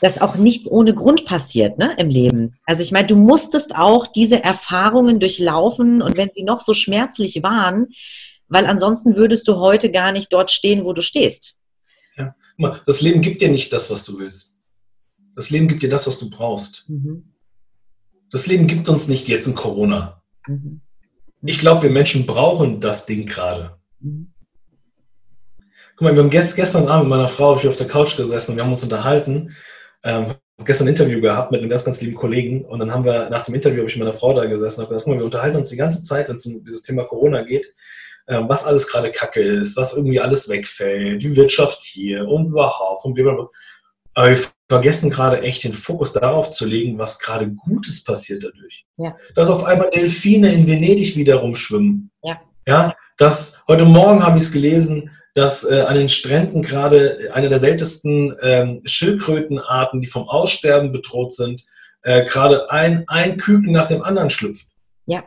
dass 0.00 0.20
auch 0.20 0.36
nichts 0.36 0.70
ohne 0.70 0.94
Grund 0.94 1.24
passiert 1.24 1.78
ne, 1.78 1.96
im 1.98 2.08
Leben. 2.08 2.56
Also 2.66 2.82
ich 2.82 2.92
meine, 2.92 3.08
du 3.08 3.16
musstest 3.16 3.74
auch 3.74 4.06
diese 4.06 4.42
Erfahrungen 4.42 5.18
durchlaufen 5.18 6.02
und 6.02 6.16
wenn 6.16 6.30
sie 6.32 6.44
noch 6.44 6.60
so 6.60 6.72
schmerzlich 6.72 7.42
waren, 7.42 7.88
weil 8.46 8.66
ansonsten 8.66 9.16
würdest 9.16 9.48
du 9.48 9.56
heute 9.56 9.90
gar 9.90 10.12
nicht 10.12 10.32
dort 10.32 10.50
stehen, 10.50 10.84
wo 10.84 10.92
du 10.92 11.02
stehst. 11.02 11.56
Ja, 12.16 12.34
das 12.86 13.00
Leben 13.00 13.22
gibt 13.22 13.40
dir 13.40 13.50
nicht 13.50 13.72
das, 13.72 13.90
was 13.90 14.04
du 14.04 14.18
willst. 14.18 14.60
Das 15.34 15.50
Leben 15.50 15.68
gibt 15.68 15.82
dir 15.82 15.90
das, 15.90 16.06
was 16.06 16.18
du 16.18 16.30
brauchst. 16.30 16.84
Mhm. 16.88 17.34
Das 18.30 18.46
Leben 18.46 18.66
gibt 18.66 18.88
uns 18.88 19.08
nicht 19.08 19.28
jetzt 19.28 19.48
in 19.48 19.54
Corona. 19.54 20.22
Mhm. 20.46 20.80
Ich 21.42 21.58
glaube, 21.58 21.82
wir 21.82 21.90
Menschen 21.90 22.26
brauchen 22.26 22.80
das 22.80 23.06
Ding 23.06 23.26
gerade. 23.26 23.78
Mhm. 24.00 24.32
Guck 25.98 26.04
mal, 26.04 26.14
wir 26.14 26.22
haben 26.22 26.30
gest, 26.30 26.54
gestern 26.54 26.86
Abend 26.86 27.08
mit 27.08 27.18
meiner 27.18 27.28
Frau 27.28 27.56
ich 27.56 27.66
auf 27.66 27.74
der 27.74 27.88
Couch 27.88 28.16
gesessen 28.16 28.52
und 28.52 28.56
wir 28.56 28.62
haben 28.62 28.70
uns 28.70 28.84
unterhalten. 28.84 29.56
Ähm, 30.04 30.36
gestern 30.64 30.86
ein 30.86 30.90
Interview 30.90 31.20
gehabt 31.20 31.50
mit 31.50 31.60
einem 31.60 31.68
ganz, 31.68 31.84
ganz 31.84 32.00
lieben 32.00 32.14
Kollegen 32.14 32.64
und 32.64 32.78
dann 32.78 32.94
haben 32.94 33.04
wir 33.04 33.28
nach 33.30 33.42
dem 33.42 33.56
Interview 33.56 33.78
habe 33.78 33.90
ich 33.90 33.96
mit 33.96 34.06
meiner 34.06 34.16
Frau 34.16 34.32
da 34.32 34.44
gesessen 34.44 34.78
und 34.78 34.84
habe 34.84 34.94
gesagt, 34.94 35.06
guck 35.06 35.14
mal, 35.14 35.18
wir 35.18 35.24
unterhalten 35.24 35.56
uns 35.56 35.70
die 35.70 35.76
ganze 35.76 36.04
Zeit, 36.04 36.28
wenn 36.28 36.36
es 36.36 36.46
um 36.46 36.64
dieses 36.64 36.84
Thema 36.84 37.02
Corona 37.02 37.42
geht, 37.42 37.74
ähm, 38.28 38.48
was 38.48 38.64
alles 38.64 38.86
gerade 38.86 39.10
Kacke 39.10 39.42
ist, 39.42 39.76
was 39.76 39.96
irgendwie 39.96 40.20
alles 40.20 40.48
wegfällt, 40.48 41.20
die 41.20 41.34
Wirtschaft 41.34 41.82
hier 41.82 42.28
und 42.28 42.46
überhaupt 42.46 43.04
und 43.04 43.14
blablabla. 43.14 43.48
Aber 44.14 44.28
wir 44.28 44.38
vergessen 44.68 45.10
gerade 45.10 45.42
echt 45.42 45.64
den 45.64 45.74
Fokus 45.74 46.12
darauf 46.12 46.52
zu 46.52 46.64
legen, 46.64 46.96
was 46.98 47.18
gerade 47.18 47.50
Gutes 47.50 48.04
passiert 48.04 48.44
dadurch. 48.44 48.86
Ja. 48.98 49.16
Dass 49.34 49.50
auf 49.50 49.64
einmal 49.64 49.90
Delfine 49.90 50.52
in 50.52 50.64
Venedig 50.64 51.16
wieder 51.16 51.36
rumschwimmen. 51.36 52.12
Ja. 52.22 52.40
Ja, 52.68 52.94
das, 53.16 53.64
heute 53.66 53.84
Morgen 53.84 54.24
habe 54.24 54.38
ich 54.38 54.44
es 54.44 54.52
gelesen, 54.52 55.10
dass 55.38 55.62
äh, 55.62 55.82
an 55.82 55.94
den 55.94 56.08
Stränden 56.08 56.62
gerade 56.62 57.30
eine 57.32 57.48
der 57.48 57.60
seltensten 57.60 58.34
ähm, 58.42 58.82
Schildkrötenarten, 58.84 60.00
die 60.00 60.08
vom 60.08 60.28
Aussterben 60.28 60.90
bedroht 60.90 61.32
sind, 61.32 61.62
äh, 62.02 62.24
gerade 62.24 62.72
ein, 62.72 63.04
ein 63.06 63.38
Küken 63.38 63.70
nach 63.70 63.86
dem 63.86 64.02
anderen 64.02 64.30
schlüpft. 64.30 64.66
Ja. 65.06 65.22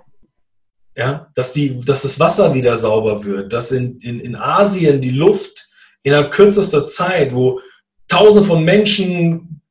Ja, 0.97 1.32
dass, 1.34 1.53
die, 1.53 1.80
dass 1.80 2.01
das 2.01 2.20
Wasser 2.20 2.53
wieder 2.53 2.76
sauber 2.76 3.24
wird, 3.24 3.53
dass 3.53 3.72
in, 3.72 4.01
in, 4.01 4.20
in 4.20 4.36
Asien 4.36 4.99
die 4.99 5.12
Luft 5.12 5.70
innerhalb 6.03 6.34
kürzester 6.34 6.86
Zeit, 6.88 7.34
wo 7.34 7.62
tausende 8.09 8.45
von 8.45 8.66
Menschen, 8.66 9.62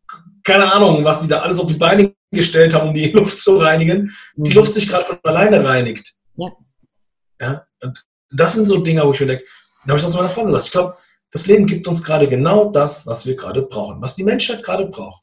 keine 0.43 0.73
Ahnung, 0.73 1.05
was 1.05 1.21
die 1.21 1.29
da 1.29 1.41
alles 1.41 1.61
auf 1.61 1.67
die 1.67 1.75
Beine 1.75 2.15
gestellt 2.31 2.73
haben, 2.73 2.89
um 2.89 2.95
die 2.95 3.11
Luft 3.13 3.39
zu 3.41 3.59
reinigen, 3.59 4.17
mhm. 4.37 4.45
die 4.45 4.53
Luft 4.53 4.73
sich 4.73 4.89
gerade 4.89 5.05
von 5.05 5.19
alleine 5.23 5.63
reinigt. 5.63 6.15
Ja. 6.37 6.49
ja. 7.43 7.67
Und 7.83 8.07
das 8.31 8.55
sind 8.55 8.65
so 8.65 8.79
Dinge, 8.79 9.05
wo 9.05 9.13
ich 9.13 9.21
mir 9.21 9.27
denke, 9.27 9.45
da 9.85 9.91
habe 9.91 9.99
ich 9.99 10.05
das 10.05 10.15
meiner 10.15 10.29
Frau 10.29 10.45
gesagt. 10.45 10.67
Ich 10.67 10.73
glaube, 10.73 10.97
das 11.31 11.47
Leben 11.47 11.67
gibt 11.67 11.87
uns 11.87 12.03
gerade 12.03 12.29
genau 12.29 12.71
das, 12.71 13.07
was 13.07 13.27
wir 13.27 13.37
gerade 13.37 13.63
brauchen, 13.63 14.01
was 14.03 14.17
die 14.17 14.25
Menschheit 14.25 14.63
gerade 14.63 14.87
braucht. 14.87 15.23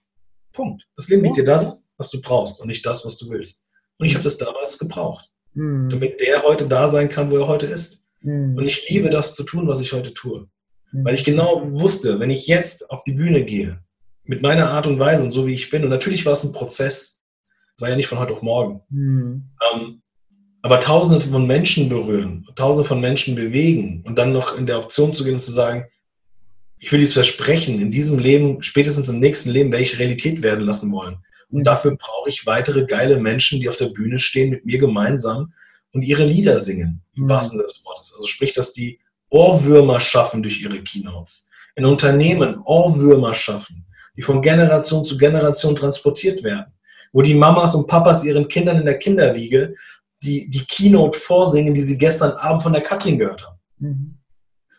Punkt. 0.53 0.87
Das 0.95 1.07
Leben 1.09 1.23
gibt 1.23 1.37
dir 1.37 1.45
das, 1.45 1.91
was 1.97 2.09
du 2.09 2.21
brauchst 2.21 2.61
und 2.61 2.67
nicht 2.67 2.85
das, 2.85 3.05
was 3.05 3.17
du 3.17 3.29
willst. 3.29 3.67
Und 3.99 4.05
ich 4.05 4.13
habe 4.13 4.23
das 4.23 4.37
damals 4.37 4.77
gebraucht, 4.77 5.29
mhm. 5.53 5.89
damit 5.89 6.19
der 6.19 6.43
heute 6.43 6.67
da 6.67 6.87
sein 6.87 7.09
kann, 7.09 7.29
wo 7.31 7.37
er 7.37 7.47
heute 7.47 7.65
ist. 7.67 8.05
Mhm. 8.21 8.57
Und 8.57 8.65
ich 8.65 8.89
liebe 8.89 9.09
das 9.09 9.35
zu 9.35 9.43
tun, 9.43 9.67
was 9.67 9.81
ich 9.81 9.93
heute 9.93 10.13
tue. 10.13 10.47
Mhm. 10.91 11.05
Weil 11.05 11.13
ich 11.13 11.23
genau 11.23 11.61
wusste, 11.79 12.19
wenn 12.19 12.29
ich 12.29 12.47
jetzt 12.47 12.89
auf 12.89 13.03
die 13.03 13.13
Bühne 13.13 13.43
gehe, 13.43 13.83
mit 14.23 14.41
meiner 14.41 14.69
Art 14.71 14.87
und 14.87 14.99
Weise 14.99 15.23
und 15.23 15.31
so 15.31 15.47
wie 15.47 15.53
ich 15.53 15.69
bin, 15.69 15.83
und 15.83 15.89
natürlich 15.89 16.25
war 16.25 16.33
es 16.33 16.43
ein 16.43 16.51
Prozess, 16.51 17.23
das 17.75 17.81
war 17.81 17.89
ja 17.89 17.95
nicht 17.95 18.07
von 18.07 18.19
heute 18.19 18.33
auf 18.33 18.41
morgen, 18.41 18.81
mhm. 18.89 19.49
ähm, 19.73 20.01
aber 20.61 20.79
tausende 20.79 21.21
von 21.21 21.45
Menschen 21.45 21.89
berühren, 21.89 22.47
tausende 22.55 22.87
von 22.87 22.99
Menschen 22.99 23.35
bewegen 23.35 24.03
und 24.05 24.17
dann 24.17 24.33
noch 24.33 24.57
in 24.57 24.65
der 24.65 24.79
Option 24.79 25.13
zu 25.13 25.23
gehen 25.23 25.35
und 25.35 25.41
zu 25.41 25.51
sagen, 25.51 25.85
ich 26.79 26.91
will 26.91 26.99
dieses 26.99 27.13
Versprechen 27.13 27.81
in 27.81 27.91
diesem 27.91 28.19
Leben, 28.19 28.61
spätestens 28.61 29.09
im 29.09 29.19
nächsten 29.19 29.49
Leben, 29.49 29.71
werde 29.71 29.83
ich 29.83 29.99
Realität 29.99 30.43
werden 30.43 30.65
lassen 30.65 30.91
wollen. 30.91 31.17
Und 31.49 31.63
dafür 31.63 31.95
brauche 31.95 32.29
ich 32.29 32.45
weitere 32.45 32.85
geile 32.85 33.19
Menschen, 33.19 33.59
die 33.59 33.69
auf 33.69 33.77
der 33.77 33.87
Bühne 33.87 34.19
stehen 34.19 34.49
mit 34.49 34.65
mir 34.65 34.77
gemeinsam 34.79 35.53
und 35.93 36.01
ihre 36.01 36.25
Lieder 36.25 36.59
singen, 36.59 37.01
im 37.15 37.23
mhm. 37.23 37.29
wahrsten 37.29 37.57
Sinne 37.57 37.67
des 37.67 37.83
Wortes. 37.85 38.13
Also 38.13 38.27
sprich, 38.27 38.53
dass 38.53 38.73
die 38.73 38.99
Ohrwürmer 39.29 39.99
schaffen 39.99 40.43
durch 40.43 40.61
ihre 40.61 40.81
Keynotes. 40.83 41.49
In 41.75 41.85
Unternehmen 41.85 42.61
Ohrwürmer 42.63 43.33
schaffen, 43.33 43.85
die 44.15 44.21
von 44.21 44.41
Generation 44.41 45.05
zu 45.05 45.17
Generation 45.17 45.75
transportiert 45.75 46.43
werden. 46.43 46.73
Wo 47.13 47.21
die 47.21 47.33
Mamas 47.33 47.73
und 47.73 47.87
Papas 47.87 48.23
ihren 48.23 48.47
Kindern 48.47 48.79
in 48.79 48.85
der 48.85 48.99
Kinderwiege 48.99 49.73
die, 50.23 50.49
die 50.49 50.65
Keynote 50.65 51.17
vorsingen, 51.17 51.73
die 51.73 51.81
sie 51.81 51.97
gestern 51.97 52.31
Abend 52.31 52.63
von 52.63 52.73
der 52.73 52.81
Katrin 52.81 53.17
gehört 53.17 53.45
haben. 53.45 53.57
Mhm. 53.79 54.17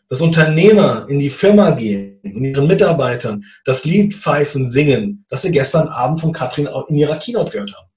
Dass 0.09 0.21
Unternehmer 0.21 1.07
in 1.09 1.19
die 1.19 1.31
Firma 1.31 1.71
gehen 1.73 2.21
und 2.23 2.45
ihren 2.45 2.67
Mitarbeitern 2.67 3.45
das 3.65 3.85
Lied 3.85 4.15
pfeifen, 4.15 4.65
singen, 4.65 5.27
das 5.29 5.43
sie 5.43 5.53
gestern 5.53 5.89
Abend 5.89 6.21
von 6.21 6.33
Katrin 6.33 6.69
in 6.89 6.97
ihrer 6.97 7.19
Keynote 7.19 7.51
gehört 7.51 7.75
haben. 7.75 7.89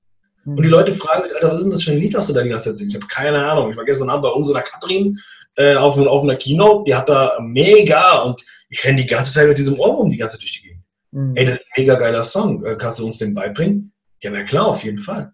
Mhm. 0.43 0.57
Und 0.57 0.63
die 0.63 0.69
Leute 0.69 0.93
fragen 0.93 1.23
sich, 1.23 1.33
Alter, 1.33 1.51
was 1.51 1.57
ist 1.57 1.63
denn 1.63 1.71
das 1.71 1.83
für 1.83 1.91
ein 1.91 1.99
Lied, 1.99 2.13
was 2.13 2.27
du 2.27 2.33
da 2.33 2.43
die 2.43 2.49
ganze 2.49 2.69
Zeit 2.69 2.77
singst? 2.77 2.95
Ich 2.95 3.01
habe 3.01 3.07
keine 3.07 3.45
Ahnung. 3.45 3.71
Ich 3.71 3.77
war 3.77 3.85
gestern 3.85 4.09
Abend 4.09 4.23
bei 4.23 4.29
unserer 4.29 4.61
Katrin 4.61 5.17
äh, 5.55 5.75
auf, 5.75 5.97
auf 5.97 6.23
einer 6.23 6.35
Keynote, 6.35 6.83
die 6.85 6.95
hat 6.95 7.09
da 7.09 7.37
mega 7.41 8.19
und 8.19 8.41
ich 8.69 8.83
renne 8.83 9.01
die 9.01 9.07
ganze 9.07 9.33
Zeit 9.33 9.47
mit 9.47 9.57
diesem 9.57 9.79
Ohrwurm 9.79 10.09
die 10.09 10.17
ganze 10.17 10.37
Zeit 10.37 10.43
durch 10.43 10.61
die 10.61 10.67
Gegend. 10.67 10.83
Mhm. 11.11 11.35
Ey, 11.35 11.45
das 11.45 11.59
ist 11.59 11.71
ein 11.75 11.81
mega 11.81 11.95
geiler 11.95 12.23
Song. 12.23 12.65
Äh, 12.65 12.75
kannst 12.77 12.99
du 12.99 13.05
uns 13.05 13.17
den 13.17 13.33
beibringen? 13.33 13.93
Ja, 14.21 14.31
na 14.31 14.43
klar, 14.43 14.67
auf 14.67 14.83
jeden 14.83 14.99
Fall. 14.99 15.33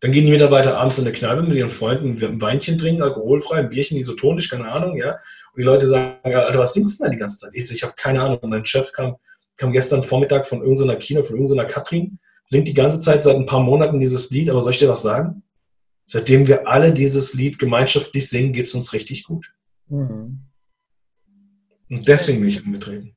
Dann 0.00 0.12
gehen 0.12 0.26
die 0.26 0.30
Mitarbeiter 0.30 0.78
abends 0.78 0.98
in 0.98 1.06
eine 1.06 1.12
Kneipe 1.12 1.42
mit 1.42 1.56
ihren 1.56 1.70
Freunden 1.70 2.22
ein 2.24 2.40
Weinchen 2.40 2.78
trinken, 2.78 3.02
alkoholfrei, 3.02 3.56
ein 3.56 3.68
Bierchen 3.68 3.98
isotonisch, 3.98 4.48
keine 4.48 4.70
Ahnung, 4.70 4.96
ja. 4.96 5.12
Und 5.12 5.58
die 5.58 5.62
Leute 5.62 5.88
sagen, 5.88 6.18
Alter, 6.22 6.58
was 6.58 6.72
singst 6.72 7.00
du 7.00 7.04
denn 7.04 7.10
da 7.10 7.14
die 7.14 7.20
ganze 7.20 7.38
Zeit? 7.38 7.50
Ich, 7.54 7.66
so, 7.66 7.74
ich 7.74 7.82
habe 7.82 7.94
keine 7.96 8.22
Ahnung. 8.22 8.38
Und 8.38 8.50
mein 8.50 8.64
Chef 8.64 8.92
kam, 8.92 9.16
kam 9.56 9.72
gestern 9.72 10.04
Vormittag 10.04 10.46
von 10.46 10.60
irgendeiner 10.60 10.96
Kino, 10.96 11.22
von 11.24 11.36
irgendeiner 11.36 11.64
Katrin, 11.64 12.18
singt 12.44 12.68
die 12.68 12.74
ganze 12.74 13.00
Zeit 13.00 13.24
seit 13.24 13.36
ein 13.36 13.46
paar 13.46 13.62
Monaten 13.62 13.98
dieses 13.98 14.30
Lied, 14.30 14.48
aber 14.50 14.60
soll 14.60 14.72
ich 14.72 14.78
dir 14.78 14.88
was 14.88 15.02
sagen? 15.02 15.42
Seitdem 16.06 16.46
wir 16.46 16.68
alle 16.68 16.94
dieses 16.94 17.34
Lied 17.34 17.58
gemeinschaftlich 17.58 18.30
singen, 18.30 18.52
geht 18.52 18.66
es 18.66 18.74
uns 18.74 18.92
richtig 18.92 19.24
gut. 19.24 19.52
Mhm. 19.88 20.40
Und 21.90 22.08
deswegen 22.08 22.40
bin 22.40 22.48
ich 22.48 22.64
angetreten. 22.64 23.16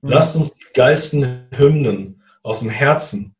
Mhm. 0.00 0.08
Lasst 0.10 0.36
uns 0.36 0.54
die 0.54 0.64
geilsten 0.74 1.48
Hymnen 1.50 2.22
aus 2.42 2.60
dem 2.60 2.70
Herzen 2.70 3.33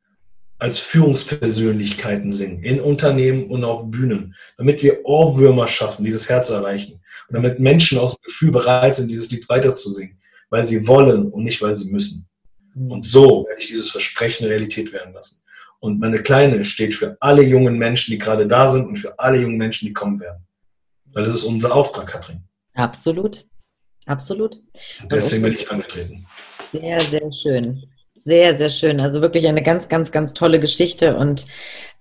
als 0.65 0.79
Führungspersönlichkeiten 0.79 2.33
singen, 2.33 2.65
in 2.65 2.81
Unternehmen 2.81 3.51
und 3.51 3.65
auf 3.65 3.91
Bühnen, 3.91 4.35
damit 4.57 4.83
wir 4.83 5.05
Ohrwürmer 5.05 5.69
schaffen, 5.69 6.07
die 6.07 6.11
das 6.11 6.31
Herz 6.31 6.49
erreichen 6.49 7.03
und 7.29 7.35
damit 7.35 7.61
Menschen 7.61 7.99
aus 7.99 8.17
dem 8.17 8.23
Gefühl 8.23 8.51
bereit 8.51 8.97
sind, 8.97 9.11
dieses 9.11 9.31
Lied 9.31 9.47
weiterzusingen, 9.51 10.19
weil 10.49 10.65
sie 10.65 10.89
wollen 10.89 11.29
und 11.29 11.45
nicht, 11.45 11.61
weil 11.61 11.75
sie 11.75 11.93
müssen. 11.93 12.31
Mhm. 12.75 12.93
Und 12.93 13.05
so 13.05 13.45
werde 13.47 13.61
ich 13.61 13.67
dieses 13.67 13.91
Versprechen 13.91 14.47
Realität 14.47 14.91
werden 14.95 15.13
lassen. 15.13 15.43
Und 15.81 16.01
meine 16.01 16.23
Kleine 16.23 16.65
steht 16.65 16.95
für 16.95 17.19
alle 17.21 17.43
jungen 17.43 17.77
Menschen, 17.77 18.13
die 18.13 18.19
gerade 18.19 18.47
da 18.47 18.67
sind 18.67 18.87
und 18.87 18.97
für 18.97 19.19
alle 19.19 19.43
jungen 19.43 19.59
Menschen, 19.59 19.87
die 19.87 19.93
kommen 19.93 20.19
werden. 20.19 20.47
Weil 21.13 21.27
das 21.27 21.35
ist 21.35 21.45
unser 21.45 21.75
Auftrag, 21.75 22.07
Katrin. 22.07 22.43
Absolut. 22.73 23.45
Absolut. 24.07 24.57
Und 25.03 25.13
deswegen 25.13 25.43
bin 25.43 25.53
ich 25.53 25.71
angetreten. 25.71 26.27
Sehr, 26.73 27.03
sehr 27.03 27.31
schön. 27.31 27.85
Sehr, 28.17 28.57
sehr 28.57 28.69
schön. 28.69 29.01
Also 29.01 29.21
wirklich 29.21 29.49
eine 29.49 29.63
ganz, 29.63 29.89
ganz, 29.89 30.13
ganz 30.13 30.35
tolle 30.35 30.61
Geschichte 30.61 31.17
und 31.17 31.47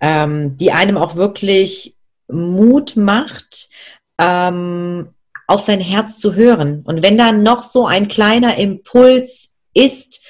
ähm, 0.00 0.56
die 0.56 0.70
einem 0.70 0.96
auch 0.96 1.16
wirklich 1.16 1.96
Mut 2.28 2.96
macht, 2.96 3.68
ähm, 4.20 5.08
auf 5.46 5.62
sein 5.62 5.80
Herz 5.80 6.18
zu 6.18 6.34
hören. 6.34 6.82
Und 6.84 7.02
wenn 7.02 7.18
da 7.18 7.32
noch 7.32 7.62
so 7.64 7.86
ein 7.86 8.08
kleiner 8.08 8.56
Impuls 8.56 9.54
ist, 9.74 10.24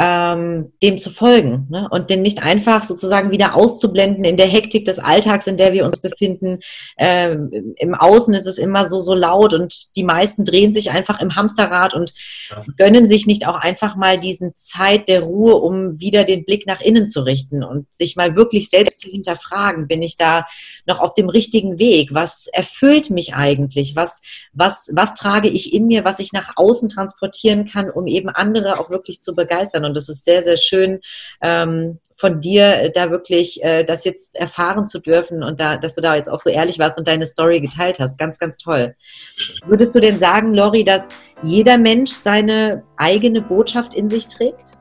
ähm, 0.00 0.72
dem 0.80 0.96
zu 0.98 1.10
folgen 1.10 1.66
ne? 1.70 1.88
und 1.90 2.08
den 2.08 2.22
nicht 2.22 2.40
einfach 2.40 2.84
sozusagen 2.84 3.32
wieder 3.32 3.56
auszublenden 3.56 4.22
in 4.24 4.36
der 4.36 4.46
Hektik 4.46 4.84
des 4.84 5.00
Alltags, 5.00 5.48
in 5.48 5.56
der 5.56 5.72
wir 5.72 5.84
uns 5.84 5.98
befinden. 5.98 6.60
Ähm, 6.98 7.74
Im 7.76 7.96
Außen 7.96 8.32
ist 8.34 8.46
es 8.46 8.58
immer 8.58 8.86
so, 8.86 9.00
so 9.00 9.14
laut 9.14 9.54
und 9.54 9.96
die 9.96 10.04
meisten 10.04 10.44
drehen 10.44 10.70
sich 10.70 10.92
einfach 10.92 11.20
im 11.20 11.34
Hamsterrad 11.34 11.94
und 11.94 12.12
ja. 12.48 12.62
gönnen 12.76 13.08
sich 13.08 13.26
nicht 13.26 13.48
auch 13.48 13.56
einfach 13.56 13.96
mal 13.96 14.20
diesen 14.20 14.52
Zeit 14.54 15.08
der 15.08 15.22
Ruhe, 15.22 15.56
um 15.56 15.98
wieder 15.98 16.22
den 16.22 16.44
Blick 16.44 16.64
nach 16.68 16.80
innen 16.80 17.08
zu 17.08 17.22
richten 17.22 17.64
und 17.64 17.86
sich 17.90 18.14
mal 18.14 18.36
wirklich 18.36 18.70
selbst 18.70 19.00
zu 19.00 19.08
hinterfragen, 19.08 19.88
bin 19.88 20.00
ich 20.00 20.16
da 20.16 20.46
noch 20.86 21.00
auf 21.00 21.14
dem 21.14 21.28
richtigen 21.28 21.80
Weg? 21.80 22.14
Was 22.14 22.46
erfüllt 22.52 23.10
mich 23.10 23.34
eigentlich? 23.34 23.96
Was, 23.96 24.22
was, 24.52 24.92
was 24.94 25.14
trage 25.14 25.48
ich 25.48 25.72
in 25.72 25.88
mir, 25.88 26.04
was 26.04 26.20
ich 26.20 26.32
nach 26.32 26.52
außen 26.54 26.88
transportieren 26.88 27.64
kann, 27.64 27.90
um 27.90 28.06
eben 28.06 28.28
andere 28.28 28.78
auch 28.78 28.90
wirklich 28.90 29.20
zu 29.20 29.34
begeistern? 29.34 29.87
Und 29.88 29.94
das 29.94 30.08
ist 30.08 30.24
sehr, 30.24 30.42
sehr 30.42 30.56
schön 30.56 31.00
ähm, 31.42 31.98
von 32.16 32.40
dir, 32.40 32.90
da 32.94 33.10
wirklich 33.10 33.62
äh, 33.62 33.84
das 33.84 34.04
jetzt 34.04 34.36
erfahren 34.36 34.86
zu 34.86 35.00
dürfen 35.00 35.42
und 35.42 35.58
da, 35.58 35.76
dass 35.76 35.94
du 35.94 36.00
da 36.00 36.14
jetzt 36.14 36.30
auch 36.30 36.38
so 36.38 36.50
ehrlich 36.50 36.78
warst 36.78 36.98
und 36.98 37.08
deine 37.08 37.26
Story 37.26 37.60
geteilt 37.60 37.98
hast. 37.98 38.18
Ganz, 38.18 38.38
ganz 38.38 38.56
toll. 38.56 38.94
Würdest 39.66 39.94
du 39.94 40.00
denn 40.00 40.18
sagen, 40.18 40.54
Lori, 40.54 40.84
dass 40.84 41.10
jeder 41.42 41.78
Mensch 41.78 42.10
seine 42.10 42.84
eigene 42.96 43.42
Botschaft 43.42 43.94
in 43.94 44.10
sich 44.10 44.28
trägt? 44.28 44.77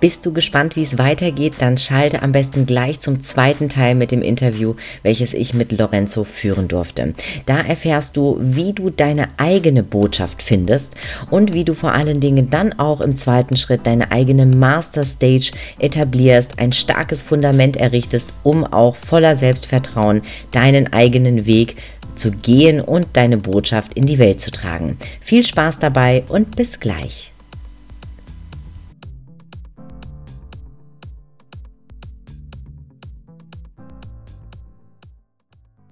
Bist 0.00 0.24
du 0.24 0.32
gespannt, 0.32 0.76
wie 0.76 0.82
es 0.82 0.96
weitergeht? 0.96 1.56
Dann 1.58 1.76
schalte 1.76 2.22
am 2.22 2.32
besten 2.32 2.64
gleich 2.64 3.00
zum 3.00 3.20
zweiten 3.20 3.68
Teil 3.68 3.94
mit 3.94 4.10
dem 4.10 4.22
Interview, 4.22 4.74
welches 5.02 5.34
ich 5.34 5.52
mit 5.52 5.72
Lorenzo 5.72 6.24
führen 6.24 6.68
durfte. 6.68 7.12
Da 7.44 7.60
erfährst 7.60 8.16
du, 8.16 8.38
wie 8.40 8.72
du 8.72 8.88
deine 8.88 9.28
eigene 9.36 9.82
Botschaft 9.82 10.42
findest 10.42 10.94
und 11.30 11.52
wie 11.52 11.66
du 11.66 11.74
vor 11.74 11.92
allen 11.92 12.18
Dingen 12.18 12.48
dann 12.48 12.78
auch 12.78 13.02
im 13.02 13.14
zweiten 13.14 13.58
Schritt 13.58 13.86
deine 13.86 14.10
eigene 14.10 14.46
Master 14.46 15.04
Stage 15.04 15.50
etablierst, 15.78 16.58
ein 16.58 16.72
starkes 16.72 17.22
Fundament 17.22 17.76
errichtest, 17.76 18.32
um 18.42 18.64
auch 18.64 18.96
voller 18.96 19.36
Selbstvertrauen 19.36 20.22
deinen 20.50 20.90
eigenen 20.94 21.44
Weg 21.44 21.76
zu 22.14 22.30
gehen 22.30 22.80
und 22.80 23.06
deine 23.12 23.36
Botschaft 23.36 23.92
in 23.94 24.06
die 24.06 24.18
Welt 24.18 24.40
zu 24.40 24.50
tragen. 24.50 24.96
Viel 25.20 25.44
Spaß 25.44 25.78
dabei 25.78 26.24
und 26.28 26.56
bis 26.56 26.80
gleich. 26.80 27.32